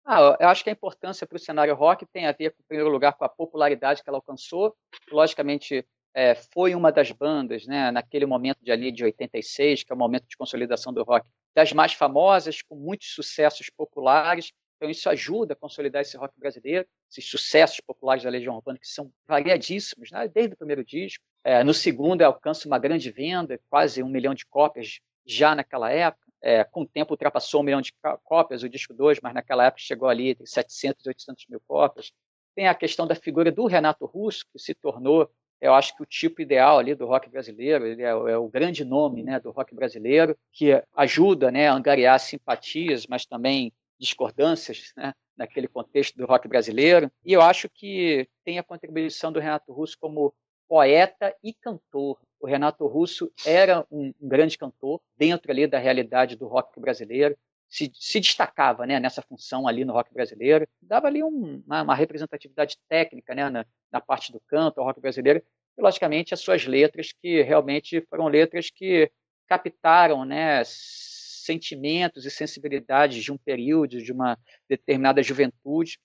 Ah, 0.05 0.37
eu 0.39 0.49
acho 0.49 0.63
que 0.63 0.69
a 0.69 0.73
importância 0.73 1.27
para 1.27 1.37
o 1.37 1.41
cenário 1.41 1.75
rock 1.75 2.05
tem 2.05 2.27
a 2.27 2.33
ver, 2.33 2.55
em 2.61 2.65
primeiro 2.69 2.91
lugar, 2.91 3.15
com 3.15 3.25
a 3.25 3.29
popularidade 3.29 4.03
que 4.03 4.09
ela 4.09 4.19
alcançou. 4.19 4.77
Logicamente, 5.11 5.87
é, 6.15 6.35
foi 6.35 6.75
uma 6.75 6.93
das 6.93 7.11
bandas, 7.11 7.67
né, 7.67 7.91
naquele 7.91 8.25
momento 8.25 8.59
de 8.63 8.71
ali 8.71 8.93
de 8.93 9.05
86, 9.05 9.83
que 9.83 9.93
é 9.93 9.95
o 9.95 9.99
momento 9.99 10.29
de 10.29 10.37
consolidação 10.37 10.93
do 10.93 11.03
rock, 11.03 11.27
das 11.55 11.73
mais 11.73 11.93
famosas, 11.93 12.63
com 12.63 12.77
muitos 12.77 13.13
sucessos 13.13 13.69
populares. 13.69 14.53
Então 14.77 14.89
isso 14.89 15.09
ajuda 15.09 15.55
a 15.55 15.57
consolidar 15.57 16.03
esse 16.03 16.17
rock 16.17 16.39
brasileiro, 16.39 16.87
esses 17.11 17.29
sucessos 17.29 17.81
populares 17.81 18.23
da 18.23 18.31
Legião 18.31 18.55
Urbana 18.55 18.79
que 18.79 18.87
são 18.87 19.11
variadíssimos, 19.27 20.11
né, 20.13 20.29
desde 20.29 20.55
o 20.55 20.57
primeiro 20.57 20.85
disco. 20.85 21.25
É, 21.43 21.65
no 21.65 21.75
segundo 21.75 22.23
alcança 22.23 22.69
uma 22.69 22.79
grande 22.79 23.11
venda, 23.11 23.61
quase 23.69 24.03
um 24.03 24.09
milhão 24.09 24.35
de 24.35 24.47
cópias 24.47 25.01
já 25.27 25.55
naquela 25.55 25.91
época. 25.91 26.25
É, 26.41 26.63
com 26.63 26.83
o 26.83 26.87
tempo 26.87 27.15
ultrapassou 27.15 27.63
um 27.63 27.65
milhão 27.65 27.81
de 27.81 27.93
cópias 28.23 28.63
o 28.63 28.69
disco 28.69 28.93
2, 28.93 29.19
mas 29.23 29.33
naquela 29.33 29.65
época 29.65 29.83
chegou 29.83 30.09
ali 30.09 30.31
entre 30.31 30.47
700 30.47 31.07
e 31.07 31.09
800 31.09 31.47
mil 31.49 31.61
cópias. 31.67 32.13
Tem 32.55 32.69
a 32.69 32.75
questão 32.75 33.07
da 33.07 33.15
figura 33.15 33.51
do 33.51 33.67
Renato 33.67 34.05
Russo, 34.05 34.45
que 34.53 34.59
se 34.59 34.75
tornou 34.75 35.29
eu 35.65 35.73
acho 35.73 35.97
que 35.97 36.03
o 36.03 36.07
tipo 36.07 36.43
ideal 36.43 36.79
ali 36.79 36.95
do 36.95 37.07
rock 37.07 37.27
brasileiro, 37.31 37.87
ele 37.87 38.03
é, 38.03 38.11
é, 38.11 38.37
o 38.37 38.49
grande 38.49 38.85
nome 38.85 39.23
né, 39.23 39.41
do 39.41 39.51
rock 39.51 39.75
brasileiro, 39.75 40.37
que 40.53 40.83
ajuda 40.95 41.51
né, 41.51 41.69
a 41.69 41.73
angariar 41.73 42.21
simpatias, 42.21 43.07
mas 43.07 43.25
também 43.25 43.73
discordâncias 43.99 44.93
né, 44.95 45.15
naquele 45.35 45.67
contexto 45.67 46.19
do 46.19 46.27
rock 46.27 46.47
brasileiro. 46.47 47.11
E 47.25 47.33
eu 47.33 47.41
acho 47.41 47.67
que 47.71 48.29
tem 48.45 48.59
a 48.59 48.63
contribuição 48.63 49.33
do 49.33 49.41
Renato 49.41 49.73
Russo 49.73 49.97
como 49.99 50.35
poeta 50.69 51.35
e 51.43 51.55
cantor. 51.55 52.21
O 52.39 52.47
Renato 52.47 52.87
Russo 52.87 53.33
era 53.47 53.87
um, 53.91 54.13
um 54.21 54.29
grande 54.29 54.59
cantor 54.59 55.01
dentro 55.17 55.51
ali 55.51 55.67
da 55.67 55.79
realidade 55.79 56.37
do 56.37 56.47
rock 56.47 56.79
brasileiro 56.79 57.39
se, 57.75 57.91
se 57.93 58.21
destacava 58.21 58.87
né, 58.87 59.01
nessa 59.01 59.21
função 59.21 59.67
ali 59.67 59.85
no 59.85 59.93
rock 59.93 60.15
brasileiro, 60.15 60.65
dava 60.81 61.09
ali 61.09 61.25
um, 61.25 61.61
uma, 61.67 61.83
uma, 61.83 61.95
representatividade 61.95 62.79
técnica 62.89 63.35
né, 63.35 63.51
na, 63.51 63.67
na, 63.91 64.01
parte 64.01 64.31
do 64.31 64.41
canto 64.47 64.79
ao 64.79 64.87
rock 64.87 65.01
brasileiro, 65.01 65.43
e 65.77 65.83
logicamente 65.83 66.33
as 66.33 66.39
suas 66.39 66.65
letras, 66.67 67.13
que 67.13 67.43
realmente 67.43 68.01
foram 68.09 68.29
letras 68.29 68.71
que 68.71 69.11
captaram 69.49 70.25
né, 70.25 70.63
sentimentos 70.65 72.25
e 72.25 72.31
sensibilidades 72.31 73.25
de 73.25 73.33
um 73.33 73.37
período, 73.37 74.01
de 74.01 74.13
uma 74.13 74.39
determinada 74.69 75.21
juventude, 75.21 75.99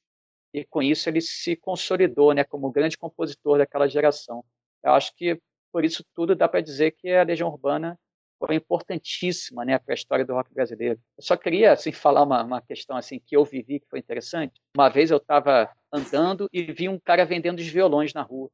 e 0.51 0.65
com 0.65 0.81
isso 0.81 1.07
ele 1.07 1.21
se 1.21 1.55
consolidou 1.55 2.33
né, 2.33 2.43
como 2.43 2.71
grande 2.71 2.97
compositor 2.97 3.59
daquela 3.59 3.87
geração. 3.87 4.43
Eu 4.83 4.93
acho 4.93 5.15
que 5.15 5.39
por 5.71 5.85
isso 5.85 6.03
tudo 6.15 6.35
dá 6.35 6.47
para 6.47 6.61
dizer 6.61 6.95
que 6.97 7.11
a 7.11 7.21
Legião 7.21 7.47
Urbana 7.47 7.95
foi 8.39 8.55
importantíssima 8.55 9.65
né, 9.65 9.77
para 9.77 9.93
a 9.93 9.95
história 9.95 10.25
do 10.25 10.33
rock 10.33 10.53
brasileiro. 10.53 10.99
Eu 11.17 11.23
só 11.23 11.35
queria 11.35 11.73
assim, 11.73 11.91
falar 11.91 12.23
uma, 12.23 12.43
uma 12.43 12.61
questão 12.61 12.95
assim 12.95 13.19
que 13.19 13.35
eu 13.35 13.43
vivi 13.43 13.79
que 13.79 13.87
foi 13.89 13.99
interessante. 13.99 14.61
Uma 14.75 14.89
vez 14.89 15.11
eu 15.11 15.17
estava 15.17 15.69
andando 15.91 16.49
e 16.51 16.63
vi 16.63 16.87
um 16.87 16.99
cara 16.99 17.25
vendendo 17.25 17.59
os 17.59 17.67
violões 17.67 18.13
na 18.13 18.21
rua. 18.21 18.49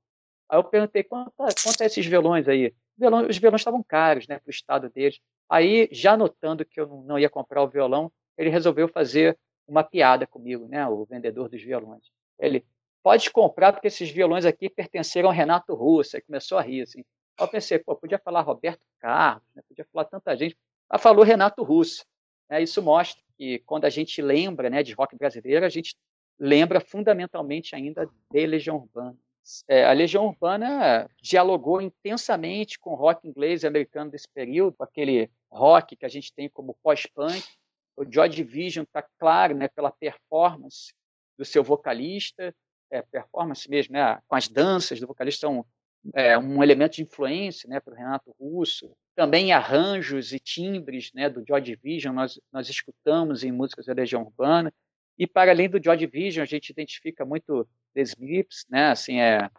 Aí 0.49 0.57
eu 0.57 0.63
perguntei, 0.63 1.03
quanto, 1.03 1.31
quanto 1.35 1.81
é 1.81 1.85
esses 1.85 2.05
violões 2.05 2.47
aí? 2.47 2.73
os 3.29 3.37
violões 3.37 3.61
estavam 3.61 3.83
caros 3.83 4.27
né, 4.27 4.39
para 4.39 4.49
o 4.49 4.51
estado 4.51 4.89
deles. 4.89 5.19
Aí, 5.49 5.87
já 5.91 6.17
notando 6.17 6.65
que 6.65 6.79
eu 6.79 6.87
não 7.05 7.19
ia 7.19 7.29
comprar 7.29 7.61
o 7.61 7.67
violão, 7.67 8.11
ele 8.37 8.49
resolveu 8.49 8.87
fazer 8.87 9.37
uma 9.67 9.83
piada 9.83 10.25
comigo, 10.25 10.67
né, 10.67 10.87
o 10.87 11.05
vendedor 11.05 11.49
dos 11.49 11.61
violões. 11.61 12.05
Ele, 12.39 12.65
pode 13.05 13.29
comprar 13.29 13.71
porque 13.71 13.85
esses 13.85 14.09
violões 14.09 14.45
aqui 14.45 14.67
pertenceram 14.67 15.29
ao 15.29 15.35
Renato 15.35 15.75
Russo. 15.75 16.15
Aí 16.15 16.23
começou 16.23 16.57
a 16.57 16.63
rir, 16.63 16.81
assim. 16.81 17.05
Aí 17.37 17.45
eu 17.45 17.47
pensei, 17.47 17.79
pô, 17.79 17.95
podia 17.95 18.17
falar 18.17 18.41
Roberto 18.41 18.85
Carlos, 18.99 19.43
né? 19.55 19.61
podia 19.67 19.85
falar 19.91 20.05
tanta 20.05 20.35
gente. 20.35 20.57
Ela 20.89 20.99
falou 20.99 21.23
Renato 21.23 21.63
Russo. 21.63 22.05
É, 22.49 22.61
isso 22.61 22.81
mostra 22.81 23.21
que 23.37 23.59
quando 23.59 23.85
a 23.85 23.89
gente 23.89 24.21
lembra 24.21 24.69
né, 24.69 24.83
de 24.83 24.93
rock 24.93 25.15
brasileiro, 25.15 25.65
a 25.65 25.69
gente 25.69 25.95
lembra 26.39 26.79
fundamentalmente 26.79 27.75
ainda 27.75 28.09
de 28.31 28.45
Legião 28.45 28.77
Urbana. 28.77 29.17
É, 29.67 29.85
a 29.85 29.91
Legião 29.91 30.25
Urbana 30.25 31.09
dialogou 31.21 31.81
intensamente 31.81 32.79
com 32.79 32.91
o 32.91 32.95
rock 32.95 33.27
inglês 33.27 33.63
e 33.63 33.67
americano 33.67 34.09
desse 34.09 34.27
período, 34.27 34.75
aquele 34.79 35.29
rock 35.51 35.95
que 35.95 36.05
a 36.05 36.09
gente 36.09 36.33
tem 36.33 36.49
como 36.49 36.75
pós-punk. 36.81 37.43
O 37.95 38.03
Joy 38.09 38.27
Division 38.27 38.83
está 38.83 39.03
claro 39.19 39.55
né, 39.55 39.67
pela 39.67 39.91
performance 39.91 40.93
do 41.37 41.45
seu 41.45 41.63
vocalista, 41.63 42.53
é, 42.89 43.01
performance 43.01 43.69
mesmo, 43.69 43.93
né, 43.93 44.19
com 44.27 44.35
as 44.35 44.47
danças 44.47 44.99
do 44.99 45.07
vocalista 45.07 45.47
são 45.47 45.65
é, 46.13 46.37
um 46.37 46.61
elemento 46.61 46.95
de 46.95 47.03
influência 47.03 47.67
né, 47.69 47.79
para 47.79 47.93
o 47.93 47.97
Renato 47.97 48.35
Russo. 48.39 48.95
Também 49.15 49.51
arranjos 49.51 50.33
e 50.33 50.39
timbres 50.39 51.11
né, 51.13 51.29
do 51.29 51.43
Joy 51.47 51.61
Division 51.61 52.13
nós, 52.13 52.39
nós 52.51 52.69
escutamos 52.69 53.43
em 53.43 53.51
músicas 53.51 53.85
da 53.85 53.93
Legião 53.93 54.23
Urbana. 54.23 54.73
E 55.17 55.25
para 55.25 55.51
além 55.51 55.69
do 55.69 55.81
Joy 55.81 55.95
Division, 55.97 56.43
a 56.43 56.47
gente 56.47 56.69
identifica 56.69 57.25
muito 57.25 57.67
The 57.93 58.01
Smiths, 58.01 58.65
né? 58.69 58.87
Assim, 58.87 59.21
é, 59.21 59.49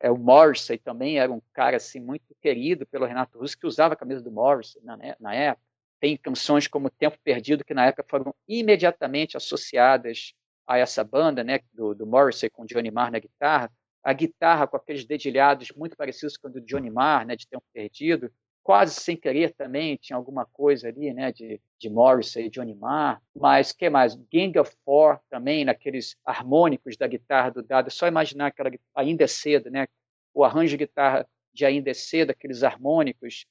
é 0.00 0.10
o 0.10 0.16
Morrissey 0.16 0.78
também 0.78 1.18
era 1.18 1.30
um 1.30 1.42
cara 1.52 1.76
assim 1.76 2.00
muito 2.00 2.34
querido 2.40 2.86
pelo 2.86 3.04
Renato 3.04 3.38
Russo 3.38 3.58
que 3.58 3.66
usava 3.66 3.94
a 3.94 3.96
camisa 3.96 4.22
do 4.22 4.30
Morrissey 4.30 4.82
na, 4.82 4.96
né, 4.96 5.14
na 5.20 5.34
época. 5.34 5.66
Tem 6.00 6.16
canções 6.16 6.66
como 6.66 6.88
Tempo 6.88 7.18
Perdido 7.22 7.64
que 7.64 7.74
na 7.74 7.86
época 7.86 8.06
foram 8.08 8.34
imediatamente 8.46 9.36
associadas 9.36 10.32
a 10.66 10.78
essa 10.78 11.04
banda, 11.04 11.44
né? 11.44 11.60
Do, 11.72 11.94
do 11.94 12.06
Morrissey 12.06 12.48
com 12.48 12.64
Johnny 12.64 12.90
Marr 12.90 13.10
na 13.10 13.18
guitarra. 13.18 13.70
A 14.02 14.12
guitarra 14.12 14.66
com 14.66 14.76
aqueles 14.76 15.04
dedilhados 15.04 15.72
muito 15.72 15.96
parecidos 15.96 16.36
com 16.36 16.48
o 16.48 16.52
do 16.52 16.60
Johnny 16.60 16.90
Marr, 16.90 17.26
né? 17.26 17.36
De 17.36 17.46
Tempo 17.46 17.64
Perdido 17.72 18.32
quase 18.68 19.00
sem 19.00 19.16
querer 19.16 19.54
também, 19.54 19.96
tinha 19.96 20.14
alguma 20.14 20.44
coisa 20.44 20.88
ali, 20.88 21.10
né, 21.14 21.32
de, 21.32 21.58
de 21.78 21.88
Morrissey 21.88 22.48
e 22.48 22.50
Johnny 22.50 22.74
Marr, 22.74 23.18
mas 23.34 23.72
que 23.72 23.88
mais? 23.88 24.14
Gang 24.30 24.58
of 24.58 24.76
Four 24.84 25.18
também, 25.30 25.64
naqueles 25.64 26.14
harmônicos 26.22 26.94
da 26.94 27.06
guitarra 27.06 27.48
do 27.48 27.62
Dado, 27.62 27.86
é 27.86 27.90
só 27.90 28.06
imaginar 28.06 28.48
aquela 28.48 28.70
ainda 28.94 29.24
é 29.24 29.26
cedo, 29.26 29.70
né, 29.70 29.88
o 30.34 30.44
arranjo 30.44 30.76
de 30.76 30.84
guitarra 30.84 31.26
de 31.50 31.64
ainda 31.64 31.88
é 31.90 31.94
cedo, 31.94 32.32
aqueles 32.32 32.62
harmônicos, 32.62 33.46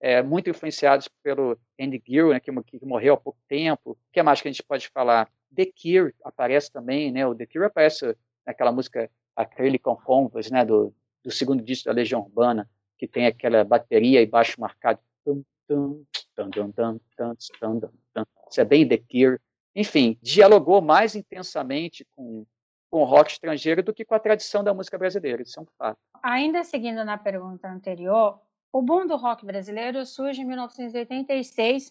é, 0.00 0.22
muito 0.22 0.48
influenciados 0.48 1.06
pelo 1.22 1.60
Andy 1.78 2.02
Gill, 2.08 2.30
né, 2.30 2.40
que, 2.40 2.50
que, 2.62 2.86
morreu 2.86 3.12
há 3.12 3.18
pouco 3.18 3.38
tempo. 3.46 3.90
O 3.90 3.98
que 4.10 4.22
mais 4.22 4.40
que 4.40 4.48
a 4.48 4.50
gente 4.50 4.62
pode 4.62 4.88
falar? 4.88 5.30
The 5.54 5.66
Cure 5.66 6.14
aparece 6.24 6.72
também, 6.72 7.12
né, 7.12 7.26
o 7.26 7.34
The 7.34 7.44
Cure 7.44 7.66
aparece 7.66 8.16
naquela 8.46 8.72
música 8.72 9.10
Acrylic 9.36 9.88
on 9.88 9.96
Canvas, 9.96 10.50
né, 10.50 10.64
do, 10.64 10.94
do 11.24 11.30
segundo 11.30 11.62
disco 11.62 11.86
da 11.86 11.92
Legião 11.92 12.20
Urbana, 12.20 12.68
que 12.98 13.06
tem 13.06 13.26
aquela 13.26 13.64
bateria 13.64 14.20
e 14.20 14.26
baixo 14.26 14.60
marcado. 14.60 15.00
Isso 18.50 18.60
é 18.60 18.64
bem 18.64 18.86
The 18.86 18.98
Cure. 18.98 19.38
Enfim, 19.74 20.18
dialogou 20.20 20.82
mais 20.82 21.16
intensamente 21.16 22.06
com, 22.14 22.44
com 22.90 23.00
o 23.00 23.04
rock 23.04 23.32
estrangeiro 23.32 23.82
do 23.82 23.94
que 23.94 24.04
com 24.04 24.14
a 24.14 24.18
tradição 24.18 24.62
da 24.62 24.74
música 24.74 24.98
brasileira. 24.98 25.42
Isso 25.42 25.58
é 25.58 25.62
um 25.62 25.66
fato. 25.78 25.98
Ainda 26.22 26.62
seguindo 26.62 27.04
na 27.04 27.16
pergunta 27.16 27.68
anterior, 27.68 28.38
o 28.72 28.80
boom 28.80 29.06
do 29.06 29.16
rock 29.16 29.44
brasileiro 29.44 30.04
surge 30.06 30.40
em 30.40 30.44
1986 30.44 31.90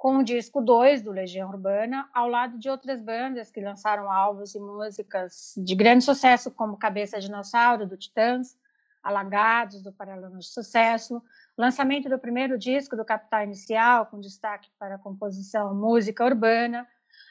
com 0.00 0.16
o 0.16 0.24
disco 0.24 0.62
2 0.62 1.02
do 1.02 1.10
Legião 1.10 1.50
Urbana, 1.50 2.08
ao 2.14 2.26
lado 2.26 2.58
de 2.58 2.70
outras 2.70 3.02
bandas 3.02 3.50
que 3.50 3.60
lançaram 3.60 4.10
álbuns 4.10 4.54
e 4.54 4.58
músicas 4.58 5.52
de 5.58 5.74
grande 5.74 6.02
sucesso, 6.02 6.50
como 6.50 6.78
Cabeça 6.78 7.20
Dinossauro, 7.20 7.86
do 7.86 7.98
Titãs, 7.98 8.56
Alagados, 9.02 9.82
do 9.82 9.92
Paralelo 9.92 10.38
de 10.38 10.46
Sucesso, 10.46 11.22
lançamento 11.54 12.08
do 12.08 12.18
primeiro 12.18 12.56
disco 12.56 12.96
do 12.96 13.04
Capital 13.04 13.44
Inicial, 13.44 14.06
com 14.06 14.18
destaque 14.18 14.70
para 14.78 14.94
a 14.94 14.98
composição 14.98 15.74
música 15.74 16.24
urbana, 16.24 16.88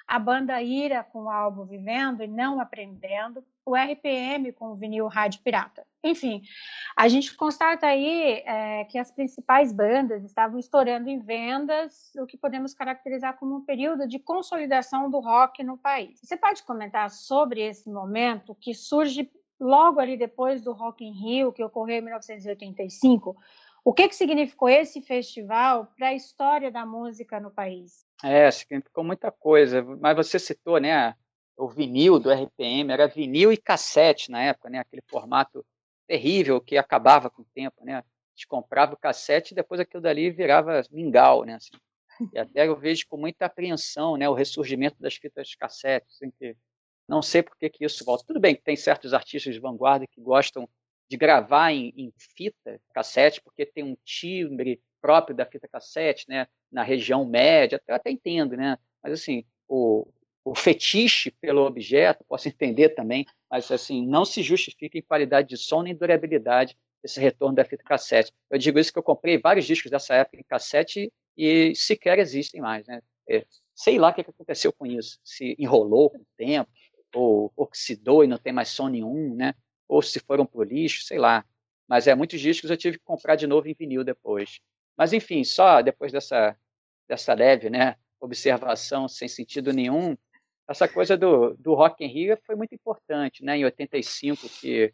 a 0.08 0.20
banda 0.20 0.62
Ira 0.62 1.04
com 1.04 1.24
o 1.24 1.30
álbum 1.30 1.66
Vivendo 1.66 2.22
e 2.22 2.28
Não 2.28 2.62
Aprendendo, 2.62 3.44
o 3.66 3.76
RPM 3.76 4.52
com 4.54 4.74
o 4.74 4.76
vinil 4.76 5.08
Rádio 5.08 5.42
Pirata. 5.42 5.89
Enfim, 6.04 6.42
a 6.96 7.08
gente 7.10 7.36
constata 7.36 7.88
aí 7.88 8.42
é, 8.46 8.86
que 8.86 8.98
as 8.98 9.12
principais 9.12 9.74
bandas 9.74 10.24
estavam 10.24 10.58
estourando 10.58 11.10
em 11.10 11.20
vendas, 11.20 12.12
o 12.16 12.26
que 12.26 12.38
podemos 12.38 12.74
caracterizar 12.74 13.38
como 13.38 13.58
um 13.58 13.66
período 13.66 14.08
de 14.08 14.18
consolidação 14.18 15.10
do 15.10 15.20
rock 15.20 15.62
no 15.64 15.78
país. 15.78 16.20
Você 16.24 16.38
pode 16.38 16.64
comentar 16.64 17.10
sobre 17.10 17.62
esse 17.62 17.90
momento 17.90 18.56
que 18.56 18.74
surge 18.74 19.30
logo 19.60 20.00
ali 20.00 20.16
depois 20.16 20.62
do 20.62 20.72
Rock 20.72 21.04
in 21.04 21.12
Rio, 21.12 21.52
que 21.52 21.64
ocorreu 21.64 21.98
em 21.98 22.02
1985, 22.02 23.36
o 23.84 23.94
que, 23.94 24.08
que 24.08 24.16
significou 24.16 24.70
esse 24.70 25.02
festival 25.02 25.92
para 25.98 26.10
a 26.10 26.14
história 26.14 26.72
da 26.72 26.86
música 26.86 27.40
no 27.40 27.52
país? 27.52 28.06
É, 28.24 28.50
significou 28.52 29.04
muita 29.04 29.32
coisa, 29.32 29.84
mas 29.84 30.16
você 30.16 30.38
citou, 30.38 30.80
né, 30.80 31.14
o 31.58 31.68
vinil 31.68 32.20
do 32.20 32.32
RPM, 32.32 32.92
era 32.92 33.08
vinil 33.08 33.52
e 33.52 33.58
cassete 33.58 34.32
na 34.32 34.42
época, 34.42 34.70
né, 34.70 34.80
aquele 34.80 35.02
formato 35.08 35.66
terrível 36.10 36.60
que 36.60 36.76
acabava 36.76 37.30
com 37.30 37.44
o 37.44 37.48
tempo, 37.54 37.86
né, 37.86 37.98
a 37.98 38.04
gente 38.36 38.48
comprava 38.48 38.96
o 38.96 38.98
cassete 38.98 39.54
e 39.54 39.56
depois 39.56 39.80
aquilo 39.80 40.02
dali 40.02 40.32
virava 40.32 40.82
mingau, 40.90 41.46
né, 41.46 41.54
assim. 41.54 41.78
E 42.34 42.40
até 42.40 42.68
eu 42.68 42.76
vejo 42.76 43.06
com 43.08 43.16
muita 43.16 43.46
apreensão, 43.46 44.18
né, 44.18 44.28
o 44.28 44.34
ressurgimento 44.34 44.98
das 45.00 45.16
fitas 45.16 45.54
cassete, 45.54 46.08
assim, 46.10 46.32
que 46.32 46.58
não 47.08 47.22
sei 47.22 47.44
por 47.44 47.56
que, 47.58 47.70
que 47.70 47.86
isso 47.86 48.04
volta. 48.04 48.26
Tudo 48.26 48.40
bem 48.40 48.56
que 48.56 48.64
tem 48.64 48.76
certos 48.76 49.14
artistas 49.14 49.54
de 49.54 49.60
vanguarda 49.60 50.06
que 50.08 50.20
gostam 50.20 50.68
de 51.08 51.18
gravar 51.18 51.72
em, 51.72 51.94
em 51.96 52.12
fita 52.18 52.80
cassete, 52.94 53.42
porque 53.42 53.66
tem 53.66 53.84
um 53.84 53.98
timbre 54.04 54.82
próprio 55.02 55.36
da 55.36 55.46
fita 55.46 55.68
cassete, 55.68 56.26
né? 56.28 56.48
Na 56.72 56.84
região 56.84 57.26
média, 57.26 57.82
eu 57.88 57.96
até 57.96 58.12
entendo, 58.12 58.56
né? 58.56 58.78
Mas 59.02 59.14
assim, 59.14 59.44
o, 59.68 60.08
o 60.50 60.56
fetiche 60.56 61.30
pelo 61.30 61.64
objeto, 61.64 62.26
posso 62.28 62.48
entender 62.48 62.90
também, 62.90 63.24
mas 63.50 63.70
assim, 63.72 64.06
não 64.06 64.26
se 64.26 64.42
justifica 64.42 64.98
em 64.98 65.02
qualidade 65.02 65.50
de 65.50 65.58
som 65.58 65.84
nem 65.84 65.96
durabilidade 65.96 66.76
esse 67.04 67.20
retorno 67.20 67.56
da 67.56 67.64
fita 67.64 67.84
cassete. 67.84 68.34
Eu 68.50 68.58
digo 68.58 68.80
isso 68.80 68.92
que 68.92 68.98
eu 68.98 69.04
comprei 69.04 69.38
vários 69.38 69.66
discos 69.66 69.92
dessa 69.92 70.16
época 70.16 70.40
em 70.40 70.44
cassete 70.44 71.14
e 71.38 71.76
sequer 71.76 72.18
existem 72.18 72.60
mais, 72.60 72.88
né? 72.88 73.00
É, 73.30 73.46
sei 73.76 74.00
lá 74.00 74.10
o 74.10 74.14
que 74.14 74.22
aconteceu 74.22 74.74
com 74.74 74.88
isso, 74.88 75.20
se 75.24 75.56
enrolou 75.60 76.10
com 76.10 76.18
o 76.18 76.28
tempo, 76.36 76.70
ou 77.14 77.54
oxidou 77.56 78.24
e 78.24 78.28
não 78.28 78.40
tem 78.40 78.52
mais 78.52 78.70
som 78.70 78.88
nenhum, 78.88 79.36
né? 79.36 79.54
Ou 79.88 80.02
se 80.02 80.20
foram 80.20 80.48
para 80.48 80.62
o 80.62 80.64
lixo, 80.64 81.04
sei 81.04 81.20
lá. 81.20 81.46
Mas 81.88 82.08
é 82.08 82.16
muitos 82.16 82.42
discos 82.42 82.72
eu 82.72 82.78
tive 82.78 82.98
que 82.98 83.04
comprar 83.04 83.36
de 83.36 83.46
novo 83.46 83.68
em 83.68 83.76
vinil 83.76 84.04
depois. 84.04 84.60
Mas 84.98 85.14
enfim, 85.14 85.44
só 85.44 85.82
depois 85.84 86.12
dessa 86.12 86.58
dessa 87.08 87.34
leve, 87.34 87.72
né, 87.72 87.96
observação 88.20 89.08
sem 89.08 89.28
sentido 89.28 89.74
nenhum, 89.74 90.16
essa 90.70 90.88
coisa 90.88 91.18
do, 91.18 91.56
do 91.56 91.74
Rock 91.74 92.06
in 92.06 92.08
Rio 92.08 92.38
foi 92.46 92.56
muito 92.56 92.76
importante, 92.76 93.44
né? 93.44 93.58
Em 93.58 93.66
85 93.66 94.48
que 94.48 94.94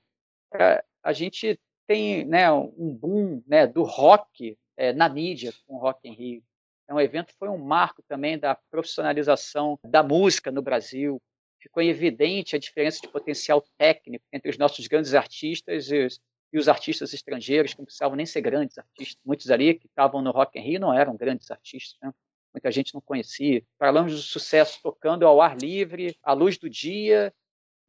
a, 0.54 0.84
a 1.04 1.14
gente 1.14 1.60
tem, 1.86 2.26
né, 2.26 2.52
um 2.52 2.98
boom, 3.00 3.44
né, 3.46 3.68
do 3.68 3.84
rock 3.84 4.58
é, 4.78 4.92
na 4.94 5.08
mídia 5.08 5.54
com 5.68 5.76
o 5.76 5.78
Rock 5.78 6.08
in 6.08 6.14
Rio. 6.14 6.44
É 6.88 6.94
um 6.94 7.00
evento 7.00 7.34
foi 7.38 7.50
um 7.50 7.58
marco 7.58 8.02
também 8.08 8.40
da 8.40 8.56
profissionalização 8.72 9.78
da 9.84 10.02
música 10.02 10.52
no 10.52 10.62
Brasil, 10.62 11.22
ficou 11.60 11.84
evidente 11.84 12.56
a 12.56 12.60
diferença 12.60 13.02
de 13.02 13.08
potencial 13.08 13.64
técnico 13.78 14.26
entre 14.32 14.50
os 14.50 14.58
nossos 14.58 14.88
grandes 14.88 15.14
artistas 15.14 15.92
e 15.92 16.06
os, 16.06 16.20
e 16.54 16.58
os 16.58 16.68
artistas 16.68 17.14
estrangeiros, 17.14 17.74
que 17.74 17.80
não 17.80 17.86
precisavam 17.86 18.16
nem 18.16 18.26
ser 18.26 18.42
grandes 18.42 18.78
artistas. 18.78 19.20
Muitos 19.26 19.52
ali 19.52 19.74
que 19.74 19.88
estavam 19.88 20.22
no 20.22 20.32
Rock 20.32 20.58
in 20.58 20.62
Rio 20.62 20.80
não 20.80 20.94
eram 20.94 21.18
grandes 21.18 21.52
artistas, 21.52 21.98
né? 22.02 22.14
Muita 22.56 22.72
gente 22.72 22.94
não 22.94 23.02
conhecia. 23.02 23.62
Falamos 23.78 24.14
do 24.14 24.22
sucesso 24.22 24.80
tocando 24.82 25.28
ao 25.28 25.42
ar 25.42 25.58
livre, 25.58 26.18
à 26.24 26.32
luz 26.32 26.58
do 26.58 26.70
dia 26.70 27.34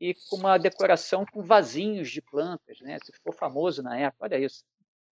e 0.00 0.14
com 0.28 0.36
uma 0.36 0.58
decoração 0.58 1.24
com 1.24 1.42
vasinhos 1.42 2.10
de 2.10 2.20
plantas, 2.20 2.80
né? 2.80 2.98
Isso 3.00 3.12
ficou 3.12 3.32
famoso 3.32 3.82
na 3.82 3.96
época. 3.96 4.24
Olha 4.24 4.38
isso. 4.38 4.64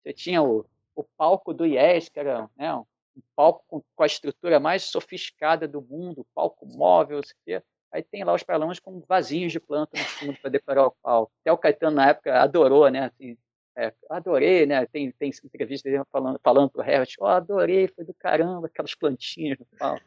Você 0.01 0.11
tinha 0.11 0.41
o, 0.41 0.65
o 0.95 1.03
palco 1.03 1.53
do 1.53 1.65
IES, 1.65 2.09
que 2.09 2.19
era 2.19 2.49
né, 2.57 2.73
um 2.75 2.83
palco 3.35 3.63
com, 3.67 3.81
com, 3.95 4.03
a 4.03 4.07
estrutura 4.07 4.59
mais 4.59 4.83
sofisticada 4.83 5.67
do 5.67 5.81
mundo, 5.81 6.25
palco 6.33 6.65
móvel, 6.65 7.21
sei 7.23 7.61
Aí 7.91 8.01
tem 8.01 8.23
lá 8.23 8.33
os 8.33 8.41
pelões 8.41 8.79
com 8.79 8.99
vasinhos 9.07 9.51
de 9.51 9.59
planta 9.59 9.95
no 9.95 10.03
fundo 10.03 10.39
para 10.41 10.49
decorar 10.49 10.87
o 10.87 10.95
palco. 11.03 11.31
Até 11.41 11.51
o 11.51 11.57
Caetano, 11.57 11.97
na 11.97 12.09
época, 12.09 12.41
adorou, 12.41 12.89
né? 12.89 13.05
Assim, 13.05 13.37
é, 13.75 13.93
adorei, 14.09 14.65
né? 14.65 14.85
Tem, 14.85 15.11
tem 15.11 15.31
entrevista 15.43 15.89
dele 15.89 16.03
falando, 16.11 16.39
falando 16.43 16.69
pro 16.69 16.81
Herbert, 16.81 17.15
oh, 17.19 17.25
adorei, 17.25 17.87
foi 17.87 18.05
do 18.05 18.13
caramba, 18.13 18.67
aquelas 18.67 18.95
plantinhas 18.95 19.57
no 19.57 19.65
palco. 19.77 20.03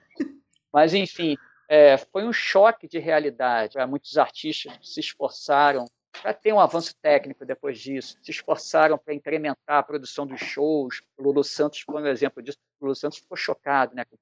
Mas, 0.72 0.94
enfim, 0.94 1.36
é, 1.68 1.96
foi 1.96 2.24
um 2.24 2.32
choque 2.32 2.86
de 2.86 2.98
realidade. 2.98 3.74
Muitos 3.86 4.16
artistas 4.16 4.78
se 4.82 5.00
esforçaram 5.00 5.86
para 6.22 6.32
ter 6.32 6.52
um 6.52 6.60
avanço 6.60 6.94
técnico 7.02 7.44
depois 7.44 7.78
disso, 7.78 8.16
se 8.22 8.30
esforçaram 8.30 8.96
para 8.96 9.14
incrementar 9.14 9.78
a 9.78 9.82
produção 9.82 10.26
dos 10.26 10.40
shows. 10.40 11.02
O 11.16 11.22
Lulu 11.22 11.44
Santos 11.44 11.80
foi 11.80 12.02
um 12.02 12.06
exemplo 12.06 12.42
disso. 12.42 12.58
O 12.80 12.84
Lulu 12.84 12.94
Santos 12.94 13.18
ficou 13.18 13.36
chocado 13.36 13.94
né, 13.94 14.04
com, 14.04 14.16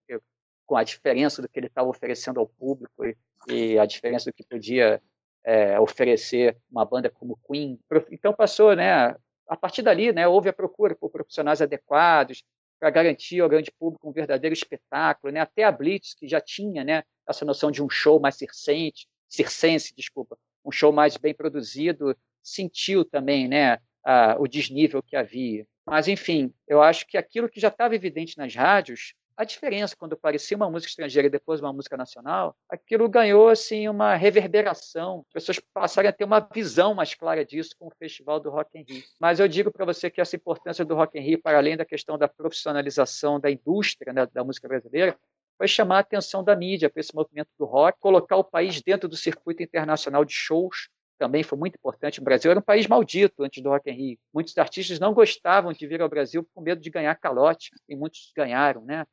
com 0.67 0.77
a 0.77 0.83
diferença 0.85 1.41
do 1.41 1.49
que 1.49 1.59
ele 1.59 1.67
estava 1.67 1.89
oferecendo 1.89 2.41
ao 2.41 2.49
público 2.49 3.05
e, 3.05 3.17
e 3.49 3.79
a 3.79 3.87
diferença 3.87 4.31
do 4.31 4.35
que 4.35 4.45
podia 4.45 5.01
é, 5.45 5.79
oferecer 5.79 6.57
uma 6.71 6.85
banda 6.85 7.11
como 7.11 7.39
Queen. 7.47 7.79
Então 8.11 8.33
passou, 8.33 8.75
né? 8.75 9.15
A 9.47 9.57
partir 9.57 9.83
dali, 9.83 10.13
né, 10.13 10.27
houve 10.27 10.49
a 10.49 10.53
procura 10.53 10.95
por 10.95 11.11
profissionais 11.11 11.61
adequados 11.61 12.43
para 12.79 12.91
garantir 12.91 13.41
ao 13.41 13.49
grande 13.49 13.71
público 13.71 14.09
um 14.09 14.13
verdadeiro 14.13 14.53
espetáculo, 14.53 15.33
né? 15.33 15.41
Até 15.41 15.65
a 15.65 15.73
Blitz, 15.73 16.15
que 16.15 16.27
já 16.27 16.41
tinha, 16.41 16.85
né, 16.85 17.03
essa 17.27 17.45
noção 17.45 17.71
de 17.71 17.83
um 17.83 17.89
show 17.89 18.21
mais 18.21 18.37
circense, 18.37 19.07
circense, 19.29 19.95
desculpa, 19.95 20.37
um 20.65 20.73
show 20.73 20.93
mais 20.93 21.17
bem 21.17 21.35
produzido, 21.35 22.17
sentiu 22.43 23.05
também, 23.05 23.49
né, 23.49 23.79
a, 24.05 24.37
o 24.39 24.47
desnível 24.47 25.03
que 25.03 25.17
havia. 25.17 25.67
Mas, 25.87 26.09
enfim, 26.09 26.53
eu 26.67 26.83
acho 26.83 27.07
que 27.07 27.17
aquilo 27.17 27.49
que 27.49 27.61
já 27.61 27.69
estava 27.69 27.95
evidente 27.95 28.39
nas 28.39 28.55
rádios 28.55 29.15
a 29.37 29.45
diferença 29.45 29.97
quando 29.97 30.17
parecia 30.17 30.57
uma 30.57 30.71
música 30.71 30.91
estrangeira 30.91 31.27
e 31.27 31.31
depois 31.31 31.61
uma 31.61 31.73
música 31.73 31.97
nacional, 31.97 32.57
aquilo 32.69 33.09
ganhou 33.09 33.49
assim 33.49 33.89
uma 33.89 34.15
reverberação. 34.15 35.25
As 35.29 35.33
pessoas 35.33 35.61
passaram 35.73 36.09
a 36.09 36.13
ter 36.13 36.25
uma 36.25 36.41
visão 36.41 36.95
mais 36.95 37.15
clara 37.15 37.45
disso 37.45 37.75
com 37.79 37.89
o 37.89 37.93
Festival 37.99 38.39
do 38.39 38.51
Rock 38.51 38.79
in 38.79 38.85
Rio. 38.89 39.03
Mas 39.19 39.41
eu 39.41 39.49
digo 39.49 39.73
para 39.73 39.85
você 39.85 40.11
que 40.11 40.21
essa 40.21 40.37
importância 40.37 40.85
do 40.85 40.95
Rock 40.95 41.19
in 41.19 41.23
Rio, 41.23 41.43
para 41.43 41.59
além 41.59 41.77
da 41.77 41.85
questão 41.85 42.17
da 42.17 42.29
profissionalização 42.29 43.41
da 43.41 43.51
indústria 43.51 44.13
né, 44.13 44.27
da 44.27 44.45
música 44.45 44.69
brasileira, 44.69 45.17
foi 45.57 45.69
chamar 45.69 45.97
a 45.97 46.01
atenção 46.01 46.43
da 46.43 46.55
mídia 46.57 46.91
para 46.91 47.01
esse 47.01 47.15
movimento 47.15 47.49
do 47.59 47.65
rock, 47.65 47.99
colocar 48.01 48.37
o 48.37 48.45
país 48.45 48.81
dentro 48.83 49.09
do 49.09 49.17
circuito 49.17 49.63
internacional 49.63 50.25
de 50.25 50.33
shows, 50.33 50.89
também 51.19 51.43
foi 51.43 51.57
muito 51.57 51.77
importante. 51.77 52.21
O 52.21 52.25
Brasil 52.25 52.51
era 52.51 52.59
um 52.59 52.63
país 52.63 52.87
maldito 52.87 53.43
antes 53.45 53.63
do 53.63 53.71
Rock 53.71 53.91
in 53.91 53.95
Rio. 53.95 54.19
Muitos 54.33 54.57
artistas 54.59 54.99
não 54.99 55.15
gostavam 55.15 55.73
de 55.73 55.87
vir 55.87 56.03
ao 56.03 56.09
Brasil 56.09 56.47
com 56.53 56.61
medo 56.61 56.81
de 56.81 56.91
ganhar 56.91 57.15
calote, 57.15 57.71
e 57.89 57.95
muitos 57.95 58.33
ganharam, 58.37 58.85
né? 58.85 59.05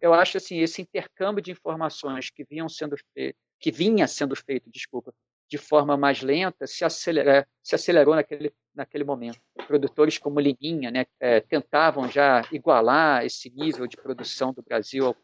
Eu 0.00 0.14
acho 0.14 0.36
assim 0.38 0.58
esse 0.58 0.82
intercâmbio 0.82 1.42
de 1.42 1.50
informações 1.52 2.30
que 2.30 2.44
vinham 2.44 2.68
sendo 2.68 2.96
feito, 3.14 3.36
que 3.60 3.70
vinha 3.70 4.06
sendo 4.06 4.34
feito, 4.34 4.70
desculpa, 4.70 5.12
de 5.48 5.58
forma 5.58 5.96
mais 5.96 6.22
lenta, 6.22 6.66
se, 6.66 6.84
acelera, 6.84 7.46
se 7.62 7.74
acelerou 7.74 8.14
naquele 8.14 8.52
naquele 8.74 9.04
momento. 9.04 9.38
Produtores 9.66 10.18
como 10.18 10.40
Liminha, 10.40 10.90
né, 10.90 11.06
é, 11.20 11.40
tentavam 11.40 12.08
já 12.08 12.42
igualar 12.50 13.24
esse 13.24 13.50
nível 13.50 13.86
de 13.86 13.96
produção 13.96 14.52
do 14.52 14.62
Brasil 14.62 15.06
ao, 15.06 15.16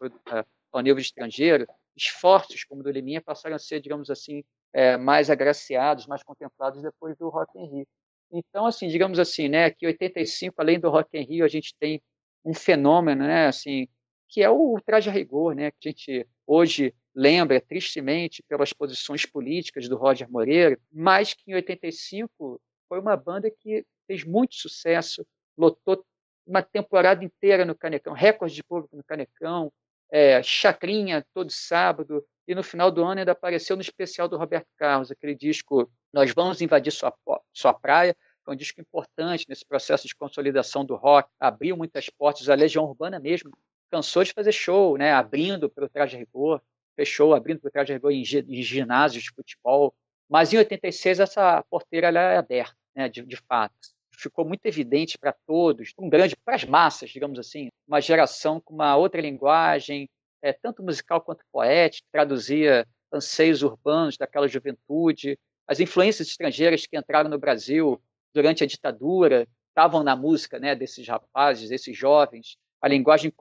ao 0.72 0.80
nível 0.80 1.00
estrangeiro. 1.00 1.66
Esforços 1.96 2.64
como 2.64 2.80
o 2.80 2.84
do 2.84 2.90
Liminha 2.90 3.20
passaram 3.20 3.56
a 3.56 3.58
ser, 3.58 3.80
digamos 3.80 4.10
assim, 4.10 4.44
é, 4.72 4.96
mais 4.96 5.30
agraciados, 5.30 6.06
mais 6.06 6.22
contemplados 6.22 6.82
depois 6.82 7.16
do 7.16 7.28
Rock 7.28 7.58
in 7.58 7.78
Rio. 7.78 7.86
Então, 8.30 8.66
assim, 8.66 8.88
digamos 8.88 9.18
assim, 9.18 9.48
né, 9.48 9.70
que 9.70 9.86
85, 9.86 10.54
além 10.58 10.78
do 10.78 10.90
Rock 10.90 11.16
in 11.16 11.22
Rio, 11.22 11.44
a 11.44 11.48
gente 11.48 11.74
tem 11.78 12.00
um 12.44 12.54
fenômeno, 12.54 13.24
né, 13.24 13.46
assim, 13.46 13.88
que 14.28 14.42
é 14.42 14.50
o 14.50 14.78
traje 14.84 15.08
a 15.08 15.12
rigor, 15.12 15.54
né, 15.54 15.70
que 15.70 15.88
a 15.88 15.90
gente 15.90 16.28
hoje 16.46 16.94
lembra 17.14 17.60
tristemente 17.60 18.42
pelas 18.42 18.72
posições 18.72 19.24
políticas 19.24 19.88
do 19.88 19.96
Roger 19.96 20.30
Moreira, 20.30 20.78
mas 20.92 21.34
que 21.34 21.50
em 21.50 21.54
85 21.54 22.60
foi 22.88 23.00
uma 23.00 23.16
banda 23.16 23.50
que 23.50 23.84
fez 24.06 24.24
muito 24.24 24.54
sucesso, 24.54 25.26
lotou 25.56 26.04
uma 26.46 26.62
temporada 26.62 27.24
inteira 27.24 27.64
no 27.64 27.74
Canecão, 27.74 28.12
recorde 28.12 28.54
de 28.54 28.62
público 28.62 28.96
no 28.96 29.04
Canecão, 29.04 29.72
é, 30.10 30.42
chacrinha 30.42 31.26
todo 31.34 31.50
sábado, 31.50 32.24
e 32.46 32.54
no 32.54 32.62
final 32.62 32.90
do 32.90 33.04
ano 33.04 33.20
ainda 33.20 33.32
apareceu 33.32 33.76
no 33.76 33.82
especial 33.82 34.26
do 34.28 34.38
Roberto 34.38 34.68
Carlos, 34.76 35.10
aquele 35.10 35.34
disco 35.34 35.90
Nós 36.12 36.32
Vamos 36.32 36.62
Invadir 36.62 36.92
Sua, 36.92 37.12
Sua 37.52 37.74
Praia, 37.74 38.16
foi 38.42 38.54
um 38.54 38.56
disco 38.56 38.80
importante 38.80 39.44
nesse 39.46 39.66
processo 39.66 40.08
de 40.08 40.14
consolidação 40.14 40.82
do 40.82 40.96
rock, 40.96 41.28
abriu 41.38 41.76
muitas 41.76 42.08
portas, 42.08 42.48
a 42.48 42.54
Legião 42.54 42.84
Urbana 42.84 43.20
mesmo 43.20 43.50
cansou 43.90 44.24
de 44.24 44.32
fazer 44.32 44.52
show, 44.52 44.96
né? 44.96 45.12
Abrindo 45.12 45.68
para 45.68 45.84
o 45.84 45.88
Traje 45.88 46.16
Rigor, 46.16 46.60
fechou 46.96 47.34
abrindo 47.34 47.60
para 47.60 47.68
o 47.68 47.70
Traje 47.70 47.92
Rigor 47.92 48.12
em, 48.12 48.22
em 48.22 48.62
ginásios 48.62 49.24
de 49.24 49.30
futebol. 49.30 49.94
Mas 50.28 50.52
em 50.52 50.58
86 50.58 51.20
essa 51.20 51.64
porteira 51.70 52.08
ela 52.08 52.20
é 52.20 52.36
aberta, 52.36 52.76
né? 52.94 53.08
De, 53.08 53.22
de 53.22 53.36
fato. 53.36 53.74
Ficou 54.12 54.44
muito 54.44 54.66
evidente 54.66 55.16
para 55.16 55.32
todos, 55.46 55.92
um 55.96 56.08
grande 56.08 56.36
para 56.36 56.56
as 56.56 56.64
massas, 56.64 57.10
digamos 57.10 57.38
assim, 57.38 57.68
uma 57.86 58.00
geração 58.00 58.60
com 58.60 58.74
uma 58.74 58.96
outra 58.96 59.20
linguagem, 59.20 60.08
é, 60.42 60.52
tanto 60.52 60.82
musical 60.82 61.20
quanto 61.20 61.44
poética, 61.52 62.06
traduzia 62.10 62.86
anseios 63.12 63.62
urbanos 63.62 64.16
daquela 64.16 64.48
juventude, 64.48 65.38
as 65.68 65.78
influências 65.80 66.28
estrangeiras 66.28 66.84
que 66.86 66.98
entraram 66.98 67.30
no 67.30 67.38
Brasil 67.38 68.02
durante 68.34 68.64
a 68.64 68.66
ditadura 68.66 69.46
estavam 69.68 70.02
na 70.02 70.16
música, 70.16 70.58
né? 70.58 70.74
Desses 70.74 71.06
rapazes, 71.06 71.68
desses 71.68 71.96
jovens 71.96 72.56
a 72.80 72.88
linguagem 72.88 73.32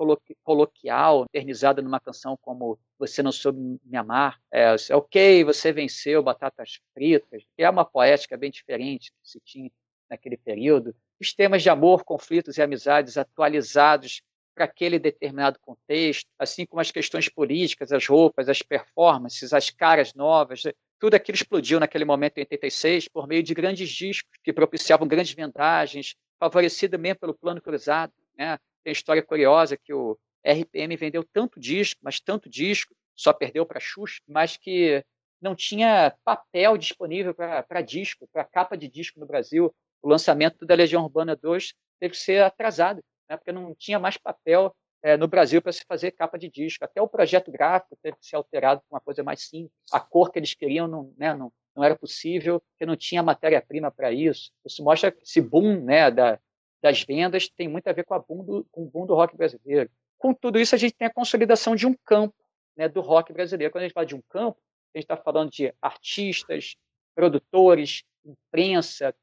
coloquial, 0.43 1.25
eternizada 1.25 1.81
numa 1.81 1.99
canção 1.99 2.37
como 2.41 2.79
Você 2.97 3.21
Não 3.21 3.31
Soube 3.31 3.79
Me 3.83 3.97
Amar, 3.97 4.39
é, 4.51 4.75
é 4.89 4.95
ok, 4.95 5.43
você 5.43 5.71
venceu, 5.71 6.23
batatas 6.23 6.79
fritas, 6.93 7.43
que 7.55 7.63
é 7.63 7.69
uma 7.69 7.85
poética 7.85 8.35
bem 8.35 8.49
diferente 8.49 9.11
que 9.11 9.29
se 9.29 9.39
tinha 9.39 9.69
naquele 10.09 10.37
período. 10.37 10.95
Os 11.19 11.33
temas 11.33 11.61
de 11.61 11.69
amor, 11.69 12.03
conflitos 12.03 12.57
e 12.57 12.61
amizades 12.61 13.17
atualizados 13.17 14.21
para 14.55 14.65
aquele 14.65 14.97
determinado 14.97 15.59
contexto, 15.59 16.27
assim 16.39 16.65
como 16.65 16.81
as 16.81 16.89
questões 16.89 17.29
políticas, 17.29 17.91
as 17.91 18.07
roupas, 18.07 18.49
as 18.49 18.61
performances, 18.63 19.53
as 19.53 19.69
caras 19.69 20.15
novas, 20.15 20.63
tudo 20.99 21.13
aquilo 21.13 21.35
explodiu 21.35 21.79
naquele 21.79 22.05
momento 22.05 22.39
em 22.39 22.41
86 22.41 23.07
por 23.07 23.27
meio 23.27 23.43
de 23.43 23.53
grandes 23.53 23.89
discos 23.89 24.31
que 24.43 24.51
propiciavam 24.51 25.07
grandes 25.07 25.33
vendagens, 25.33 26.15
favorecido 26.39 26.97
mesmo 26.97 27.19
pelo 27.19 27.35
plano 27.35 27.61
cruzado. 27.61 28.11
Né? 28.35 28.57
Tem 28.87 28.93
história 28.93 29.21
curiosa 29.21 29.75
que 29.75 29.93
o 29.93 30.17
RPM 30.45 30.95
vendeu 30.95 31.21
tanto 31.21 31.59
disco, 31.59 31.99
mas 32.01 32.21
tanto 32.21 32.49
disco, 32.49 32.95
só 33.13 33.33
perdeu 33.33 33.65
para 33.65 33.81
Xuxa, 33.81 34.21
mas 34.25 34.55
que 34.55 35.03
não 35.41 35.53
tinha 35.53 36.15
papel 36.23 36.77
disponível 36.77 37.35
para 37.35 37.81
disco, 37.81 38.29
para 38.31 38.45
capa 38.45 38.77
de 38.77 38.87
disco 38.87 39.19
no 39.19 39.25
Brasil. 39.25 39.75
O 40.01 40.07
lançamento 40.07 40.65
da 40.65 40.73
Legião 40.73 41.03
Urbana 41.03 41.35
2 41.35 41.73
teve 41.99 42.13
que 42.13 42.17
ser 42.17 42.41
atrasado, 42.41 43.03
né, 43.29 43.35
porque 43.35 43.51
não 43.51 43.75
tinha 43.75 43.99
mais 43.99 44.15
papel 44.15 44.73
é, 45.03 45.17
no 45.17 45.27
Brasil 45.27 45.61
para 45.61 45.73
se 45.73 45.83
fazer 45.85 46.11
capa 46.11 46.39
de 46.39 46.49
disco. 46.49 46.85
Até 46.85 47.01
o 47.01 47.09
projeto 47.09 47.51
gráfico 47.51 47.97
teve 48.01 48.15
que 48.15 48.25
ser 48.25 48.37
alterado 48.37 48.79
para 48.87 48.95
uma 48.95 49.01
coisa 49.01 49.21
mais 49.21 49.49
simples. 49.49 49.73
A 49.91 49.99
cor 49.99 50.31
que 50.31 50.39
eles 50.39 50.53
queriam 50.53 50.87
não, 50.87 51.13
né, 51.17 51.35
não, 51.35 51.51
não 51.75 51.83
era 51.83 51.97
possível, 51.97 52.61
porque 52.61 52.85
não 52.85 52.95
tinha 52.95 53.21
matéria-prima 53.21 53.91
para 53.91 54.13
isso. 54.13 54.49
Isso 54.65 54.81
mostra 54.81 55.13
esse 55.21 55.41
boom 55.41 55.81
né, 55.83 56.09
da, 56.09 56.39
das 56.81 57.03
vendas 57.03 57.49
tem 57.49 57.67
muito 57.67 57.87
a 57.87 57.93
ver 57.93 58.03
com, 58.03 58.13
a 58.13 58.19
boom 58.19 58.43
do, 58.43 58.65
com 58.71 58.83
o 58.83 58.89
boom 58.89 59.05
do 59.05 59.15
rock 59.15 59.35
brasileiro. 59.35 59.89
Com 60.17 60.33
tudo 60.33 60.59
isso, 60.59 60.75
a 60.75 60.77
gente 60.77 60.95
tem 60.95 61.07
a 61.07 61.13
consolidação 61.13 61.75
de 61.75 61.85
um 61.85 61.95
campo 62.05 62.35
né, 62.75 62.87
do 62.87 63.01
rock 63.01 63.31
brasileiro. 63.33 63.71
Quando 63.71 63.83
a 63.83 63.87
gente 63.87 63.93
fala 63.93 64.05
de 64.05 64.15
um 64.15 64.21
campo, 64.29 64.59
a 64.93 64.97
gente 64.97 65.05
está 65.05 65.17
falando 65.17 65.51
de 65.51 65.73
artistas, 65.81 66.75
produtores, 67.15 68.03
imprensa, 68.25 69.13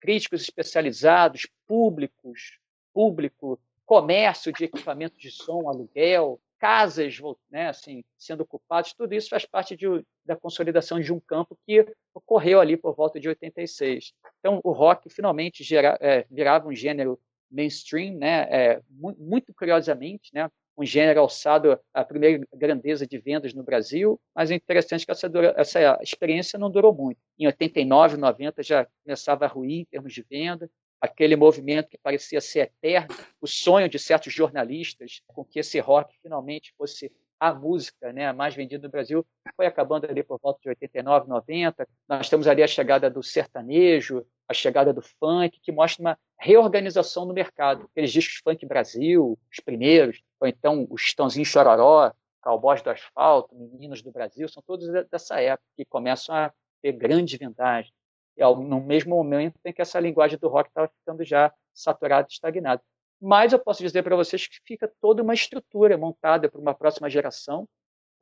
críticos 0.00 0.42
especializados, 0.42 1.48
públicos, 1.66 2.58
público, 2.92 3.60
comércio 3.84 4.52
de 4.52 4.64
equipamentos 4.64 5.18
de 5.18 5.30
som, 5.30 5.68
aluguel, 5.68 6.40
casas 6.60 7.18
né, 7.50 7.68
assim, 7.68 8.04
sendo 8.18 8.42
ocupadas, 8.42 8.92
tudo 8.92 9.14
isso 9.14 9.30
faz 9.30 9.46
parte 9.46 9.74
de, 9.74 9.86
da 10.24 10.36
consolidação 10.36 11.00
de 11.00 11.12
um 11.12 11.18
campo 11.18 11.58
que 11.66 11.86
ocorreu 12.14 12.60
ali 12.60 12.76
por 12.76 12.94
volta 12.94 13.18
de 13.18 13.28
86. 13.28 14.12
Então, 14.38 14.60
o 14.62 14.70
rock 14.70 15.08
finalmente 15.08 15.64
gera, 15.64 15.96
é, 16.00 16.26
virava 16.30 16.68
um 16.68 16.74
gênero 16.74 17.18
mainstream, 17.50 18.14
né, 18.18 18.42
é, 18.50 18.82
muito 18.90 19.52
curiosamente, 19.54 20.30
né, 20.34 20.48
um 20.76 20.84
gênero 20.84 21.20
alçado 21.20 21.78
à 21.92 22.04
primeira 22.04 22.46
grandeza 22.54 23.06
de 23.06 23.18
vendas 23.18 23.54
no 23.54 23.62
Brasil, 23.62 24.20
mas 24.34 24.50
é 24.50 24.54
interessante 24.54 25.04
que 25.04 25.12
essa, 25.12 25.28
dura, 25.28 25.54
essa 25.56 25.98
experiência 26.02 26.58
não 26.58 26.70
durou 26.70 26.94
muito. 26.94 27.18
Em 27.38 27.46
89, 27.46 28.18
90 28.18 28.62
já 28.62 28.86
começava 29.02 29.46
a 29.46 29.48
ruir 29.48 29.80
em 29.80 29.84
termos 29.86 30.12
de 30.12 30.22
venda, 30.22 30.70
aquele 31.00 31.34
movimento 31.34 31.88
que 31.88 31.98
parecia 31.98 32.40
ser 32.40 32.72
eterno, 32.82 33.16
o 33.40 33.46
sonho 33.46 33.88
de 33.88 33.98
certos 33.98 34.32
jornalistas 34.32 35.22
com 35.26 35.44
que 35.44 35.58
esse 35.58 35.78
rock 35.80 36.14
finalmente 36.22 36.74
fosse 36.76 37.10
a 37.40 37.54
música 37.54 38.12
né, 38.12 38.30
mais 38.34 38.54
vendida 38.54 38.86
no 38.86 38.92
Brasil, 38.92 39.26
foi 39.56 39.64
acabando 39.64 40.04
ali 40.04 40.22
por 40.22 40.38
volta 40.38 40.60
de 40.62 40.68
89, 40.68 41.26
90. 41.26 41.88
Nós 42.06 42.28
temos 42.28 42.46
ali 42.46 42.62
a 42.62 42.66
chegada 42.66 43.08
do 43.08 43.22
sertanejo, 43.22 44.26
a 44.46 44.52
chegada 44.52 44.92
do 44.92 45.00
funk, 45.00 45.58
que 45.62 45.72
mostra 45.72 46.02
uma 46.02 46.18
reorganização 46.38 47.24
no 47.24 47.32
mercado. 47.32 47.88
Aqueles 47.90 48.12
discos 48.12 48.42
Funk 48.44 48.66
Brasil, 48.66 49.38
os 49.50 49.60
primeiros, 49.60 50.22
ou 50.38 50.46
então 50.46 50.86
os 50.90 51.00
Chitãozinho 51.00 51.46
Chororó, 51.46 52.12
Cowboys 52.42 52.82
do 52.82 52.90
Asfalto, 52.90 53.54
Meninos 53.54 54.02
do 54.02 54.12
Brasil, 54.12 54.46
são 54.46 54.62
todos 54.66 54.86
dessa 55.10 55.40
época 55.40 55.66
que 55.76 55.84
começam 55.86 56.34
a 56.34 56.52
ter 56.82 56.92
grande 56.92 57.38
vendagem 57.38 57.90
no 58.38 58.80
mesmo 58.80 59.14
momento 59.14 59.58
em 59.64 59.72
que 59.72 59.82
essa 59.82 60.00
linguagem 60.00 60.38
do 60.38 60.48
rock 60.48 60.68
estava 60.68 60.88
ficando 60.88 61.24
já 61.24 61.52
saturada 61.74 62.28
estagnada. 62.28 62.82
Mas 63.20 63.52
eu 63.52 63.58
posso 63.58 63.82
dizer 63.82 64.02
para 64.02 64.16
vocês 64.16 64.46
que 64.46 64.58
fica 64.64 64.90
toda 65.00 65.22
uma 65.22 65.34
estrutura 65.34 65.98
montada 65.98 66.48
para 66.48 66.60
uma 66.60 66.74
próxima 66.74 67.10
geração, 67.10 67.68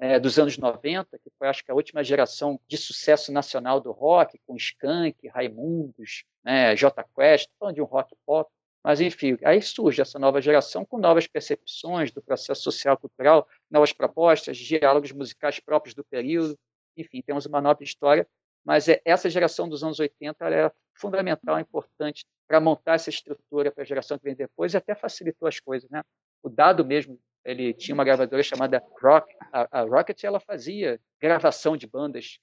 é, 0.00 0.18
dos 0.18 0.38
anos 0.38 0.56
90, 0.56 1.18
que 1.18 1.30
foi, 1.36 1.48
acho 1.48 1.64
que, 1.64 1.70
a 1.70 1.74
última 1.74 2.04
geração 2.04 2.60
de 2.68 2.76
sucesso 2.76 3.32
nacional 3.32 3.80
do 3.80 3.90
rock, 3.90 4.38
com 4.46 4.56
Skank, 4.56 5.26
Raimundos, 5.28 6.24
né, 6.44 6.74
J 6.76 7.04
Quest, 7.16 7.48
falando 7.58 7.74
de 7.74 7.82
um 7.82 7.84
rock 7.84 8.14
pop. 8.24 8.50
Mas, 8.82 9.00
enfim, 9.00 9.36
aí 9.44 9.60
surge 9.60 10.00
essa 10.00 10.18
nova 10.18 10.40
geração 10.40 10.84
com 10.84 10.98
novas 10.98 11.26
percepções 11.26 12.12
do 12.12 12.22
processo 12.22 12.62
social 12.62 12.96
cultural, 12.96 13.46
novas 13.68 13.92
propostas, 13.92 14.56
diálogos 14.56 15.10
musicais 15.10 15.58
próprios 15.58 15.94
do 15.94 16.04
período. 16.04 16.56
Enfim, 16.96 17.20
temos 17.20 17.44
uma 17.44 17.60
nova 17.60 17.82
história 17.82 18.26
mas 18.68 18.86
é, 18.86 19.00
essa 19.02 19.30
geração 19.30 19.66
dos 19.66 19.82
anos 19.82 19.98
80 19.98 20.46
é 20.50 20.70
fundamental, 20.92 21.58
importante 21.58 22.26
para 22.46 22.60
montar 22.60 22.96
essa 22.96 23.08
estrutura 23.08 23.72
para 23.72 23.82
a 23.82 23.86
geração 23.86 24.18
que 24.18 24.24
vem 24.24 24.34
depois 24.34 24.74
e 24.74 24.76
até 24.76 24.94
facilitou 24.94 25.48
as 25.48 25.58
coisas, 25.58 25.88
né? 25.88 26.02
O 26.42 26.50
Dado 26.50 26.84
mesmo, 26.84 27.18
ele 27.46 27.72
tinha 27.72 27.94
uma 27.94 28.04
gravadora 28.04 28.42
chamada 28.42 28.84
Rock, 29.02 29.34
a, 29.50 29.80
a 29.80 29.82
Rocket, 29.84 30.22
ela 30.22 30.38
fazia 30.38 31.00
gravação 31.18 31.78
de 31.78 31.86
bandas 31.86 32.40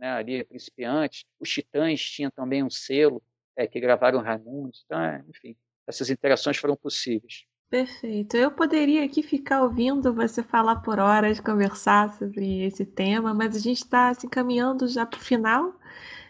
né, 0.00 0.10
ali 0.10 0.42
principiantes. 0.42 1.24
Os 1.38 1.48
Titãs 1.48 2.00
tinham 2.02 2.32
também 2.32 2.64
um 2.64 2.70
selo 2.70 3.22
é, 3.54 3.64
que 3.64 3.78
gravaram 3.78 4.18
Raimundos. 4.18 4.82
Então, 4.84 5.00
é, 5.00 5.24
enfim, 5.28 5.56
essas 5.86 6.10
interações 6.10 6.56
foram 6.56 6.74
possíveis. 6.74 7.44
Perfeito. 7.70 8.34
Eu 8.36 8.50
poderia 8.50 9.04
aqui 9.04 9.22
ficar 9.22 9.62
ouvindo 9.62 10.12
você 10.14 10.42
falar 10.42 10.76
por 10.76 10.98
horas, 10.98 11.38
conversar 11.38 12.10
sobre 12.16 12.62
esse 12.64 12.84
tema, 12.84 13.34
mas 13.34 13.54
a 13.54 13.58
gente 13.58 13.78
está 13.78 14.12
se 14.14 14.26
encaminhando 14.26 14.88
já 14.88 15.04
para 15.04 15.18
o 15.18 15.22
final. 15.22 15.74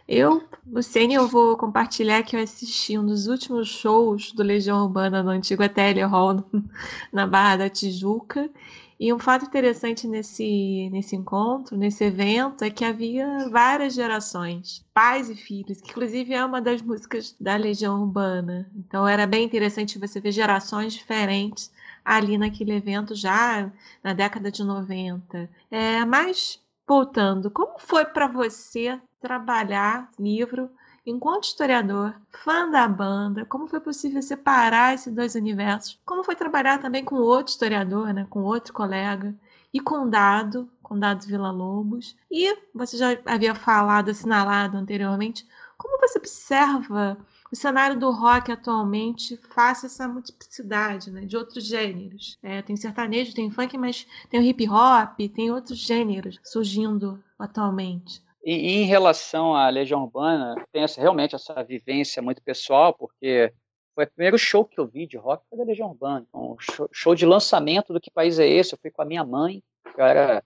Eu, 0.08 0.42
Luciene, 0.66 1.14
eu 1.14 1.28
vou 1.28 1.56
compartilhar 1.56 2.22
que 2.24 2.36
eu 2.36 2.42
assisti 2.42 2.98
um 2.98 3.06
dos 3.06 3.26
últimos 3.28 3.68
shows 3.68 4.32
do 4.32 4.42
Legião 4.42 4.84
Urbana 4.84 5.22
no 5.22 5.30
antigo 5.30 5.62
Ateliê 5.62 6.04
Hall, 6.04 6.44
na 7.12 7.26
Barra 7.26 7.56
da 7.58 7.70
Tijuca, 7.70 8.50
e 8.98 9.12
um 9.12 9.18
fato 9.18 9.44
interessante 9.44 10.08
nesse, 10.08 10.88
nesse 10.90 11.14
encontro, 11.14 11.76
nesse 11.76 12.02
evento, 12.02 12.64
é 12.64 12.70
que 12.70 12.84
havia 12.84 13.48
várias 13.48 13.94
gerações, 13.94 14.84
pais 14.92 15.30
e 15.30 15.36
filhos, 15.36 15.80
que 15.80 15.90
inclusive 15.90 16.34
é 16.34 16.44
uma 16.44 16.60
das 16.60 16.82
músicas 16.82 17.36
da 17.40 17.54
Legião 17.54 18.02
Urbana. 18.02 18.68
Então 18.74 19.06
era 19.06 19.26
bem 19.26 19.44
interessante 19.44 19.98
você 19.98 20.20
ver 20.20 20.32
gerações 20.32 20.94
diferentes 20.94 21.70
ali 22.04 22.36
naquele 22.36 22.72
evento 22.72 23.14
já 23.14 23.70
na 24.02 24.12
década 24.12 24.50
de 24.50 24.64
90. 24.64 25.48
É, 25.70 26.04
mas 26.04 26.60
voltando, 26.86 27.50
como 27.50 27.78
foi 27.78 28.04
para 28.04 28.26
você 28.26 28.98
trabalhar 29.20 30.10
livro 30.18 30.70
Enquanto 31.10 31.44
historiador, 31.44 32.14
fã 32.30 32.70
da 32.70 32.86
banda, 32.86 33.46
como 33.46 33.66
foi 33.66 33.80
possível 33.80 34.20
separar 34.20 34.92
esses 34.92 35.10
dois 35.10 35.34
universos? 35.34 35.98
Como 36.04 36.22
foi 36.22 36.36
trabalhar 36.36 36.78
também 36.82 37.02
com 37.02 37.14
outro 37.14 37.50
historiador, 37.50 38.12
né, 38.12 38.26
com 38.28 38.42
outro 38.42 38.74
colega? 38.74 39.34
E 39.72 39.80
com 39.80 40.06
Dado, 40.06 40.70
com 40.82 40.98
Dado 40.98 41.24
Vila 41.24 41.50
Lobos. 41.50 42.14
E 42.30 42.54
você 42.74 42.98
já 42.98 43.18
havia 43.24 43.54
falado, 43.54 44.10
assinalado 44.10 44.76
anteriormente, 44.76 45.46
como 45.78 45.98
você 45.98 46.18
observa 46.18 47.16
o 47.50 47.56
cenário 47.56 47.98
do 47.98 48.10
rock 48.10 48.52
atualmente 48.52 49.38
face 49.54 49.86
essa 49.86 50.06
multiplicidade 50.06 51.10
né, 51.10 51.22
de 51.22 51.38
outros 51.38 51.64
gêneros. 51.64 52.36
É, 52.42 52.60
tem 52.60 52.76
sertanejo, 52.76 53.34
tem 53.34 53.50
funk, 53.50 53.78
mas 53.78 54.06
tem 54.28 54.40
o 54.40 54.42
hip 54.42 54.68
hop, 54.68 55.18
tem 55.34 55.50
outros 55.50 55.78
gêneros 55.78 56.38
surgindo 56.44 57.18
atualmente. 57.38 58.22
E, 58.44 58.82
em 58.82 58.84
relação 58.84 59.54
à 59.54 59.68
Legião 59.68 60.02
Urbana, 60.02 60.54
tem 60.72 60.82
essa, 60.82 61.00
realmente 61.00 61.34
essa 61.34 61.62
vivência 61.62 62.22
muito 62.22 62.42
pessoal, 62.42 62.94
porque 62.94 63.52
foi 63.94 64.04
o 64.04 64.10
primeiro 64.10 64.38
show 64.38 64.64
que 64.64 64.78
eu 64.78 64.86
vi 64.86 65.06
de 65.06 65.16
rock 65.16 65.44
foi 65.48 65.58
da 65.58 65.64
Legião 65.64 65.88
Urbana. 65.88 66.26
Um 66.32 66.56
show, 66.58 66.88
show, 66.92 67.14
de 67.14 67.26
lançamento 67.26 67.92
do 67.92 68.00
Que 68.00 68.10
País 68.10 68.38
é 68.38 68.46
Esse? 68.46 68.74
Eu 68.74 68.78
fui 68.80 68.90
com 68.90 69.02
a 69.02 69.04
minha 69.04 69.24
mãe, 69.24 69.62
eu 69.96 70.04
era 70.04 70.44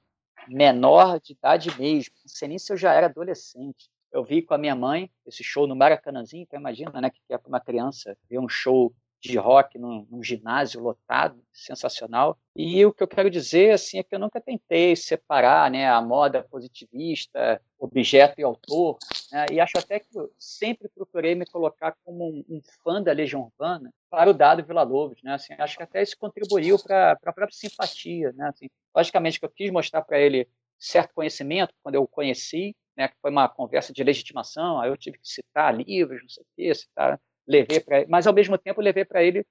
menor 0.48 1.20
de 1.20 1.32
idade 1.32 1.70
mesmo, 1.78 2.14
não 2.24 2.28
sei 2.28 2.48
nem 2.48 2.58
se 2.58 2.72
eu 2.72 2.76
já 2.76 2.92
era 2.92 3.06
adolescente. 3.06 3.88
Eu 4.10 4.24
vi 4.24 4.42
com 4.42 4.54
a 4.54 4.58
minha 4.58 4.74
mãe 4.74 5.10
esse 5.26 5.44
show 5.44 5.66
no 5.66 5.76
Maracanãzinho, 5.76 6.42
então 6.42 6.58
imagina, 6.58 7.00
né, 7.00 7.10
que 7.10 7.20
é 7.30 7.38
para 7.38 7.48
uma 7.48 7.60
criança 7.60 8.16
ver 8.28 8.38
um 8.38 8.48
show 8.48 8.92
de 9.28 9.38
rock 9.38 9.78
num, 9.78 10.04
num, 10.10 10.22
ginásio 10.22 10.82
lotado, 10.82 11.40
sensacional. 11.52 12.36
E 12.56 12.84
o 12.84 12.92
que 12.92 13.02
eu 13.02 13.08
quero 13.08 13.30
dizer 13.30 13.70
assim 13.72 13.98
é 13.98 14.02
que 14.02 14.14
eu 14.14 14.18
nunca 14.18 14.40
tentei 14.40 14.96
separar, 14.96 15.70
né, 15.70 15.88
a 15.88 16.02
moda 16.02 16.42
positivista, 16.42 17.62
objeto 17.78 18.40
e 18.40 18.42
autor, 18.42 18.98
né, 19.30 19.46
e 19.52 19.60
acho 19.60 19.78
até 19.78 20.00
que 20.00 20.08
eu 20.14 20.32
sempre 20.38 20.88
procurei 20.88 21.36
me 21.36 21.46
colocar 21.46 21.94
como 22.04 22.28
um, 22.28 22.44
um 22.48 22.60
fã 22.82 23.00
da 23.00 23.12
Legião 23.12 23.42
Urbana 23.42 23.92
para 24.10 24.28
o 24.28 24.34
Dado 24.34 24.64
Vila 24.64 24.82
Lobos, 24.82 25.22
né, 25.22 25.34
assim, 25.34 25.54
acho 25.56 25.76
que 25.76 25.82
até 25.84 26.02
isso 26.02 26.18
contribuiu 26.18 26.76
para 26.78 27.12
a 27.12 27.16
própria 27.16 27.48
simpatia, 27.52 28.32
né, 28.32 28.48
assim, 28.48 28.68
logicamente 28.94 29.38
que 29.38 29.46
eu 29.46 29.50
quis 29.50 29.70
mostrar 29.70 30.02
para 30.02 30.18
ele 30.18 30.48
certo 30.78 31.14
conhecimento 31.14 31.72
quando 31.80 31.94
eu 31.94 32.02
o 32.02 32.08
conheci, 32.08 32.74
né, 32.96 33.06
que 33.06 33.14
foi 33.22 33.30
uma 33.30 33.48
conversa 33.48 33.92
de 33.92 34.02
legitimação, 34.02 34.80
aí 34.80 34.90
eu 34.90 34.96
tive 34.96 35.18
que 35.18 35.28
citar 35.28 35.74
livros, 35.74 36.22
não 36.22 36.28
sei 36.28 36.42
o 36.42 36.46
quê, 36.56 36.74
citar 36.74 37.20
levei 37.52 37.80
para 37.80 38.04
mas 38.08 38.26
ao 38.26 38.32
mesmo 38.32 38.56
tempo 38.56 38.80
levei 38.80 39.04
para 39.04 39.22
ele 39.22 39.44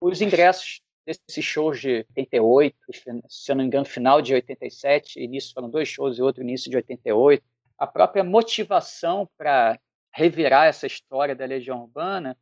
os 0.00 0.20
ingressos 0.20 0.80
desses 1.04 1.44
shows 1.44 1.80
de 1.80 2.06
88, 2.16 2.76
se 3.28 3.50
eu 3.50 3.56
não 3.56 3.62
me 3.62 3.66
engano, 3.66 3.86
final 3.86 4.20
de 4.20 4.34
87, 4.34 5.18
início 5.18 5.54
foram 5.54 5.70
dois 5.70 5.88
shows 5.88 6.18
e 6.18 6.22
outro 6.22 6.42
início 6.42 6.70
de 6.70 6.76
88. 6.76 7.42
A 7.78 7.86
própria 7.86 8.22
motivação 8.22 9.28
para 9.36 9.78
revirar 10.12 10.66
essa 10.66 10.86
história 10.86 11.34
da 11.34 11.46
Legião 11.46 11.82
Urbana 11.82 12.36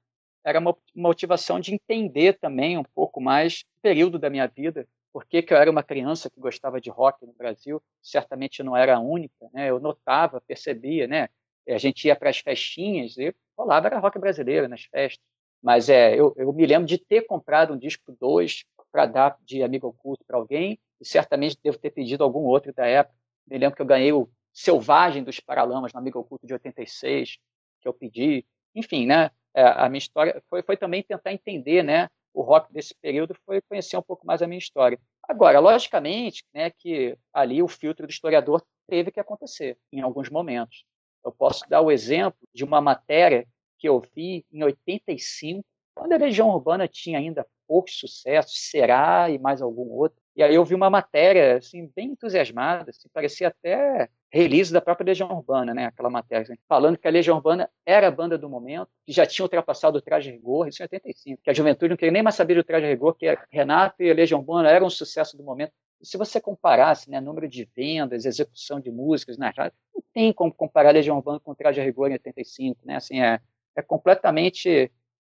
era 0.45 0.59
uma 0.59 0.77
motivação 0.95 1.61
de 1.61 1.75
entender 1.75 2.39
também 2.39 2.77
um 2.77 2.83
pouco 2.83 3.21
mais 3.21 3.65
o 3.79 3.81
período 3.83 4.19
da 4.19 4.31
minha 4.31 4.47
vida, 4.47 4.87
porque 5.13 5.43
que 5.43 5.53
eu 5.53 5.59
era 5.59 5.71
uma 5.71 5.83
criança 5.83 6.29
que 6.29 6.41
gostava 6.41 6.81
de 6.81 6.91
rock 6.91 7.25
no 7.25 7.33
Brasil, 7.33 7.81
certamente 8.03 8.63
não 8.63 8.77
era 8.77 8.97
a 8.97 9.01
única, 9.01 9.49
né? 9.53 9.71
Eu 9.71 9.79
notava, 9.79 10.41
percebia, 10.41 11.07
né? 11.07 11.29
A 11.69 11.79
gente 11.79 12.07
ia 12.07 12.17
para 12.17 12.31
as 12.31 12.39
festinhas 12.39 13.17
e 13.17 13.35
rolava 13.57 13.87
era 13.87 13.99
rock 13.99 14.19
brasileiro 14.19 14.69
nas 14.69 14.85
festas. 14.85 15.25
Mas 15.63 15.89
é, 15.89 16.15
eu, 16.15 16.35
eu 16.37 16.53
me 16.53 16.67
lembro 16.67 16.87
de 16.87 16.99
ter 16.99 17.23
comprado 17.23 17.73
um 17.73 17.79
disco 17.79 18.15
2 18.21 18.65
para 18.93 19.07
dar 19.07 19.37
de 19.45 19.63
amigo 19.63 19.89
oculto 19.89 20.25
para 20.27 20.37
alguém, 20.37 20.79
e 21.01 21.05
certamente 21.05 21.59
devo 21.63 21.79
ter 21.79 21.91
pedido 21.91 22.25
algum 22.25 22.41
outro 22.41 22.73
da 22.73 22.87
época. 22.87 23.17
Me 23.47 23.59
lembro 23.59 23.77
que 23.77 23.83
eu 23.83 23.87
ganhei 23.87 24.13
o 24.13 24.29
Selvagem 24.53 25.23
dos 25.23 25.39
Paralamas 25.39 25.93
no 25.93 25.99
Amigo 25.99 26.19
Oculto 26.19 26.47
de 26.47 26.55
86, 26.55 27.39
que 27.81 27.89
eu 27.89 27.93
pedi. 27.93 28.47
Enfim, 28.75 29.07
né? 29.07 29.31
É, 29.55 29.63
a 29.63 29.89
minha 29.89 29.99
história 29.99 30.43
foi, 30.49 30.63
foi 30.63 30.77
também 30.77 31.03
tentar 31.03 31.33
entender, 31.33 31.83
né? 31.83 32.09
O 32.33 32.43
rock 32.43 32.73
desse 32.73 32.95
período 32.95 33.35
foi 33.45 33.61
conhecer 33.63 33.97
um 33.97 34.03
pouco 34.03 34.27
mais 34.27 34.41
a 34.41 34.47
minha 34.47 34.59
história. 34.59 34.99
Agora, 35.29 35.59
logicamente, 35.59 36.45
né, 36.55 36.71
que 36.71 37.19
ali 37.33 37.63
o 37.63 37.69
filtro 37.69 38.07
do 38.07 38.11
historiador 38.11 38.63
teve 38.87 39.11
que 39.11 39.21
acontecer 39.21 39.77
em 39.93 40.01
alguns 40.01 40.31
momentos. 40.31 40.85
Eu 41.27 41.33
posso 41.33 41.69
dar 41.69 41.81
o 41.81 41.91
exemplo 41.91 42.39
de 42.55 42.63
uma 42.63 42.81
matéria 42.81 43.47
que 43.79 43.89
eu 43.89 44.01
vi 44.15 44.47
em 44.53 44.63
85, 44.63 45.65
quando 45.93 46.13
a 46.13 46.17
Legião 46.17 46.49
Urbana 46.51 46.87
tinha 46.87 47.19
ainda 47.19 47.45
pouco 47.67 47.91
sucesso, 47.91 48.51
Será 48.55 49.29
e 49.29 49.37
mais 49.39 49.61
algum 49.61 49.91
outro. 49.91 50.23
E 50.37 50.43
aí 50.43 50.55
eu 50.55 50.65
vi 50.65 50.75
uma 50.75 50.89
matéria 50.89 51.57
assim 51.57 51.91
bem 51.97 52.11
entusiasmada, 52.11 52.91
assim, 52.91 53.09
parecia 53.13 53.49
até 53.49 54.09
release 54.31 54.73
da 54.73 54.81
própria 54.81 55.07
Legião 55.07 55.31
Urbana, 55.31 55.75
né? 55.75 55.87
Aquela 55.87 56.11
matéria 56.11 56.45
assim, 56.45 56.55
falando 56.69 56.97
que 56.97 57.09
a 57.09 57.11
Legião 57.11 57.37
Urbana 57.39 57.69
era 57.85 58.07
a 58.07 58.11
banda 58.11 58.39
do 58.39 58.49
momento, 58.49 58.89
que 59.05 59.13
já 59.13 59.27
tinha 59.27 59.45
ultrapassado 59.45 59.99
o 59.99 60.03
Traje 60.03 60.31
Rigor, 60.31 60.69
isso 60.69 60.81
em 60.81 60.85
85, 60.85 61.43
que 61.43 61.51
a 61.51 61.55
juventude 61.55 61.91
não 61.91 61.97
queria 61.97 62.13
nem 62.13 62.23
mais 62.23 62.37
saber 62.37 62.55
do 62.55 62.63
Traje 62.63 62.87
Rigor, 62.87 63.15
que 63.15 63.27
Renato 63.51 64.01
e 64.01 64.11
a 64.11 64.15
Legião 64.15 64.39
Urbana 64.39 64.71
eram 64.71 64.87
um 64.87 64.91
sucesso 64.91 65.37
do 65.37 65.43
momento. 65.43 65.73
Se 66.03 66.17
você 66.17 66.41
comparasse, 66.41 67.11
né, 67.11 67.21
número 67.21 67.49
de 67.49 67.69
vendas, 67.75 68.25
execução 68.25 68.81
de 68.81 68.91
músicas 68.91 69.39
na 69.39 69.51
rádio, 69.51 69.77
não 69.95 70.03
tem 70.13 70.33
como 70.33 70.53
comparar 70.53 70.91
a 70.91 70.93
Legião 70.93 71.17
Urbana 71.17 71.41
com 71.41 71.55
Traje 71.55 71.81
Rigor 71.81 72.09
em 72.09 72.15
85, 72.15 72.81
né? 72.85 72.97
Assim, 72.97 73.21
é, 73.21 73.41
é 73.75 73.83
completamente 73.83 74.91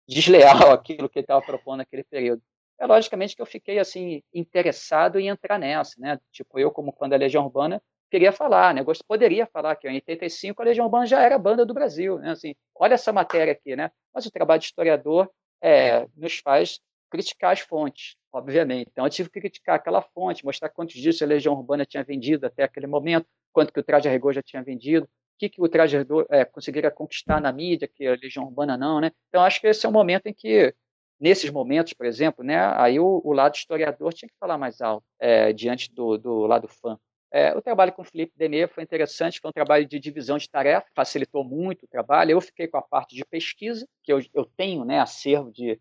desleal 0.07 0.71
aquilo 0.73 1.09
que 1.09 1.19
ele 1.19 1.23
estava 1.23 1.41
propondo 1.41 1.77
naquele 1.77 2.03
período. 2.03 2.41
É 2.79 2.85
logicamente 2.85 3.35
que 3.35 3.41
eu 3.41 3.45
fiquei 3.45 3.77
assim 3.77 4.23
interessado 4.33 5.19
em 5.19 5.27
entrar 5.27 5.59
nessa, 5.59 5.99
né? 5.99 6.19
Tipo, 6.31 6.59
eu 6.59 6.71
como 6.71 6.93
fã 6.93 7.09
da 7.09 7.17
Legião 7.17 7.45
Urbana 7.45 7.81
queria 8.09 8.31
falar, 8.31 8.73
né? 8.73 8.81
Eu 8.81 8.85
poderia 9.07 9.45
falar 9.45 9.75
que 9.75 9.87
em 9.87 9.95
85 9.95 10.61
a 10.61 10.65
Legião 10.65 10.85
Urbana 10.85 11.05
já 11.05 11.21
era 11.21 11.35
a 11.35 11.39
banda 11.39 11.65
do 11.65 11.73
Brasil, 11.73 12.17
né? 12.19 12.31
Assim, 12.31 12.55
olha 12.75 12.95
essa 12.95 13.13
matéria 13.13 13.53
aqui, 13.53 13.75
né? 13.75 13.91
Mas 14.13 14.25
o 14.25 14.31
trabalho 14.31 14.59
de 14.59 14.65
historiador 14.65 15.29
é, 15.61 16.07
nos 16.15 16.39
faz 16.39 16.79
criticar 17.09 17.51
as 17.51 17.59
fontes, 17.59 18.15
obviamente. 18.31 18.89
Então 18.91 19.05
eu 19.05 19.09
tive 19.09 19.29
que 19.29 19.39
criticar 19.39 19.75
aquela 19.75 20.01
fonte, 20.01 20.45
mostrar 20.45 20.69
quantos 20.69 20.95
discos 20.95 21.21
a 21.21 21.25
Legião 21.25 21.53
Urbana 21.55 21.85
tinha 21.85 22.03
vendido 22.03 22.45
até 22.45 22.63
aquele 22.63 22.87
momento, 22.87 23.27
quanto 23.51 23.73
que 23.73 23.79
o 23.79 23.83
Traje 23.83 24.07
a 24.07 24.11
Rigor 24.11 24.33
já 24.33 24.41
tinha 24.41 24.63
vendido, 24.63 25.05
o 25.05 25.09
que, 25.39 25.49
que 25.49 25.61
o 25.61 25.67
Traje 25.67 25.97
Rigor 25.97 26.25
é, 26.29 26.45
conseguiria 26.45 26.91
conquistar 26.91 27.41
na 27.41 27.51
mídia, 27.51 27.87
que 27.87 28.05
a 28.05 28.15
Legião 28.15 28.45
Urbana 28.45 28.77
não, 28.77 28.99
né? 28.99 29.11
Então 29.29 29.43
acho 29.43 29.59
que 29.59 29.67
esse 29.67 29.85
é 29.85 29.89
o 29.89 29.91
momento 29.91 30.27
em 30.27 30.33
que 30.33 30.73
nesses 31.19 31.49
momentos, 31.51 31.93
por 31.93 32.05
exemplo, 32.05 32.43
né, 32.43 32.57
aí 32.77 32.99
o, 32.99 33.21
o 33.23 33.33
lado 33.33 33.55
historiador 33.55 34.13
tinha 34.13 34.29
que 34.29 34.37
falar 34.39 34.57
mais 34.57 34.79
alto 34.79 35.05
é, 35.19 35.51
diante 35.51 35.93
do, 35.93 36.17
do, 36.17 36.45
lado 36.45 36.67
fã. 36.67 36.97
É, 37.31 37.55
o 37.55 37.61
trabalho 37.61 37.91
com 37.91 38.01
o 38.01 38.05
Felipe 38.05 38.33
Demet 38.35 38.73
foi 38.73 38.83
interessante, 38.83 39.39
foi 39.39 39.49
um 39.49 39.53
trabalho 39.53 39.85
de 39.85 39.99
divisão 39.99 40.37
de 40.37 40.49
tarefa, 40.49 40.87
facilitou 40.95 41.43
muito 41.43 41.83
o 41.83 41.87
trabalho. 41.87 42.31
Eu 42.31 42.41
fiquei 42.41 42.67
com 42.67 42.77
a 42.77 42.81
parte 42.81 43.15
de 43.15 43.23
pesquisa, 43.23 43.87
que 44.03 44.11
eu, 44.11 44.19
eu 44.33 44.45
tenho 44.45 44.83
né, 44.83 44.99
acervo 44.99 45.51
de, 45.51 45.79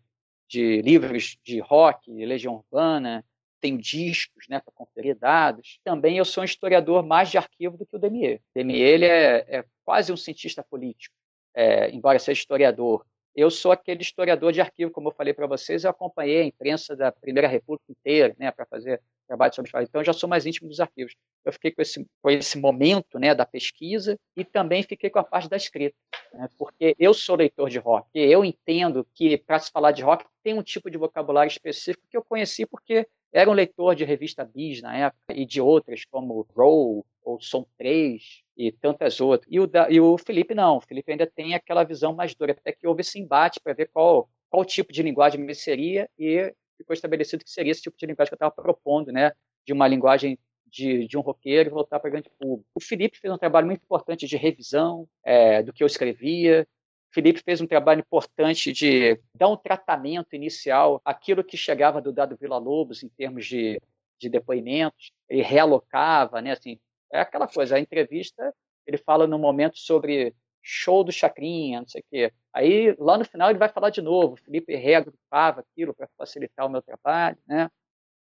de 0.49 0.81
livros 0.81 1.37
de 1.43 1.59
rock, 1.59 2.11
Legião 2.11 2.55
Urbana, 2.55 3.23
tenho 3.61 3.77
discos 3.77 4.47
né, 4.49 4.59
para 4.59 4.73
conferir 4.73 5.15
dados. 5.15 5.79
Também 5.83 6.17
eu 6.17 6.25
sou 6.25 6.41
um 6.41 6.45
historiador 6.45 7.05
mais 7.05 7.29
de 7.29 7.37
arquivo 7.37 7.77
do 7.77 7.85
que 7.85 7.95
o 7.95 7.99
Demier. 7.99 8.41
Demier 8.55 8.87
ele 8.87 9.05
é, 9.05 9.45
é 9.47 9.65
quase 9.85 10.11
um 10.11 10.17
cientista 10.17 10.63
político, 10.63 11.15
é, 11.53 11.91
embora 11.91 12.17
seja 12.17 12.39
historiador 12.39 13.05
eu 13.39 13.49
sou 13.49 13.71
aquele 13.71 14.01
historiador 14.01 14.51
de 14.51 14.59
arquivo, 14.59 14.91
como 14.91 15.09
eu 15.09 15.13
falei 15.13 15.33
para 15.33 15.47
vocês, 15.47 15.83
eu 15.83 15.89
acompanhei 15.89 16.41
a 16.41 16.45
imprensa 16.45 16.95
da 16.95 17.11
Primeira 17.11 17.47
República 17.47 17.85
inteira, 17.89 18.35
né, 18.37 18.51
para 18.51 18.65
fazer 18.65 19.01
trabalho 19.27 19.53
sobre 19.53 19.69
história. 19.69 19.85
Então, 19.85 20.01
eu 20.01 20.05
já 20.05 20.11
sou 20.11 20.27
mais 20.27 20.45
íntimo 20.45 20.67
dos 20.67 20.79
arquivos. 20.79 21.15
Eu 21.45 21.53
fiquei 21.53 21.71
com 21.71 21.81
esse, 21.81 22.05
com 22.21 22.29
esse 22.29 22.57
momento 22.57 23.17
né, 23.17 23.33
da 23.33 23.45
pesquisa 23.45 24.19
e 24.35 24.43
também 24.43 24.83
fiquei 24.83 25.09
com 25.09 25.19
a 25.19 25.23
parte 25.23 25.47
da 25.47 25.55
escrita, 25.55 25.95
né, 26.33 26.49
porque 26.57 26.95
eu 26.99 27.13
sou 27.13 27.35
leitor 27.35 27.69
de 27.69 27.79
rock. 27.79 28.09
Eu 28.13 28.43
entendo 28.43 29.07
que, 29.13 29.37
para 29.37 29.59
se 29.59 29.71
falar 29.71 29.91
de 29.91 30.03
rock, 30.03 30.25
tem 30.43 30.53
um 30.53 30.63
tipo 30.63 30.89
de 30.89 30.97
vocabulário 30.97 31.49
específico 31.49 32.03
que 32.09 32.17
eu 32.17 32.23
conheci 32.23 32.65
porque 32.65 33.07
era 33.31 33.49
um 33.49 33.53
leitor 33.53 33.95
de 33.95 34.03
revista 34.03 34.43
Bis 34.43 34.81
na 34.81 34.97
época 34.97 35.33
e 35.33 35.45
de 35.45 35.61
outras, 35.61 36.03
como 36.03 36.45
Roll 36.55 37.05
ou 37.23 37.39
Som 37.39 37.65
3 37.77 38.43
e 38.59 38.73
tantas 38.73 39.21
outras. 39.21 39.49
E 39.49 39.57
o, 39.57 39.69
e 39.89 40.01
o 40.01 40.17
Felipe 40.17 40.53
não, 40.53 40.77
o 40.77 40.81
Felipe 40.81 41.11
ainda 41.11 41.25
tem 41.25 41.55
aquela 41.55 41.85
visão 41.85 42.13
mais 42.13 42.35
dura, 42.35 42.51
até 42.51 42.73
que 42.73 42.85
houve 42.85 43.01
esse 43.01 43.17
embate 43.17 43.59
para 43.63 43.73
ver 43.73 43.87
qual, 43.87 44.29
qual 44.49 44.65
tipo 44.65 44.91
de 44.91 45.01
linguagem 45.01 45.51
seria 45.53 46.09
e 46.19 46.53
ficou 46.77 46.93
estabelecido 46.93 47.43
que 47.45 47.49
seria 47.49 47.71
esse 47.71 47.81
tipo 47.81 47.97
de 47.97 48.05
linguagem 48.05 48.29
que 48.29 48.33
eu 48.33 48.47
estava 48.47 48.51
propondo, 48.51 49.13
né, 49.13 49.31
de 49.65 49.71
uma 49.71 49.87
linguagem 49.87 50.37
de, 50.67 51.07
de 51.07 51.17
um 51.17 51.21
roqueiro 51.21 51.71
voltar 51.71 51.99
para 51.99 52.09
grande 52.09 52.29
público. 52.37 52.69
O 52.75 52.81
Felipe 52.81 53.17
fez 53.17 53.33
um 53.33 53.37
trabalho 53.37 53.65
muito 53.65 53.81
importante 53.81 54.27
de 54.27 54.35
revisão 54.35 55.07
é, 55.23 55.63
do 55.63 55.71
que 55.71 55.81
eu 55.81 55.87
escrevia, 55.87 56.67
Felipe 57.11 57.41
fez 57.43 57.59
um 57.59 57.65
trabalho 57.65 58.01
importante 58.01 58.71
de 58.71 59.19
dar 59.33 59.47
um 59.47 59.57
tratamento 59.57 60.35
inicial 60.35 61.01
àquilo 61.03 61.43
que 61.43 61.57
chegava 61.57 62.01
do 62.01 62.13
dado 62.13 62.37
Vila 62.39 62.57
Lobos 62.57 63.03
em 63.03 63.09
termos 63.09 63.47
de, 63.47 63.81
de 64.19 64.29
depoimentos. 64.29 65.11
Ele 65.27 65.41
realocava, 65.41 66.41
né? 66.41 66.51
Assim, 66.51 66.79
é 67.11 67.19
aquela 67.19 67.47
coisa. 67.47 67.75
A 67.75 67.79
entrevista 67.79 68.53
ele 68.85 68.97
fala 68.97 69.27
no 69.27 69.37
momento 69.37 69.77
sobre 69.77 70.33
show 70.61 71.03
do 71.03 71.11
Chacrinha, 71.11 71.81
não 71.81 71.87
sei 71.87 72.01
o 72.01 72.05
quê. 72.09 72.33
Aí 72.53 72.95
lá 72.97 73.17
no 73.17 73.25
final 73.25 73.49
ele 73.49 73.59
vai 73.59 73.69
falar 73.69 73.89
de 73.89 74.01
novo. 74.01 74.35
Felipe 74.37 74.75
reagrupava 74.75 75.61
aquilo 75.61 75.93
para 75.93 76.09
facilitar 76.17 76.65
o 76.65 76.69
meu 76.69 76.81
trabalho, 76.81 77.37
né? 77.47 77.69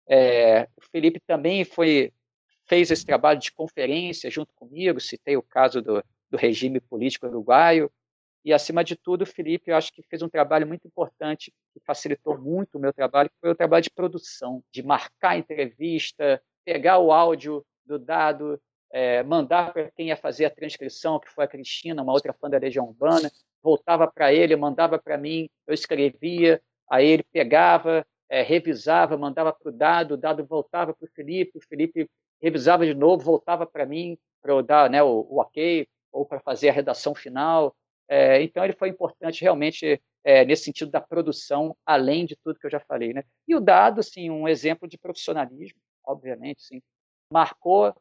É, 0.07 0.65
o 0.77 0.83
Felipe 0.91 1.21
também 1.27 1.65
foi 1.65 2.13
fez 2.67 2.91
esse 2.91 3.05
trabalho 3.05 3.39
de 3.39 3.53
conferência 3.53 4.31
junto 4.31 4.55
comigo. 4.55 5.01
Citei 5.01 5.37
o 5.37 5.43
caso 5.43 5.83
do, 5.83 6.03
do 6.31 6.37
regime 6.37 6.81
político 6.81 7.27
uruguaio 7.27 7.91
e, 8.45 8.53
acima 8.53 8.85
de 8.85 8.95
tudo, 8.95 9.23
o 9.23 9.27
Felipe, 9.27 9.71
eu 9.71 9.77
acho 9.77 9.91
que 9.91 10.03
fez 10.03 10.21
um 10.21 10.29
trabalho 10.29 10.67
muito 10.67 10.87
importante, 10.87 11.51
que 11.73 11.81
facilitou 11.81 12.39
muito 12.39 12.77
o 12.77 12.79
meu 12.79 12.93
trabalho, 12.93 13.31
que 13.31 13.41
foi 13.41 13.51
o 13.51 13.55
trabalho 13.55 13.83
de 13.83 13.91
produção, 13.91 14.63
de 14.71 14.83
marcar 14.83 15.31
a 15.31 15.39
entrevista, 15.39 16.43
pegar 16.63 16.99
o 16.99 17.11
áudio 17.11 17.65
do 17.87 17.99
dado, 17.99 18.61
é, 18.95 19.25
mandar 19.25 19.73
para 19.73 19.91
quem 19.91 20.07
ia 20.07 20.17
fazer 20.17 20.45
a 20.45 20.51
transcrição, 20.51 21.19
que 21.19 21.29
foi 21.29 21.45
a 21.45 21.49
Cristina, 21.49 22.01
uma 22.01 22.13
outra 22.13 22.33
fã 22.33 22.49
da 22.49 22.59
Legião 22.59 22.87
Urbana, 22.87 23.29
voltava 23.61 24.07
para 24.07 24.33
ele, 24.33 24.55
mandava 24.55 25.01
para 25.01 25.19
mim, 25.19 25.51
eu 25.67 25.75
escrevia, 25.75 26.63
aí 26.89 27.05
ele 27.09 27.25
pegava, 27.25 28.07
é, 28.29 28.41
revisava, 28.41 29.19
mandava 29.19 29.53
para 29.53 29.69
o 29.69 29.73
dado, 29.73 30.15
o 30.15 30.17
dado 30.17 30.47
voltava 30.47 30.95
para 30.95 31.05
o 31.05 31.11
Felipe, 31.13 31.59
o 31.59 31.69
Felipe 31.69 32.09
revisava 32.41 32.87
de 32.87 32.95
novo, 32.95 33.25
voltava 33.25 33.67
para 33.67 33.85
mim, 33.85 34.17
para 34.41 34.53
eu 34.53 34.63
dar 34.63 34.89
né, 34.89 35.03
o, 35.03 35.27
o 35.29 35.41
ok, 35.41 35.89
ou 36.13 36.25
para 36.25 36.39
fazer 36.39 36.69
a 36.69 36.73
redação 36.73 37.17
final. 37.17 37.75
É, 38.07 38.41
então, 38.43 38.63
ele 38.63 38.75
foi 38.75 38.91
importante 38.91 39.43
realmente 39.43 40.01
é, 40.23 40.45
nesse 40.45 40.67
sentido 40.67 40.93
da 40.93 41.01
produção, 41.01 41.77
além 41.85 42.25
de 42.27 42.37
tudo 42.37 42.61
que 42.61 42.67
eu 42.67 42.71
já 42.71 42.79
falei. 42.79 43.13
Né? 43.13 43.25
E 43.49 43.57
o 43.57 43.61
dado, 43.61 43.99
assim, 43.99 44.31
um 44.31 44.47
exemplo 44.47 44.87
de 44.87 44.97
profissionalismo, 44.97 45.81
obviamente, 46.07 46.63
sim. 46.63 46.81
marcou 47.29 47.93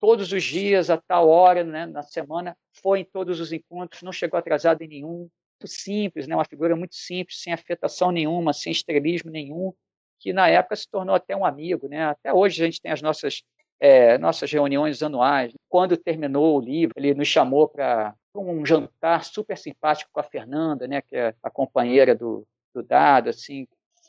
todos 0.00 0.32
os 0.32 0.42
dias, 0.42 0.90
a 0.90 0.96
tal 0.96 1.28
hora, 1.28 1.62
né, 1.62 1.86
na 1.86 2.02
semana, 2.02 2.56
foi 2.82 3.00
em 3.00 3.04
todos 3.04 3.38
os 3.38 3.52
encontros, 3.52 4.02
não 4.02 4.12
chegou 4.12 4.38
atrasado 4.38 4.82
em 4.82 4.88
nenhum, 4.88 5.28
muito 5.60 5.68
simples, 5.68 6.26
né, 6.26 6.34
uma 6.34 6.44
figura 6.44 6.74
muito 6.74 6.94
simples, 6.94 7.42
sem 7.42 7.52
afetação 7.52 8.10
nenhuma, 8.10 8.52
sem 8.52 8.72
estrelismo 8.72 9.30
nenhum, 9.30 9.72
que 10.18 10.32
na 10.32 10.48
época 10.48 10.76
se 10.76 10.88
tornou 10.88 11.14
até 11.14 11.36
um 11.36 11.44
amigo. 11.44 11.88
Né? 11.88 12.04
Até 12.04 12.32
hoje 12.32 12.62
a 12.62 12.66
gente 12.66 12.80
tem 12.80 12.92
as 12.92 13.02
nossas 13.02 13.42
é, 13.80 14.18
nossas 14.18 14.52
reuniões 14.52 15.02
anuais. 15.02 15.54
Quando 15.68 15.96
terminou 15.96 16.56
o 16.56 16.60
livro, 16.60 16.92
ele 16.96 17.14
nos 17.14 17.26
chamou 17.26 17.66
para 17.66 18.14
um 18.34 18.64
jantar 18.64 19.24
super 19.24 19.56
simpático 19.56 20.10
com 20.12 20.20
a 20.20 20.24
Fernanda, 20.24 20.86
né, 20.86 21.00
que 21.00 21.16
é 21.16 21.34
a 21.42 21.50
companheira 21.50 22.14
do, 22.14 22.46
do 22.74 22.82
Dado, 22.82 23.30
assim, 23.30 23.66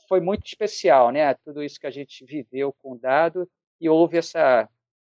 foi 0.07 0.19
muito 0.19 0.45
especial, 0.45 1.09
né, 1.09 1.33
tudo 1.45 1.63
isso 1.63 1.79
que 1.79 1.87
a 1.87 1.91
gente 1.91 2.25
viveu 2.25 2.75
com 2.83 2.91
o 2.91 2.99
Dado 2.99 3.49
e 3.79 3.89
houve 3.89 4.17
essa 4.17 4.69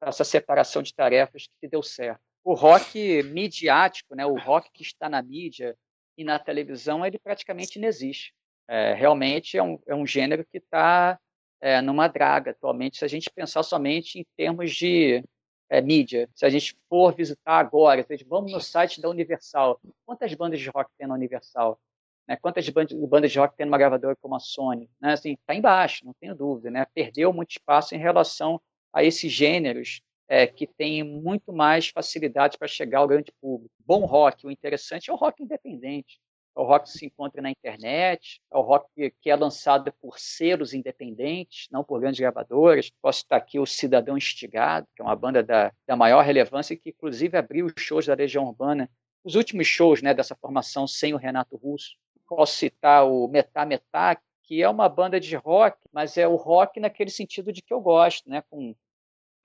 essa 0.10 0.24
separação 0.24 0.82
de 0.82 0.94
tarefas 0.94 1.48
que 1.60 1.68
deu 1.68 1.82
certo. 1.82 2.22
O 2.44 2.54
rock 2.54 3.24
midiático, 3.24 4.16
né, 4.16 4.26
o 4.26 4.38
rock 4.38 4.70
que 4.72 4.84
está 4.84 5.10
na 5.10 5.22
mídia 5.22 5.76
e 6.18 6.24
na 6.24 6.38
televisão, 6.38 7.06
ele 7.06 7.18
praticamente 7.18 7.80
não 7.80 7.88
existe. 7.88 8.34
É, 8.68 8.94
realmente 8.94 9.58
é 9.58 9.64
um, 9.64 9.80
é 9.88 9.96
um 9.96 10.06
gênero 10.06 10.46
que 10.46 10.58
está 10.58 11.20
é, 11.60 11.82
numa 11.82 12.08
draga 12.08 12.52
atualmente, 12.52 12.98
se 12.98 13.06
a 13.06 13.08
gente 13.08 13.30
pensar 13.30 13.64
somente 13.64 14.20
em 14.20 14.26
termos 14.38 14.72
de 14.76 15.24
é, 15.70 15.82
mídia. 15.82 16.30
Se 16.36 16.46
a 16.46 16.50
gente 16.50 16.78
for 16.88 17.14
visitar 17.16 17.58
agora, 17.58 18.06
vamos 18.28 18.52
no 18.52 18.62
site 18.62 19.02
da 19.02 19.10
Universal, 19.10 19.80
quantas 20.06 20.34
bandas 20.34 20.60
de 20.60 20.70
rock 20.70 20.92
tem 20.98 21.08
na 21.08 21.16
Universal? 21.16 21.80
Né? 22.28 22.36
Quantas 22.36 22.68
bandas 22.70 23.32
de 23.32 23.40
rock 23.40 23.56
tem 23.56 23.66
numa 23.66 23.78
gravadora 23.78 24.16
como 24.16 24.36
a 24.36 24.40
Sony? 24.40 24.90
Né? 25.00 25.14
Assim, 25.14 25.34
está 25.34 25.56
embaixo, 25.56 26.06
não 26.06 26.14
tenho 26.14 26.36
dúvida. 26.36 26.70
Né? 26.70 26.86
Perdeu 26.94 27.34
muito 27.34 27.52
espaço 27.52 27.96
em 27.96 28.00
relação 28.00 28.62
a 28.96 29.04
esses 29.04 29.32
gêneros 29.32 30.02
é, 30.28 30.48
que 30.48 30.66
têm 30.66 31.04
muito 31.04 31.52
mais 31.52 31.90
facilidade 31.90 32.58
para 32.58 32.68
chegar 32.68 33.00
ao 33.00 33.08
grande 33.08 33.32
público. 33.42 33.76
Bom 33.86 34.06
rock, 34.06 34.48
o 34.48 34.52
interessante 34.52 35.10
é 35.10 35.14
o 35.14 35.18
rock 35.18 35.44
independente 35.44 36.20
é 36.56 36.62
o 36.62 36.64
rock 36.64 36.86
que 36.86 36.98
se 36.98 37.06
encontra 37.06 37.42
na 37.42 37.52
internet, 37.52 38.42
é 38.52 38.58
o 38.58 38.62
rock 38.62 38.88
que 39.22 39.30
é 39.30 39.36
lançado 39.36 39.92
por 40.02 40.18
selos 40.18 40.74
independentes, 40.74 41.68
não 41.70 41.84
por 41.84 42.00
grandes 42.00 42.20
gravadoras. 42.20 42.90
Posso 43.02 43.20
citar 43.20 43.40
aqui 43.40 43.60
o 43.60 43.66
Cidadão 43.66 44.18
Instigado, 44.18 44.88
que 44.96 45.02
é 45.02 45.06
uma 45.06 45.16
banda 45.16 45.44
da, 45.44 45.74
da 45.86 45.96
maior 45.98 46.24
relevância 46.24 46.76
que, 46.76 46.90
inclusive, 46.90 47.38
abriu 47.38 47.66
os 47.66 47.74
shows 47.78 48.06
da 48.06 48.14
Legião 48.14 48.46
Urbana, 48.46 48.90
os 49.24 49.36
últimos 49.36 49.68
shows 49.68 50.02
né, 50.02 50.14
dessa 50.14 50.36
formação 50.36 50.88
sem 50.88 51.14
o 51.14 51.18
Renato 51.18 51.58
Russo. 51.58 51.98
Posso 52.28 52.56
citar 52.56 53.06
o 53.06 53.28
Metá 53.28 53.66
Metá, 53.66 54.18
que 54.44 54.62
é 54.62 54.70
uma 54.70 54.88
banda 54.88 55.20
de 55.20 55.36
rock, 55.36 55.78
mas 55.92 56.18
é 56.18 56.28
o 56.28 56.36
rock 56.36 56.80
naquele 56.80 57.10
sentido 57.10 57.52
de 57.52 57.62
que 57.62 57.74
eu 57.74 57.82
gosto, 57.82 58.30
né, 58.30 58.42
com 58.50 58.74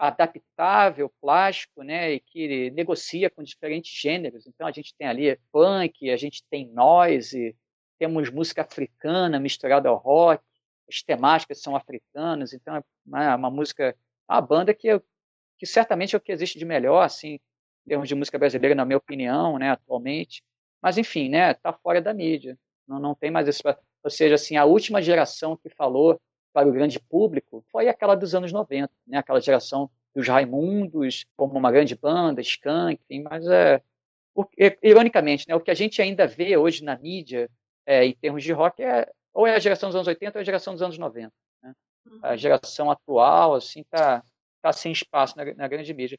adaptável, 0.01 1.13
plástico, 1.21 1.83
né, 1.83 2.15
e 2.15 2.21
que 2.21 2.71
negocia 2.71 3.29
com 3.29 3.43
diferentes 3.43 3.93
gêneros. 3.93 4.47
Então 4.47 4.67
a 4.67 4.73
gente 4.73 4.95
tem 4.97 5.07
ali 5.07 5.39
punk, 5.53 6.11
a 6.11 6.17
gente 6.17 6.43
tem 6.51 6.67
noise, 6.69 7.55
temos 7.99 8.31
música 8.31 8.63
africana 8.63 9.39
misturada 9.39 9.91
ao 9.91 9.97
rock, 9.97 10.43
as 10.89 11.03
temáticas 11.03 11.61
são 11.61 11.77
africanas, 11.77 12.55
então 12.55 12.77
é 12.77 12.83
uma, 13.05 13.37
uma 13.37 13.51
música, 13.51 13.95
uma 14.27 14.41
banda 14.41 14.73
que, 14.73 14.89
que 15.59 15.67
certamente 15.67 16.15
é 16.15 16.19
o 16.19 16.21
que 16.21 16.33
existe 16.33 16.59
de 16.59 16.65
melhor, 16.65 17.03
assim, 17.03 17.35
em 17.35 17.89
termos 17.89 18.09
de 18.09 18.15
música 18.15 18.39
brasileira, 18.39 18.75
na 18.75 18.87
minha 18.87 18.97
opinião, 18.97 19.59
né, 19.59 19.71
atualmente. 19.71 20.43
Mas 20.81 20.97
enfim, 20.97 21.29
né, 21.29 21.51
está 21.51 21.75
fora 21.75 22.01
da 22.01 22.15
mídia, 22.15 22.59
não, 22.89 22.99
não 22.99 23.15
tem 23.15 23.31
mais 23.31 23.47
isso. 23.47 23.63
Ou 24.03 24.11
seja, 24.11 24.37
assim, 24.37 24.57
a 24.57 24.65
última 24.65 25.03
geração 25.03 25.59
que 25.59 25.69
falou 25.69 26.19
para 26.53 26.69
o 26.69 26.73
grande 26.73 26.99
público 26.99 27.65
foi 27.71 27.89
aquela 27.89 28.15
dos 28.15 28.35
anos 28.35 28.53
90, 28.53 28.93
né? 29.07 29.19
aquela 29.19 29.41
geração 29.41 29.91
dos 30.15 30.27
Raimundos, 30.27 31.25
como 31.37 31.57
uma 31.59 31.71
grande 31.71 31.95
banda, 31.95 32.41
Skank, 32.41 33.01
enfim, 33.09 33.23
mas 33.23 33.47
é, 33.47 33.81
porque, 34.35 34.79
ironicamente, 34.83 35.49
né, 35.49 35.55
o 35.55 35.61
que 35.61 35.71
a 35.71 35.75
gente 35.75 36.01
ainda 36.01 36.27
vê 36.27 36.57
hoje 36.57 36.85
na 36.85 36.97
mídia, 36.97 37.51
é, 37.87 38.05
em 38.05 38.15
termos 38.15 38.43
de 38.43 38.53
rock, 38.53 38.83
é 38.83 39.11
ou 39.33 39.47
é 39.47 39.55
a 39.55 39.59
geração 39.59 39.89
dos 39.89 39.97
anos 39.97 40.09
80 40.09 40.39
ou 40.39 40.41
é 40.41 40.43
a 40.43 40.45
geração 40.45 40.73
dos 40.73 40.83
anos 40.83 40.99
90. 40.99 41.33
Né? 41.63 41.75
A 42.23 42.31
uhum. 42.31 42.37
geração 42.37 42.91
atual, 42.91 43.55
assim, 43.55 43.81
está 43.81 44.23
tá 44.61 44.73
sem 44.73 44.93
espaço 44.93 45.37
na, 45.37 45.45
na, 45.55 45.69
grande 45.69 45.93
mídia. 45.95 46.19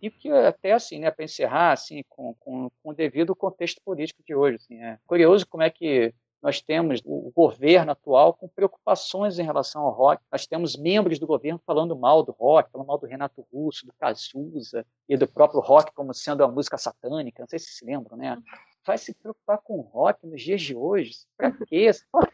E 0.00 0.10
que 0.10 0.30
até 0.30 0.72
assim, 0.72 0.98
né, 0.98 1.10
para 1.10 1.24
encerrar, 1.24 1.72
assim, 1.72 2.02
com, 2.08 2.34
com, 2.34 2.70
com 2.82 2.90
o 2.90 2.94
devido 2.94 3.34
contexto 3.34 3.80
político 3.84 4.22
de 4.26 4.34
hoje, 4.34 4.56
assim, 4.56 4.82
é 4.82 4.98
curioso 5.06 5.46
como 5.46 5.62
é 5.62 5.70
que 5.70 6.14
nós 6.42 6.60
temos 6.60 7.00
o 7.04 7.30
governo 7.34 7.92
atual 7.92 8.32
com 8.32 8.48
preocupações 8.48 9.38
em 9.38 9.42
relação 9.42 9.82
ao 9.82 9.92
rock. 9.92 10.22
Nós 10.32 10.46
temos 10.46 10.74
membros 10.76 11.18
do 11.18 11.26
governo 11.26 11.60
falando 11.66 11.94
mal 11.94 12.22
do 12.22 12.32
rock, 12.32 12.70
falando 12.70 12.86
mal 12.86 12.98
do 12.98 13.06
Renato 13.06 13.46
Russo, 13.52 13.86
do 13.86 13.92
Cazuza 13.92 14.86
e 15.08 15.16
do 15.16 15.28
próprio 15.28 15.60
rock 15.60 15.92
como 15.92 16.14
sendo 16.14 16.42
uma 16.42 16.52
música 16.52 16.78
satânica. 16.78 17.42
Não 17.42 17.48
sei 17.48 17.58
se 17.58 17.72
se 17.72 17.84
lembram, 17.84 18.16
né? 18.16 18.38
Vai 18.86 18.96
se 18.96 19.14
preocupar 19.14 19.58
com 19.58 19.78
o 19.78 19.82
rock 19.82 20.26
nos 20.26 20.40
dias 20.42 20.62
de 20.62 20.74
hoje? 20.74 21.18
Para 21.36 21.52
quê? 21.66 21.90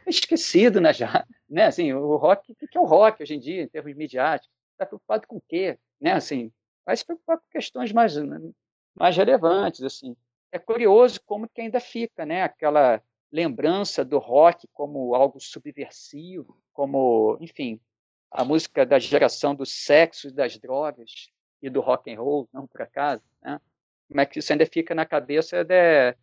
É 0.06 0.10
esquecido, 0.10 0.80
né, 0.80 0.92
já? 0.92 1.26
Né? 1.48 1.66
Assim, 1.66 1.92
o 1.92 2.16
rock, 2.16 2.52
o 2.52 2.54
que 2.54 2.78
é 2.78 2.80
o 2.80 2.84
rock 2.84 3.22
hoje 3.22 3.34
em 3.34 3.40
dia, 3.40 3.62
em 3.62 3.68
termos 3.68 3.94
midiáticos? 3.96 4.54
Está 4.72 4.86
preocupado 4.86 5.26
com 5.26 5.36
o 5.36 5.42
quê? 5.48 5.78
Né? 6.00 6.12
Assim, 6.12 6.52
vai 6.84 6.96
se 6.96 7.04
preocupar 7.04 7.38
com 7.38 7.44
questões 7.50 7.92
mais, 7.92 8.14
mais 8.94 9.16
relevantes, 9.16 9.82
assim. 9.82 10.16
É 10.52 10.58
curioso 10.58 11.20
como 11.26 11.48
que 11.48 11.60
ainda 11.60 11.80
fica, 11.80 12.24
né? 12.24 12.44
Aquela 12.44 13.02
lembrança 13.32 14.04
do 14.04 14.18
rock 14.18 14.66
como 14.72 15.14
algo 15.14 15.40
subversivo, 15.40 16.60
como, 16.72 17.36
enfim, 17.40 17.80
a 18.30 18.44
música 18.44 18.84
da 18.84 18.98
geração 18.98 19.54
do 19.54 19.64
sexo 19.64 20.28
e 20.28 20.32
das 20.32 20.58
drogas 20.58 21.30
e 21.62 21.70
do 21.70 21.80
rock 21.80 22.12
and 22.12 22.20
roll, 22.20 22.48
não 22.52 22.66
por 22.66 22.82
acaso, 22.82 23.22
né? 23.42 23.60
Como 24.08 24.20
é 24.20 24.26
que 24.26 24.38
isso 24.38 24.52
ainda 24.52 24.66
fica 24.66 24.94
na 24.94 25.04
cabeça 25.04 25.64
de, 25.64 26.14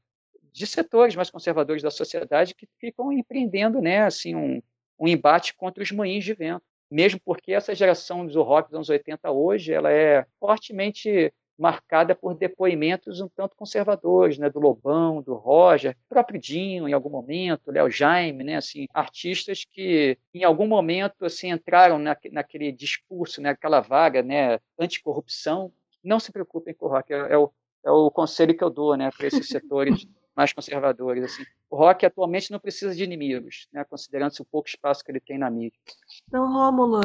de 0.52 0.66
setores 0.66 1.16
mais 1.16 1.30
conservadores 1.30 1.84
da 1.84 1.92
sociedade 1.92 2.56
que 2.56 2.68
ficam 2.80 3.12
empreendendo 3.12 3.82
né, 3.82 4.04
assim, 4.04 4.36
um, 4.36 4.62
um 4.98 5.08
embate 5.08 5.54
contra 5.54 5.84
os 5.84 5.92
moinhos 5.92 6.24
de 6.24 6.34
vento. 6.34 6.64
Mesmo 6.90 7.20
porque 7.20 7.52
essa 7.52 7.76
geração 7.76 8.26
do 8.26 8.42
rock 8.44 8.70
dos 8.70 8.76
anos 8.76 8.90
80 8.90 9.32
hoje 9.32 9.74
ela 9.74 9.92
é 9.92 10.26
fortemente 10.40 11.34
marcada 11.64 12.14
por 12.14 12.36
depoimentos 12.36 13.22
um 13.22 13.30
tanto 13.30 13.56
conservadores, 13.56 14.38
né, 14.38 14.50
do 14.50 14.60
Lobão, 14.60 15.22
do 15.22 15.34
Roger, 15.34 15.96
próprio 16.10 16.38
Dinho 16.38 16.90
em 16.90 16.92
algum 16.92 17.10
momento, 17.10 17.72
Léo 17.72 17.90
Jaime, 17.90 18.44
né, 18.44 18.58
assim, 18.58 18.86
artistas 18.94 19.64
que 19.64 20.18
em 20.34 20.44
algum 20.44 20.68
momento 20.68 21.24
assim 21.24 21.52
entraram 21.52 21.98
na, 21.98 22.18
naquele 22.34 22.70
discurso, 22.70 23.42
né, 23.42 23.52
aquela 23.52 23.80
vaga, 23.80 24.22
né, 24.22 24.60
anticorrupção. 24.78 25.72
Não 26.04 26.20
se 26.20 26.34
preocupem 26.34 26.74
com 26.74 26.88
o 26.88 26.90
rock, 26.90 27.14
é, 27.14 27.18
é 27.18 27.38
o, 27.38 27.50
é 27.86 27.92
o 27.92 28.12
conselho 28.12 28.58
que 28.58 28.64
eu 28.64 28.70
dou, 28.70 28.98
né, 28.98 29.10
para 29.18 29.28
esses 29.28 29.48
setores 29.48 30.06
mais 30.36 30.54
conservadores. 30.54 31.24
Assim. 31.24 31.44
O 31.70 31.76
rock 31.76 32.06
atualmente 32.06 32.52
não 32.52 32.60
precisa 32.60 32.96
de 32.96 33.04
inimigos, 33.04 33.68
né, 33.72 33.84
considerando-se 33.84 34.42
o 34.42 34.46
pouco 34.46 34.68
espaço 34.68 35.04
que 35.04 35.12
ele 35.12 35.20
tem 35.20 35.38
na 35.38 35.50
mídia. 35.50 35.80
Então, 36.28 36.52
Rômulo, 36.52 37.02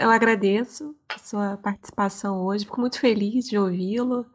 eu 0.00 0.10
agradeço 0.10 0.94
a 1.08 1.18
sua 1.18 1.56
participação 1.56 2.44
hoje, 2.44 2.64
fico 2.64 2.80
muito 2.80 3.00
feliz 3.00 3.46
de 3.46 3.58
ouvi-lo, 3.58 4.26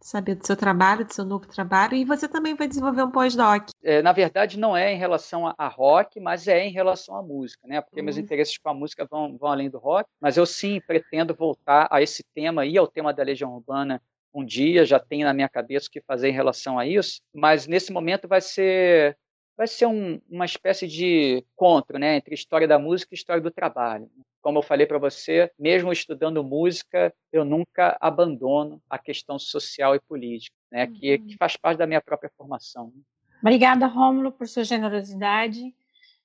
de 0.00 0.06
saber 0.06 0.34
do 0.34 0.46
seu 0.46 0.56
trabalho, 0.56 1.04
do 1.04 1.12
seu 1.12 1.24
novo 1.24 1.46
trabalho, 1.46 1.94
e 1.94 2.04
você 2.04 2.28
também 2.28 2.54
vai 2.54 2.68
desenvolver 2.68 3.02
um 3.02 3.10
pós-doc. 3.10 3.70
É, 3.82 4.02
na 4.02 4.12
verdade, 4.12 4.58
não 4.58 4.76
é 4.76 4.92
em 4.92 4.98
relação 4.98 5.46
a, 5.46 5.54
a, 5.56 5.68
rock, 5.68 6.20
mas 6.20 6.46
é 6.46 6.64
em 6.64 6.70
relação 6.70 7.16
à 7.16 7.22
música, 7.22 7.66
né? 7.66 7.80
Porque 7.80 8.00
uhum. 8.00 8.04
meus 8.04 8.18
interesses 8.18 8.58
com 8.58 8.68
a 8.68 8.74
música 8.74 9.06
vão, 9.10 9.36
vão 9.38 9.50
além 9.50 9.70
do 9.70 9.78
rock, 9.78 10.08
mas 10.20 10.36
eu 10.36 10.44
sim 10.44 10.80
pretendo 10.86 11.34
voltar 11.34 11.88
a 11.90 12.02
esse 12.02 12.22
tema 12.34 12.66
e 12.66 12.76
ao 12.76 12.86
tema 12.86 13.12
da 13.12 13.22
Legião 13.22 13.54
Urbana 13.54 14.00
um 14.36 14.44
dia, 14.44 14.84
já 14.84 15.00
tenho 15.00 15.24
na 15.24 15.32
minha 15.32 15.48
cabeça 15.48 15.88
o 15.88 15.90
que 15.90 16.02
fazer 16.02 16.28
em 16.28 16.32
relação 16.32 16.78
a 16.78 16.86
isso, 16.86 17.22
mas 17.34 17.66
nesse 17.66 17.90
momento 17.90 18.28
vai 18.28 18.40
ser 18.40 19.16
vai 19.56 19.66
ser 19.66 19.86
um, 19.86 20.20
uma 20.28 20.44
espécie 20.44 20.86
de 20.86 21.42
encontro 21.54 21.98
né, 21.98 22.16
entre 22.16 22.34
história 22.34 22.68
da 22.68 22.78
música 22.78 23.14
e 23.14 23.16
história 23.16 23.42
do 23.42 23.50
trabalho. 23.50 24.10
Como 24.42 24.58
eu 24.58 24.62
falei 24.62 24.86
para 24.86 24.98
você, 24.98 25.50
mesmo 25.58 25.90
estudando 25.90 26.44
música, 26.44 27.10
eu 27.32 27.42
nunca 27.42 27.96
abandono 27.98 28.82
a 28.88 28.98
questão 28.98 29.38
social 29.38 29.94
e 29.94 30.00
política, 30.00 30.54
né, 30.70 30.84
uhum. 30.84 30.92
que, 30.92 31.18
que, 31.20 31.36
faz 31.38 31.56
parte 31.56 31.78
da 31.78 31.86
minha 31.86 32.02
própria 32.02 32.30
formação. 32.36 32.92
Obrigada, 33.40 33.86
Rômulo, 33.86 34.30
por 34.30 34.46
sua 34.46 34.62
generosidade. 34.62 35.74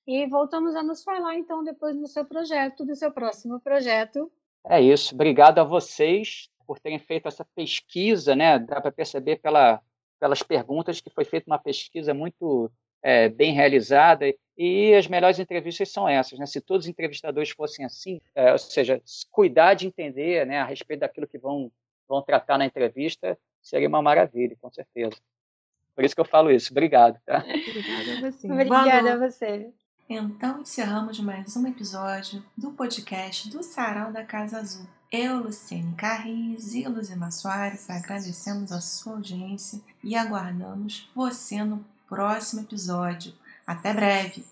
E 0.06 0.28
voltamos 0.28 0.76
a 0.76 0.84
nos 0.84 1.02
falar, 1.02 1.38
então, 1.38 1.64
depois 1.64 1.96
do 1.96 2.08
seu 2.08 2.26
projeto, 2.26 2.86
do 2.86 2.96
seu 2.96 3.14
próximo 3.14 3.62
projeto. 3.62 4.30
É 4.68 4.82
isso. 4.82 5.16
Obrigado 5.16 5.60
a 5.60 5.64
vocês 5.64 6.51
por 6.72 6.80
terem 6.80 7.00
feito 7.00 7.28
essa 7.28 7.44
pesquisa, 7.54 8.34
né? 8.34 8.58
Dá 8.58 8.80
para 8.80 8.94
perceber 8.94 9.42
pela, 9.42 9.82
pelas 10.18 10.42
perguntas 10.42 11.02
que 11.02 11.10
foi 11.10 11.26
feita 11.26 11.52
uma 11.52 11.60
pesquisa 11.60 12.14
muito 12.14 12.72
é, 13.04 13.28
bem 13.28 13.52
realizada 13.52 14.34
e 14.58 14.94
as 14.94 15.06
melhores 15.06 15.38
entrevistas 15.38 15.92
são 15.92 16.08
essas, 16.08 16.40
né? 16.40 16.46
Se 16.46 16.62
todos 16.62 16.86
os 16.86 16.90
entrevistadores 16.90 17.50
fossem 17.50 17.84
assim, 17.84 18.22
é, 18.34 18.54
ou 18.54 18.58
seja, 18.58 19.02
cuidar 19.30 19.74
de 19.74 19.86
entender, 19.86 20.46
né, 20.46 20.60
a 20.60 20.66
respeito 20.66 21.02
daquilo 21.02 21.28
que 21.28 21.38
vão 21.38 21.70
vão 22.08 22.22
tratar 22.22 22.58
na 22.58 22.66
entrevista, 22.66 23.38
seria 23.62 23.90
uma 23.90 24.02
maravilha, 24.02 24.56
com 24.62 24.72
certeza. 24.72 25.18
Por 25.94 26.06
isso 26.06 26.16
que 26.16 26.22
eu 26.22 26.26
falo 26.26 26.50
isso. 26.52 26.72
Obrigado. 26.72 27.20
Tá? 27.26 27.40
Obrigada 27.44 28.18
a 28.18 28.32
você. 28.32 28.48
Obrigada 28.50 29.14
a 29.14 29.18
você. 29.18 29.74
Então 30.08 30.62
encerramos 30.62 31.20
mais 31.20 31.58
um 31.58 31.68
episódio 31.68 32.42
do 32.58 32.72
podcast 32.72 33.50
do 33.50 33.62
Sarau 33.62 34.14
da 34.14 34.24
Casa 34.24 34.60
Azul. 34.60 35.01
Eu, 35.12 35.44
Luciene 35.44 35.94
Carris 35.96 36.74
e 36.74 36.88
Luzima 36.88 37.32
Soares 37.32 37.90
agradecemos 37.90 38.72
a 38.72 38.80
sua 38.80 39.16
audiência 39.16 39.82
e 40.02 40.16
aguardamos 40.16 41.10
você 41.14 41.62
no 41.66 41.84
próximo 42.08 42.62
episódio. 42.62 43.34
Até 43.68 43.94
breve! 43.94 44.46